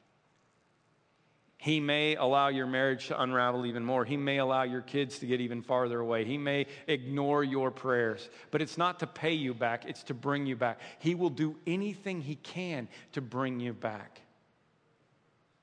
He 1.56 1.78
may 1.78 2.16
allow 2.16 2.48
your 2.48 2.66
marriage 2.66 3.06
to 3.06 3.22
unravel 3.22 3.66
even 3.66 3.84
more. 3.84 4.04
He 4.04 4.16
may 4.16 4.38
allow 4.38 4.64
your 4.64 4.80
kids 4.80 5.20
to 5.20 5.26
get 5.26 5.40
even 5.40 5.62
farther 5.62 6.00
away. 6.00 6.24
He 6.24 6.38
may 6.38 6.66
ignore 6.88 7.44
your 7.44 7.70
prayers. 7.70 8.28
But 8.50 8.60
it's 8.60 8.76
not 8.76 8.98
to 8.98 9.06
pay 9.06 9.34
you 9.34 9.54
back, 9.54 9.84
it's 9.86 10.02
to 10.04 10.14
bring 10.14 10.46
you 10.46 10.56
back. 10.56 10.80
He 10.98 11.14
will 11.14 11.30
do 11.30 11.54
anything 11.68 12.20
He 12.20 12.34
can 12.34 12.88
to 13.12 13.20
bring 13.20 13.60
you 13.60 13.74
back. 13.74 14.20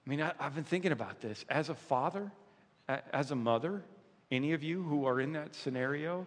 I 0.08 0.10
mean, 0.10 0.22
I, 0.22 0.32
have 0.40 0.56
been 0.56 0.64
thinking 0.64 0.94
about 0.94 1.20
this. 1.20 1.44
As 1.50 1.68
a 1.68 1.76
father, 1.76 2.32
as 2.88 3.32
a 3.32 3.36
mother, 3.36 3.84
any 4.32 4.54
of 4.54 4.64
you 4.64 4.82
who 4.84 5.06
are 5.06 5.20
in 5.20 5.34
that 5.34 5.56
scenario, 5.56 6.26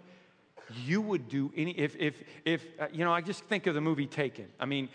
you 0.84 1.00
would 1.00 1.28
do 1.28 1.52
any, 1.56 1.72
if, 1.72 1.96
if, 1.96 2.22
if, 2.44 2.64
uh, 2.80 2.86
you 2.92 3.04
know, 3.04 3.12
I 3.12 3.20
just 3.20 3.44
think 3.44 3.66
of 3.66 3.74
the 3.74 3.80
movie 3.80 4.06
Taken. 4.06 4.46
I 4.58 4.66
mean, 4.66 4.88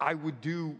I 0.00 0.14
would 0.14 0.40
do 0.40 0.76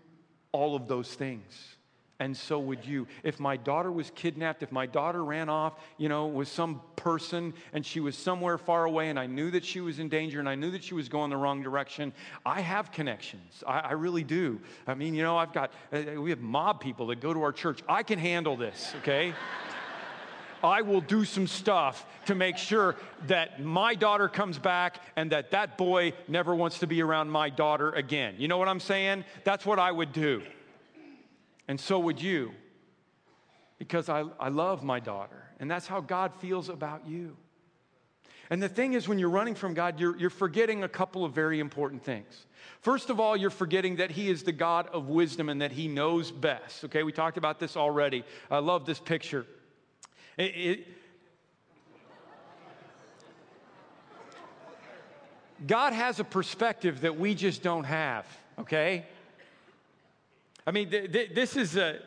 all 0.53 0.76
of 0.76 0.88
those 0.88 1.12
things 1.14 1.76
and 2.18 2.36
so 2.36 2.59
would 2.59 2.84
you. 2.84 3.07
If 3.22 3.38
my 3.38 3.57
daughter 3.57 3.92
was 3.92 4.11
kidnapped, 4.14 4.62
if 4.62 4.72
my 4.72 4.86
daughter 4.86 5.24
ran 5.24 5.49
off, 5.49 5.74
you 5.99 6.09
know, 6.09 6.26
with 6.26 6.49
some 6.49 6.80
person 6.97 7.53
and 7.72 7.84
she 7.84 8.01
was 8.01 8.16
somewhere 8.16 8.59
far 8.59 8.84
away 8.84 9.11
and 9.11 9.18
I 9.18 9.26
knew 9.26 9.51
that 9.51 9.64
she 9.64 9.80
was 9.80 9.99
in 9.99 10.09
danger 10.09 10.40
and 10.40 10.49
I 10.49 10.55
knew 10.55 10.70
that 10.70 10.82
she 10.82 10.94
was 10.94 11.09
going 11.09 11.30
the 11.30 11.36
wrong 11.36 11.62
direction, 11.62 12.12
I 12.44 12.61
have 12.61 12.90
connections. 12.90 13.62
I, 13.66 13.80
I 13.80 13.92
really 13.92 14.24
do. 14.24 14.61
I 14.86 14.94
mean, 14.94 15.14
you 15.14 15.22
know, 15.22 15.36
I've 15.36 15.53
got, 15.53 15.72
uh, 15.92 16.20
we 16.20 16.30
have 16.30 16.40
mob 16.40 16.80
people 16.80 17.09
that 17.09 17.20
go 17.20 17.34
to 17.34 17.42
our 17.42 17.53
church. 17.53 17.80
I 17.88 18.03
can 18.03 18.18
handle 18.18 18.57
this, 18.57 18.94
okay? 18.99 19.34
I 20.66 20.82
will 20.82 21.00
do 21.00 21.24
some 21.24 21.46
stuff 21.46 22.04
to 22.26 22.34
make 22.34 22.56
sure 22.56 22.96
that 23.28 23.62
my 23.62 23.94
daughter 23.94 24.28
comes 24.28 24.58
back 24.58 25.00
and 25.14 25.30
that 25.30 25.52
that 25.52 25.78
boy 25.78 26.12
never 26.26 26.54
wants 26.54 26.80
to 26.80 26.86
be 26.88 27.00
around 27.02 27.30
my 27.30 27.50
daughter 27.50 27.90
again. 27.92 28.34
You 28.38 28.48
know 28.48 28.58
what 28.58 28.68
I'm 28.68 28.80
saying? 28.80 29.24
That's 29.44 29.64
what 29.64 29.78
I 29.78 29.92
would 29.92 30.12
do. 30.12 30.42
And 31.68 31.78
so 31.78 32.00
would 32.00 32.20
you, 32.20 32.52
because 33.78 34.08
I, 34.08 34.24
I 34.40 34.48
love 34.48 34.82
my 34.82 34.98
daughter. 34.98 35.44
And 35.60 35.70
that's 35.70 35.86
how 35.86 36.00
God 36.00 36.34
feels 36.34 36.68
about 36.68 37.06
you. 37.06 37.36
And 38.50 38.62
the 38.62 38.68
thing 38.68 38.94
is, 38.94 39.08
when 39.08 39.18
you're 39.18 39.30
running 39.30 39.54
from 39.54 39.74
God, 39.74 39.98
you're, 39.98 40.16
you're 40.16 40.30
forgetting 40.30 40.84
a 40.84 40.88
couple 40.88 41.24
of 41.24 41.32
very 41.32 41.58
important 41.58 42.04
things. 42.04 42.46
First 42.80 43.10
of 43.10 43.18
all, 43.18 43.36
you're 43.36 43.50
forgetting 43.50 43.96
that 43.96 44.10
He 44.10 44.28
is 44.28 44.44
the 44.44 44.52
God 44.52 44.88
of 44.88 45.08
wisdom 45.08 45.48
and 45.48 45.62
that 45.62 45.72
He 45.72 45.88
knows 45.88 46.30
best. 46.30 46.84
Okay, 46.84 47.02
we 47.02 47.12
talked 47.12 47.38
about 47.38 47.58
this 47.58 47.76
already. 47.76 48.24
I 48.50 48.58
love 48.58 48.86
this 48.86 49.00
picture. 49.00 49.46
It, 50.37 50.43
it, 50.43 50.87
God 55.66 55.93
has 55.93 56.20
a 56.20 56.24
perspective 56.24 57.01
that 57.01 57.18
we 57.18 57.34
just 57.34 57.62
don't 57.62 57.84
have, 57.84 58.26
okay? 58.59 59.07
I 60.66 60.70
mean, 60.70 60.91
th- 60.91 61.12
th- 61.12 61.34
this 61.34 61.57
is 61.57 61.76
a 61.76 62.01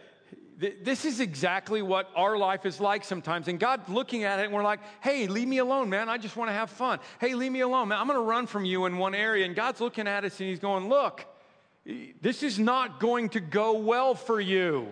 this 0.59 1.05
is 1.05 1.21
exactly 1.21 1.81
what 1.81 2.09
our 2.17 2.37
life 2.37 2.65
is 2.65 2.81
like 2.81 3.05
sometimes. 3.05 3.47
And 3.47 3.57
God 3.57 3.87
looking 3.87 4.25
at 4.25 4.39
it, 4.39 4.45
and 4.47 4.53
we're 4.53 4.61
like, 4.61 4.81
hey, 4.99 5.25
leave 5.25 5.47
me 5.47 5.59
alone, 5.59 5.89
man. 5.89 6.09
I 6.09 6.17
just 6.17 6.35
want 6.35 6.49
to 6.49 6.53
have 6.53 6.69
fun. 6.69 6.99
Hey, 7.21 7.33
leave 7.33 7.53
me 7.53 7.61
alone, 7.61 7.87
man. 7.87 7.97
I'm 7.97 8.07
going 8.07 8.19
to 8.19 8.25
run 8.25 8.45
from 8.45 8.65
you 8.65 8.85
in 8.85 8.97
one 8.97 9.15
area. 9.15 9.45
And 9.45 9.55
God's 9.55 9.79
looking 9.79 10.05
at 10.05 10.25
us 10.25 10.37
and 10.41 10.49
He's 10.49 10.59
going, 10.59 10.89
look, 10.89 11.25
this 12.21 12.43
is 12.43 12.59
not 12.59 12.99
going 12.99 13.29
to 13.29 13.39
go 13.39 13.77
well 13.79 14.15
for 14.15 14.41
you. 14.41 14.91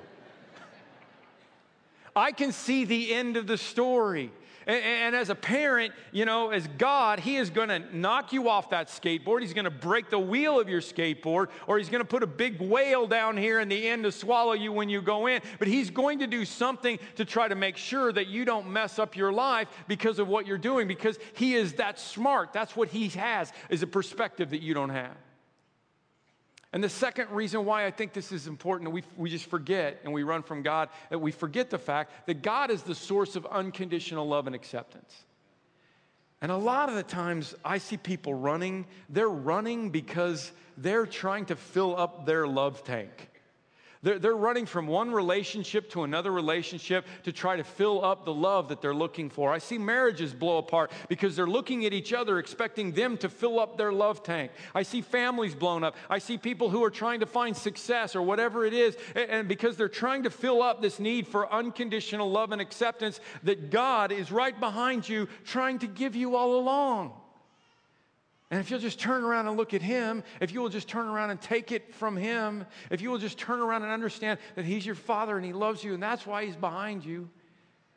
I 2.17 2.31
can 2.31 2.51
see 2.51 2.83
the 2.85 3.13
end 3.13 3.37
of 3.37 3.47
the 3.47 3.57
story. 3.57 4.31
And, 4.65 5.15
as 5.15 5.29
a 5.29 5.35
parent, 5.35 5.93
you 6.11 6.25
know, 6.25 6.49
as 6.49 6.67
God, 6.77 7.21
He 7.21 7.37
is 7.37 7.49
going 7.49 7.69
to 7.69 7.79
knock 7.95 8.33
you 8.33 8.49
off 8.49 8.71
that 8.71 8.89
skateboard. 8.89 9.39
He's 9.39 9.53
going 9.53 9.63
to 9.63 9.71
break 9.71 10.09
the 10.09 10.19
wheel 10.19 10.59
of 10.59 10.67
your 10.67 10.81
skateboard, 10.81 11.47
or 11.67 11.77
He's 11.77 11.87
going 11.87 12.01
to 12.01 12.07
put 12.07 12.21
a 12.21 12.27
big 12.27 12.59
whale 12.59 13.07
down 13.07 13.37
here 13.37 13.61
in 13.61 13.69
the 13.69 13.87
end 13.87 14.03
to 14.03 14.11
swallow 14.11 14.51
you 14.51 14.73
when 14.73 14.89
you 14.89 15.01
go 15.01 15.27
in. 15.27 15.41
But 15.57 15.69
He's 15.69 15.89
going 15.89 16.19
to 16.19 16.27
do 16.27 16.43
something 16.43 16.99
to 17.15 17.23
try 17.23 17.47
to 17.47 17.55
make 17.55 17.77
sure 17.77 18.11
that 18.11 18.27
you 18.27 18.43
don't 18.43 18.69
mess 18.69 18.99
up 18.99 19.15
your 19.15 19.31
life 19.31 19.69
because 19.87 20.19
of 20.19 20.27
what 20.27 20.45
you're 20.45 20.57
doing, 20.57 20.85
because 20.85 21.17
He 21.33 21.55
is 21.55 21.75
that 21.75 21.97
smart. 21.97 22.51
That's 22.51 22.75
what 22.75 22.89
He 22.89 23.07
has, 23.09 23.53
is 23.69 23.83
a 23.83 23.87
perspective 23.87 24.49
that 24.49 24.61
you 24.61 24.73
don't 24.73 24.89
have. 24.89 25.15
And 26.77 26.83
the 26.83 26.89
second 26.89 27.31
reason 27.31 27.65
why 27.65 27.87
I 27.87 27.89
think 27.89 28.13
this 28.13 28.31
is 28.31 28.45
important, 28.45 28.91
we, 28.91 29.01
we 29.17 29.31
just 29.31 29.49
forget 29.49 29.99
and 30.03 30.13
we 30.13 30.21
run 30.21 30.43
from 30.43 30.61
God, 30.61 30.89
that 31.09 31.17
we 31.17 31.31
forget 31.31 31.71
the 31.71 31.79
fact 31.79 32.27
that 32.27 32.43
God 32.43 32.69
is 32.69 32.83
the 32.83 32.93
source 32.93 33.35
of 33.35 33.47
unconditional 33.47 34.27
love 34.27 34.45
and 34.45 34.55
acceptance. 34.55 35.23
And 36.39 36.51
a 36.51 36.55
lot 36.55 36.89
of 36.89 36.93
the 36.93 37.01
times 37.01 37.55
I 37.65 37.79
see 37.79 37.97
people 37.97 38.35
running, 38.35 38.85
they're 39.09 39.27
running 39.27 39.89
because 39.89 40.51
they're 40.77 41.07
trying 41.07 41.45
to 41.45 41.55
fill 41.55 41.97
up 41.97 42.27
their 42.27 42.45
love 42.45 42.83
tank. 42.83 43.31
They're, 44.03 44.19
they're 44.19 44.35
running 44.35 44.65
from 44.65 44.87
one 44.87 45.11
relationship 45.11 45.89
to 45.91 46.03
another 46.03 46.31
relationship 46.31 47.05
to 47.23 47.31
try 47.31 47.57
to 47.57 47.63
fill 47.63 48.03
up 48.03 48.25
the 48.25 48.33
love 48.33 48.69
that 48.69 48.81
they're 48.81 48.93
looking 48.93 49.29
for. 49.29 49.51
I 49.51 49.57
see 49.57 49.77
marriages 49.77 50.33
blow 50.33 50.57
apart 50.57 50.91
because 51.09 51.35
they're 51.35 51.47
looking 51.47 51.85
at 51.85 51.93
each 51.93 52.13
other, 52.13 52.39
expecting 52.39 52.91
them 52.91 53.17
to 53.17 53.29
fill 53.29 53.59
up 53.59 53.77
their 53.77 53.91
love 53.91 54.23
tank. 54.23 54.51
I 54.75 54.83
see 54.83 55.01
families 55.01 55.55
blown 55.55 55.83
up. 55.83 55.95
I 56.09 56.19
see 56.19 56.37
people 56.37 56.69
who 56.69 56.83
are 56.83 56.91
trying 56.91 57.21
to 57.21 57.25
find 57.25 57.55
success 57.55 58.15
or 58.15 58.21
whatever 58.21 58.65
it 58.65 58.73
is, 58.73 58.95
and, 59.15 59.29
and 59.29 59.47
because 59.47 59.77
they're 59.77 59.89
trying 59.89 60.23
to 60.23 60.29
fill 60.29 60.61
up 60.61 60.81
this 60.81 60.99
need 60.99 61.27
for 61.27 61.51
unconditional 61.51 62.29
love 62.29 62.51
and 62.51 62.61
acceptance 62.61 63.19
that 63.43 63.71
God 63.71 64.11
is 64.11 64.31
right 64.31 64.57
behind 64.59 65.07
you, 65.07 65.27
trying 65.43 65.79
to 65.79 65.87
give 65.87 66.15
you 66.15 66.35
all 66.35 66.59
along. 66.59 67.13
And 68.49 68.61
if 68.61 68.71
you'll 68.71 68.79
just 68.79 68.99
turn 68.99 69.23
around 69.23 69.47
and 69.47 69.57
look 69.57 69.73
at 69.73 69.81
Him, 69.81 70.23
if 70.39 70.53
you 70.53 70.61
will 70.61 70.69
just 70.69 70.87
turn 70.87 71.07
around 71.07 71.31
and 71.31 71.41
take 71.41 71.71
it 71.71 71.93
from 71.95 72.15
Him, 72.15 72.65
if 72.89 73.01
you 73.01 73.09
will 73.11 73.17
just 73.17 73.37
turn 73.37 73.59
around 73.59 73.83
and 73.83 73.91
understand 73.91 74.39
that 74.55 74.63
He's 74.63 74.85
your 74.85 74.95
Father 74.95 75.35
and 75.35 75.45
He 75.45 75.53
loves 75.53 75.83
you 75.83 75.93
and 75.93 76.01
that's 76.01 76.25
why 76.25 76.45
He's 76.45 76.55
behind 76.55 77.03
you, 77.03 77.29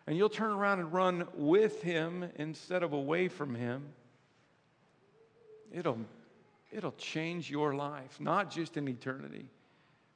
and 0.07 0.17
you'll 0.17 0.29
turn 0.29 0.51
around 0.51 0.81
and 0.81 0.93
run 0.93 1.29
with 1.35 1.83
Him 1.83 2.29
instead 2.37 2.83
of 2.83 2.93
away 2.93 3.29
from 3.29 3.55
Him, 3.55 3.91
it'll, 5.73 5.99
it'll 6.73 6.93
change 6.93 7.49
your 7.49 7.75
life, 7.75 8.19
not 8.19 8.51
just 8.51 8.77
in 8.77 8.89
eternity, 8.89 9.47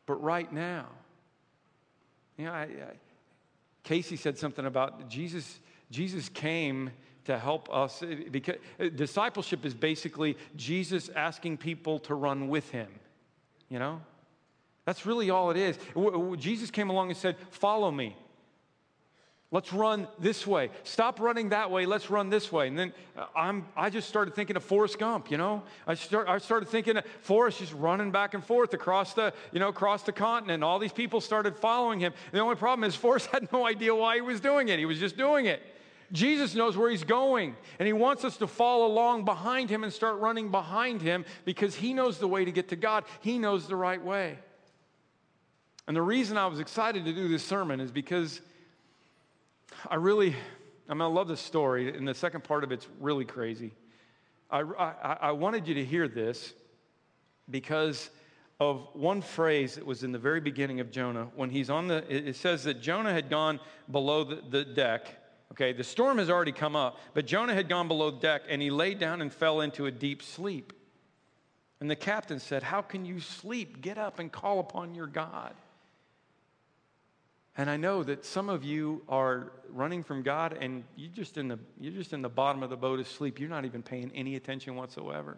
but 0.06 0.20
right 0.20 0.52
now. 0.52 0.86
You 2.36 2.46
know, 2.46 2.52
I, 2.52 2.62
I, 2.62 2.98
Casey 3.84 4.16
said 4.16 4.36
something 4.36 4.66
about 4.66 5.08
Jesus. 5.08 5.60
Jesus 5.90 6.28
came 6.28 6.90
to 7.24 7.38
help 7.38 7.72
us. 7.72 8.02
Because 8.30 8.56
uh, 8.78 8.88
discipleship 8.94 9.64
is 9.64 9.74
basically 9.74 10.36
Jesus 10.56 11.10
asking 11.14 11.58
people 11.58 11.98
to 12.00 12.14
run 12.14 12.48
with 12.48 12.70
him, 12.70 12.88
you 13.68 13.78
know? 13.78 14.00
That's 14.84 15.06
really 15.06 15.30
all 15.30 15.50
it 15.50 15.56
is. 15.56 15.78
Jesus 16.38 16.70
came 16.70 16.90
along 16.90 17.08
and 17.08 17.16
said, 17.16 17.36
Follow 17.50 17.90
me. 17.90 18.16
Let's 19.54 19.72
run 19.72 20.08
this 20.18 20.48
way. 20.48 20.70
Stop 20.82 21.20
running 21.20 21.50
that 21.50 21.70
way. 21.70 21.86
Let's 21.86 22.10
run 22.10 22.28
this 22.28 22.50
way. 22.50 22.66
And 22.66 22.76
then 22.76 22.92
uh, 23.16 23.26
I'm, 23.36 23.64
I 23.76 23.88
just 23.88 24.08
started 24.08 24.34
thinking 24.34 24.56
of 24.56 24.64
Forrest 24.64 24.98
Gump, 24.98 25.30
you 25.30 25.36
know? 25.36 25.62
I, 25.86 25.94
start, 25.94 26.28
I 26.28 26.38
started 26.38 26.68
thinking 26.68 26.96
of 26.96 27.04
Forrest 27.20 27.60
just 27.60 27.72
running 27.74 28.10
back 28.10 28.34
and 28.34 28.44
forth 28.44 28.74
across 28.74 29.14
the, 29.14 29.32
you 29.52 29.60
know, 29.60 29.68
across 29.68 30.02
the 30.02 30.10
continent. 30.10 30.64
All 30.64 30.80
these 30.80 30.92
people 30.92 31.20
started 31.20 31.56
following 31.56 32.00
him. 32.00 32.12
And 32.32 32.38
the 32.38 32.40
only 32.40 32.56
problem 32.56 32.82
is 32.82 32.96
Forrest 32.96 33.26
had 33.32 33.52
no 33.52 33.64
idea 33.64 33.94
why 33.94 34.16
he 34.16 34.22
was 34.22 34.40
doing 34.40 34.70
it. 34.70 34.80
He 34.80 34.86
was 34.86 34.98
just 34.98 35.16
doing 35.16 35.46
it. 35.46 35.62
Jesus 36.14 36.54
knows 36.54 36.76
where 36.76 36.88
he's 36.88 37.02
going, 37.02 37.56
and 37.80 37.86
he 37.86 37.92
wants 37.92 38.24
us 38.24 38.36
to 38.36 38.46
follow 38.46 38.86
along 38.86 39.24
behind 39.24 39.68
him 39.68 39.82
and 39.82 39.92
start 39.92 40.20
running 40.20 40.48
behind 40.48 41.02
him 41.02 41.24
because 41.44 41.74
he 41.74 41.92
knows 41.92 42.18
the 42.18 42.28
way 42.28 42.44
to 42.44 42.52
get 42.52 42.68
to 42.68 42.76
God. 42.76 43.04
He 43.20 43.36
knows 43.36 43.66
the 43.66 43.74
right 43.74 44.02
way. 44.02 44.38
And 45.88 45.96
the 45.96 46.02
reason 46.02 46.38
I 46.38 46.46
was 46.46 46.60
excited 46.60 47.04
to 47.04 47.12
do 47.12 47.26
this 47.26 47.44
sermon 47.44 47.80
is 47.80 47.90
because 47.90 48.40
I 49.90 49.96
really, 49.96 50.36
I 50.88 50.94
mean, 50.94 51.02
I 51.02 51.06
love 51.06 51.26
this 51.26 51.40
story, 51.40 51.94
and 51.94 52.06
the 52.06 52.14
second 52.14 52.44
part 52.44 52.62
of 52.62 52.70
it's 52.70 52.86
really 53.00 53.24
crazy. 53.24 53.72
I, 54.50 54.60
I, 54.60 55.16
I 55.20 55.30
wanted 55.32 55.66
you 55.66 55.74
to 55.74 55.84
hear 55.84 56.06
this 56.06 56.54
because 57.50 58.08
of 58.60 58.86
one 58.92 59.20
phrase 59.20 59.74
that 59.74 59.84
was 59.84 60.04
in 60.04 60.12
the 60.12 60.18
very 60.18 60.40
beginning 60.40 60.78
of 60.78 60.92
Jonah. 60.92 61.26
When 61.34 61.50
he's 61.50 61.70
on 61.70 61.88
the, 61.88 62.04
it 62.08 62.36
says 62.36 62.62
that 62.64 62.80
Jonah 62.80 63.12
had 63.12 63.28
gone 63.28 63.58
below 63.90 64.22
the, 64.22 64.42
the 64.48 64.64
deck. 64.64 65.08
Okay, 65.52 65.72
the 65.72 65.84
storm 65.84 66.18
has 66.18 66.30
already 66.30 66.52
come 66.52 66.74
up, 66.74 66.98
but 67.12 67.26
Jonah 67.26 67.54
had 67.54 67.68
gone 67.68 67.86
below 67.86 68.10
deck 68.10 68.42
and 68.48 68.60
he 68.60 68.70
lay 68.70 68.94
down 68.94 69.22
and 69.22 69.32
fell 69.32 69.60
into 69.60 69.86
a 69.86 69.90
deep 69.90 70.22
sleep. 70.22 70.72
And 71.80 71.90
the 71.90 71.96
captain 71.96 72.40
said, 72.40 72.62
How 72.62 72.82
can 72.82 73.04
you 73.04 73.20
sleep? 73.20 73.80
Get 73.80 73.98
up 73.98 74.18
and 74.18 74.32
call 74.32 74.58
upon 74.58 74.94
your 74.94 75.06
God. 75.06 75.54
And 77.56 77.70
I 77.70 77.76
know 77.76 78.02
that 78.02 78.24
some 78.24 78.48
of 78.48 78.64
you 78.64 79.02
are 79.08 79.52
running 79.68 80.02
from 80.02 80.22
God 80.22 80.58
and 80.60 80.82
you 80.96 81.08
just 81.08 81.36
in 81.36 81.46
the, 81.46 81.58
you're 81.78 81.92
just 81.92 82.12
in 82.12 82.20
the 82.20 82.28
bottom 82.28 82.64
of 82.64 82.70
the 82.70 82.76
boat 82.76 82.98
asleep. 82.98 83.38
You're 83.38 83.48
not 83.48 83.64
even 83.64 83.82
paying 83.82 84.10
any 84.14 84.34
attention 84.34 84.74
whatsoever. 84.74 85.36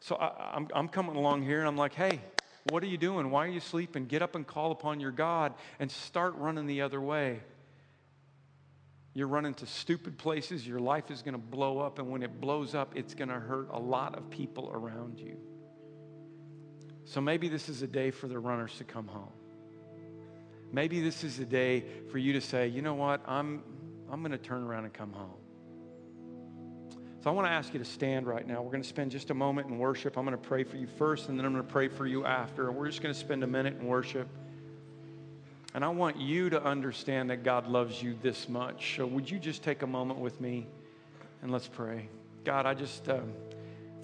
So 0.00 0.16
I, 0.16 0.52
I'm, 0.54 0.68
I'm 0.74 0.88
coming 0.88 1.16
along 1.16 1.42
here 1.42 1.58
and 1.58 1.68
I'm 1.68 1.76
like, 1.76 1.94
hey, 1.94 2.20
what 2.70 2.82
are 2.82 2.86
you 2.86 2.96
doing? 2.96 3.30
Why 3.30 3.44
are 3.44 3.50
you 3.50 3.60
sleeping? 3.60 4.06
Get 4.06 4.22
up 4.22 4.34
and 4.34 4.46
call 4.46 4.72
upon 4.72 4.98
your 4.98 5.10
God 5.10 5.52
and 5.78 5.90
start 5.90 6.34
running 6.36 6.66
the 6.66 6.80
other 6.80 7.00
way. 7.00 7.40
You're 9.14 9.28
running 9.28 9.54
to 9.54 9.66
stupid 9.66 10.18
places. 10.18 10.66
Your 10.66 10.80
life 10.80 11.10
is 11.10 11.22
going 11.22 11.34
to 11.34 11.38
blow 11.38 11.78
up. 11.78 12.00
And 12.00 12.10
when 12.10 12.22
it 12.22 12.40
blows 12.40 12.74
up, 12.74 12.96
it's 12.96 13.14
going 13.14 13.28
to 13.28 13.38
hurt 13.38 13.68
a 13.70 13.78
lot 13.78 14.16
of 14.16 14.28
people 14.28 14.70
around 14.72 15.20
you. 15.20 15.36
So 17.04 17.20
maybe 17.20 17.48
this 17.48 17.68
is 17.68 17.82
a 17.82 17.86
day 17.86 18.10
for 18.10 18.26
the 18.26 18.38
runners 18.38 18.76
to 18.78 18.84
come 18.84 19.06
home. 19.06 19.32
Maybe 20.72 21.00
this 21.00 21.22
is 21.22 21.38
a 21.38 21.44
day 21.44 21.84
for 22.10 22.18
you 22.18 22.32
to 22.32 22.40
say, 22.40 22.66
you 22.66 22.82
know 22.82 22.94
what, 22.94 23.22
I'm, 23.26 23.62
I'm 24.10 24.20
going 24.20 24.32
to 24.32 24.38
turn 24.38 24.64
around 24.64 24.84
and 24.84 24.92
come 24.92 25.12
home. 25.12 25.36
So 27.22 27.30
I 27.30 27.32
want 27.32 27.46
to 27.46 27.52
ask 27.52 27.72
you 27.72 27.78
to 27.78 27.84
stand 27.84 28.26
right 28.26 28.46
now. 28.46 28.60
We're 28.60 28.72
going 28.72 28.82
to 28.82 28.88
spend 28.88 29.12
just 29.12 29.30
a 29.30 29.34
moment 29.34 29.68
in 29.68 29.78
worship. 29.78 30.18
I'm 30.18 30.24
going 30.26 30.36
to 30.36 30.48
pray 30.48 30.64
for 30.64 30.76
you 30.76 30.86
first, 30.86 31.28
and 31.28 31.38
then 31.38 31.46
I'm 31.46 31.52
going 31.52 31.64
to 31.64 31.72
pray 31.72 31.88
for 31.88 32.06
you 32.06 32.24
after. 32.26 32.68
And 32.68 32.76
we're 32.76 32.88
just 32.88 33.02
going 33.02 33.14
to 33.14 33.18
spend 33.18 33.44
a 33.44 33.46
minute 33.46 33.78
in 33.80 33.86
worship. 33.86 34.28
And 35.74 35.84
I 35.84 35.88
want 35.88 36.20
you 36.20 36.50
to 36.50 36.62
understand 36.62 37.30
that 37.30 37.42
God 37.42 37.66
loves 37.66 38.00
you 38.00 38.16
this 38.22 38.48
much. 38.48 38.94
So 38.96 39.06
would 39.06 39.28
you 39.28 39.40
just 39.40 39.64
take 39.64 39.82
a 39.82 39.86
moment 39.86 40.20
with 40.20 40.40
me 40.40 40.68
and 41.42 41.50
let's 41.50 41.68
pray. 41.68 42.08
God, 42.44 42.64
I 42.64 42.74
just 42.74 43.08
um, 43.08 43.32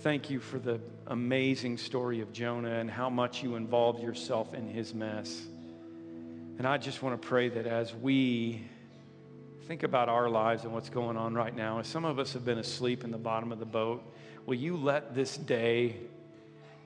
thank 0.00 0.28
you 0.28 0.40
for 0.40 0.58
the 0.58 0.80
amazing 1.06 1.78
story 1.78 2.20
of 2.20 2.32
Jonah 2.32 2.72
and 2.72 2.90
how 2.90 3.08
much 3.08 3.42
you 3.42 3.54
involved 3.54 4.02
yourself 4.02 4.52
in 4.52 4.68
his 4.68 4.92
mess. 4.92 5.40
And 6.58 6.66
I 6.66 6.76
just 6.76 7.02
want 7.02 7.20
to 7.20 7.26
pray 7.26 7.48
that 7.48 7.66
as 7.66 7.94
we 7.94 8.62
think 9.62 9.84
about 9.84 10.08
our 10.08 10.28
lives 10.28 10.64
and 10.64 10.72
what's 10.74 10.90
going 10.90 11.16
on 11.16 11.34
right 11.34 11.54
now, 11.54 11.78
as 11.78 11.86
some 11.86 12.04
of 12.04 12.18
us 12.18 12.34
have 12.34 12.44
been 12.44 12.58
asleep 12.58 13.04
in 13.04 13.10
the 13.10 13.16
bottom 13.16 13.52
of 13.52 13.58
the 13.58 13.64
boat, 13.64 14.02
will 14.44 14.56
you 14.56 14.76
let 14.76 15.14
this 15.14 15.36
day 15.36 15.96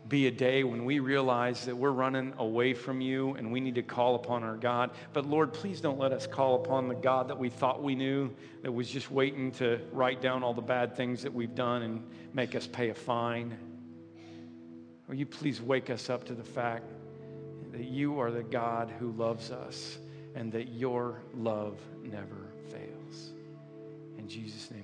be 0.08 0.26
a 0.26 0.30
day 0.30 0.64
when 0.64 0.84
we 0.84 0.98
realize 0.98 1.64
that 1.64 1.76
we're 1.76 1.90
running 1.90 2.34
away 2.38 2.74
from 2.74 3.00
you 3.00 3.34
and 3.34 3.50
we 3.50 3.60
need 3.60 3.74
to 3.76 3.82
call 3.82 4.14
upon 4.16 4.42
our 4.42 4.56
God. 4.56 4.90
But 5.12 5.26
Lord, 5.26 5.52
please 5.52 5.80
don't 5.80 5.98
let 5.98 6.12
us 6.12 6.26
call 6.26 6.56
upon 6.56 6.88
the 6.88 6.94
God 6.94 7.28
that 7.28 7.38
we 7.38 7.48
thought 7.48 7.82
we 7.82 7.94
knew, 7.94 8.30
that 8.62 8.72
was 8.72 8.88
just 8.88 9.10
waiting 9.10 9.50
to 9.52 9.80
write 9.92 10.20
down 10.20 10.42
all 10.42 10.54
the 10.54 10.62
bad 10.62 10.96
things 10.96 11.22
that 11.22 11.32
we've 11.32 11.54
done 11.54 11.82
and 11.82 12.02
make 12.34 12.54
us 12.54 12.66
pay 12.66 12.90
a 12.90 12.94
fine. 12.94 13.56
Will 15.08 15.14
you 15.14 15.26
please 15.26 15.60
wake 15.60 15.90
us 15.90 16.10
up 16.10 16.24
to 16.24 16.34
the 16.34 16.44
fact 16.44 16.84
that 17.72 17.84
you 17.84 18.20
are 18.20 18.30
the 18.30 18.42
God 18.42 18.92
who 19.00 19.10
loves 19.12 19.50
us 19.50 19.98
and 20.34 20.52
that 20.52 20.68
your 20.68 21.22
love 21.34 21.78
never 22.02 22.52
fails. 22.70 23.32
In 24.18 24.28
Jesus' 24.28 24.70
name 24.70 24.83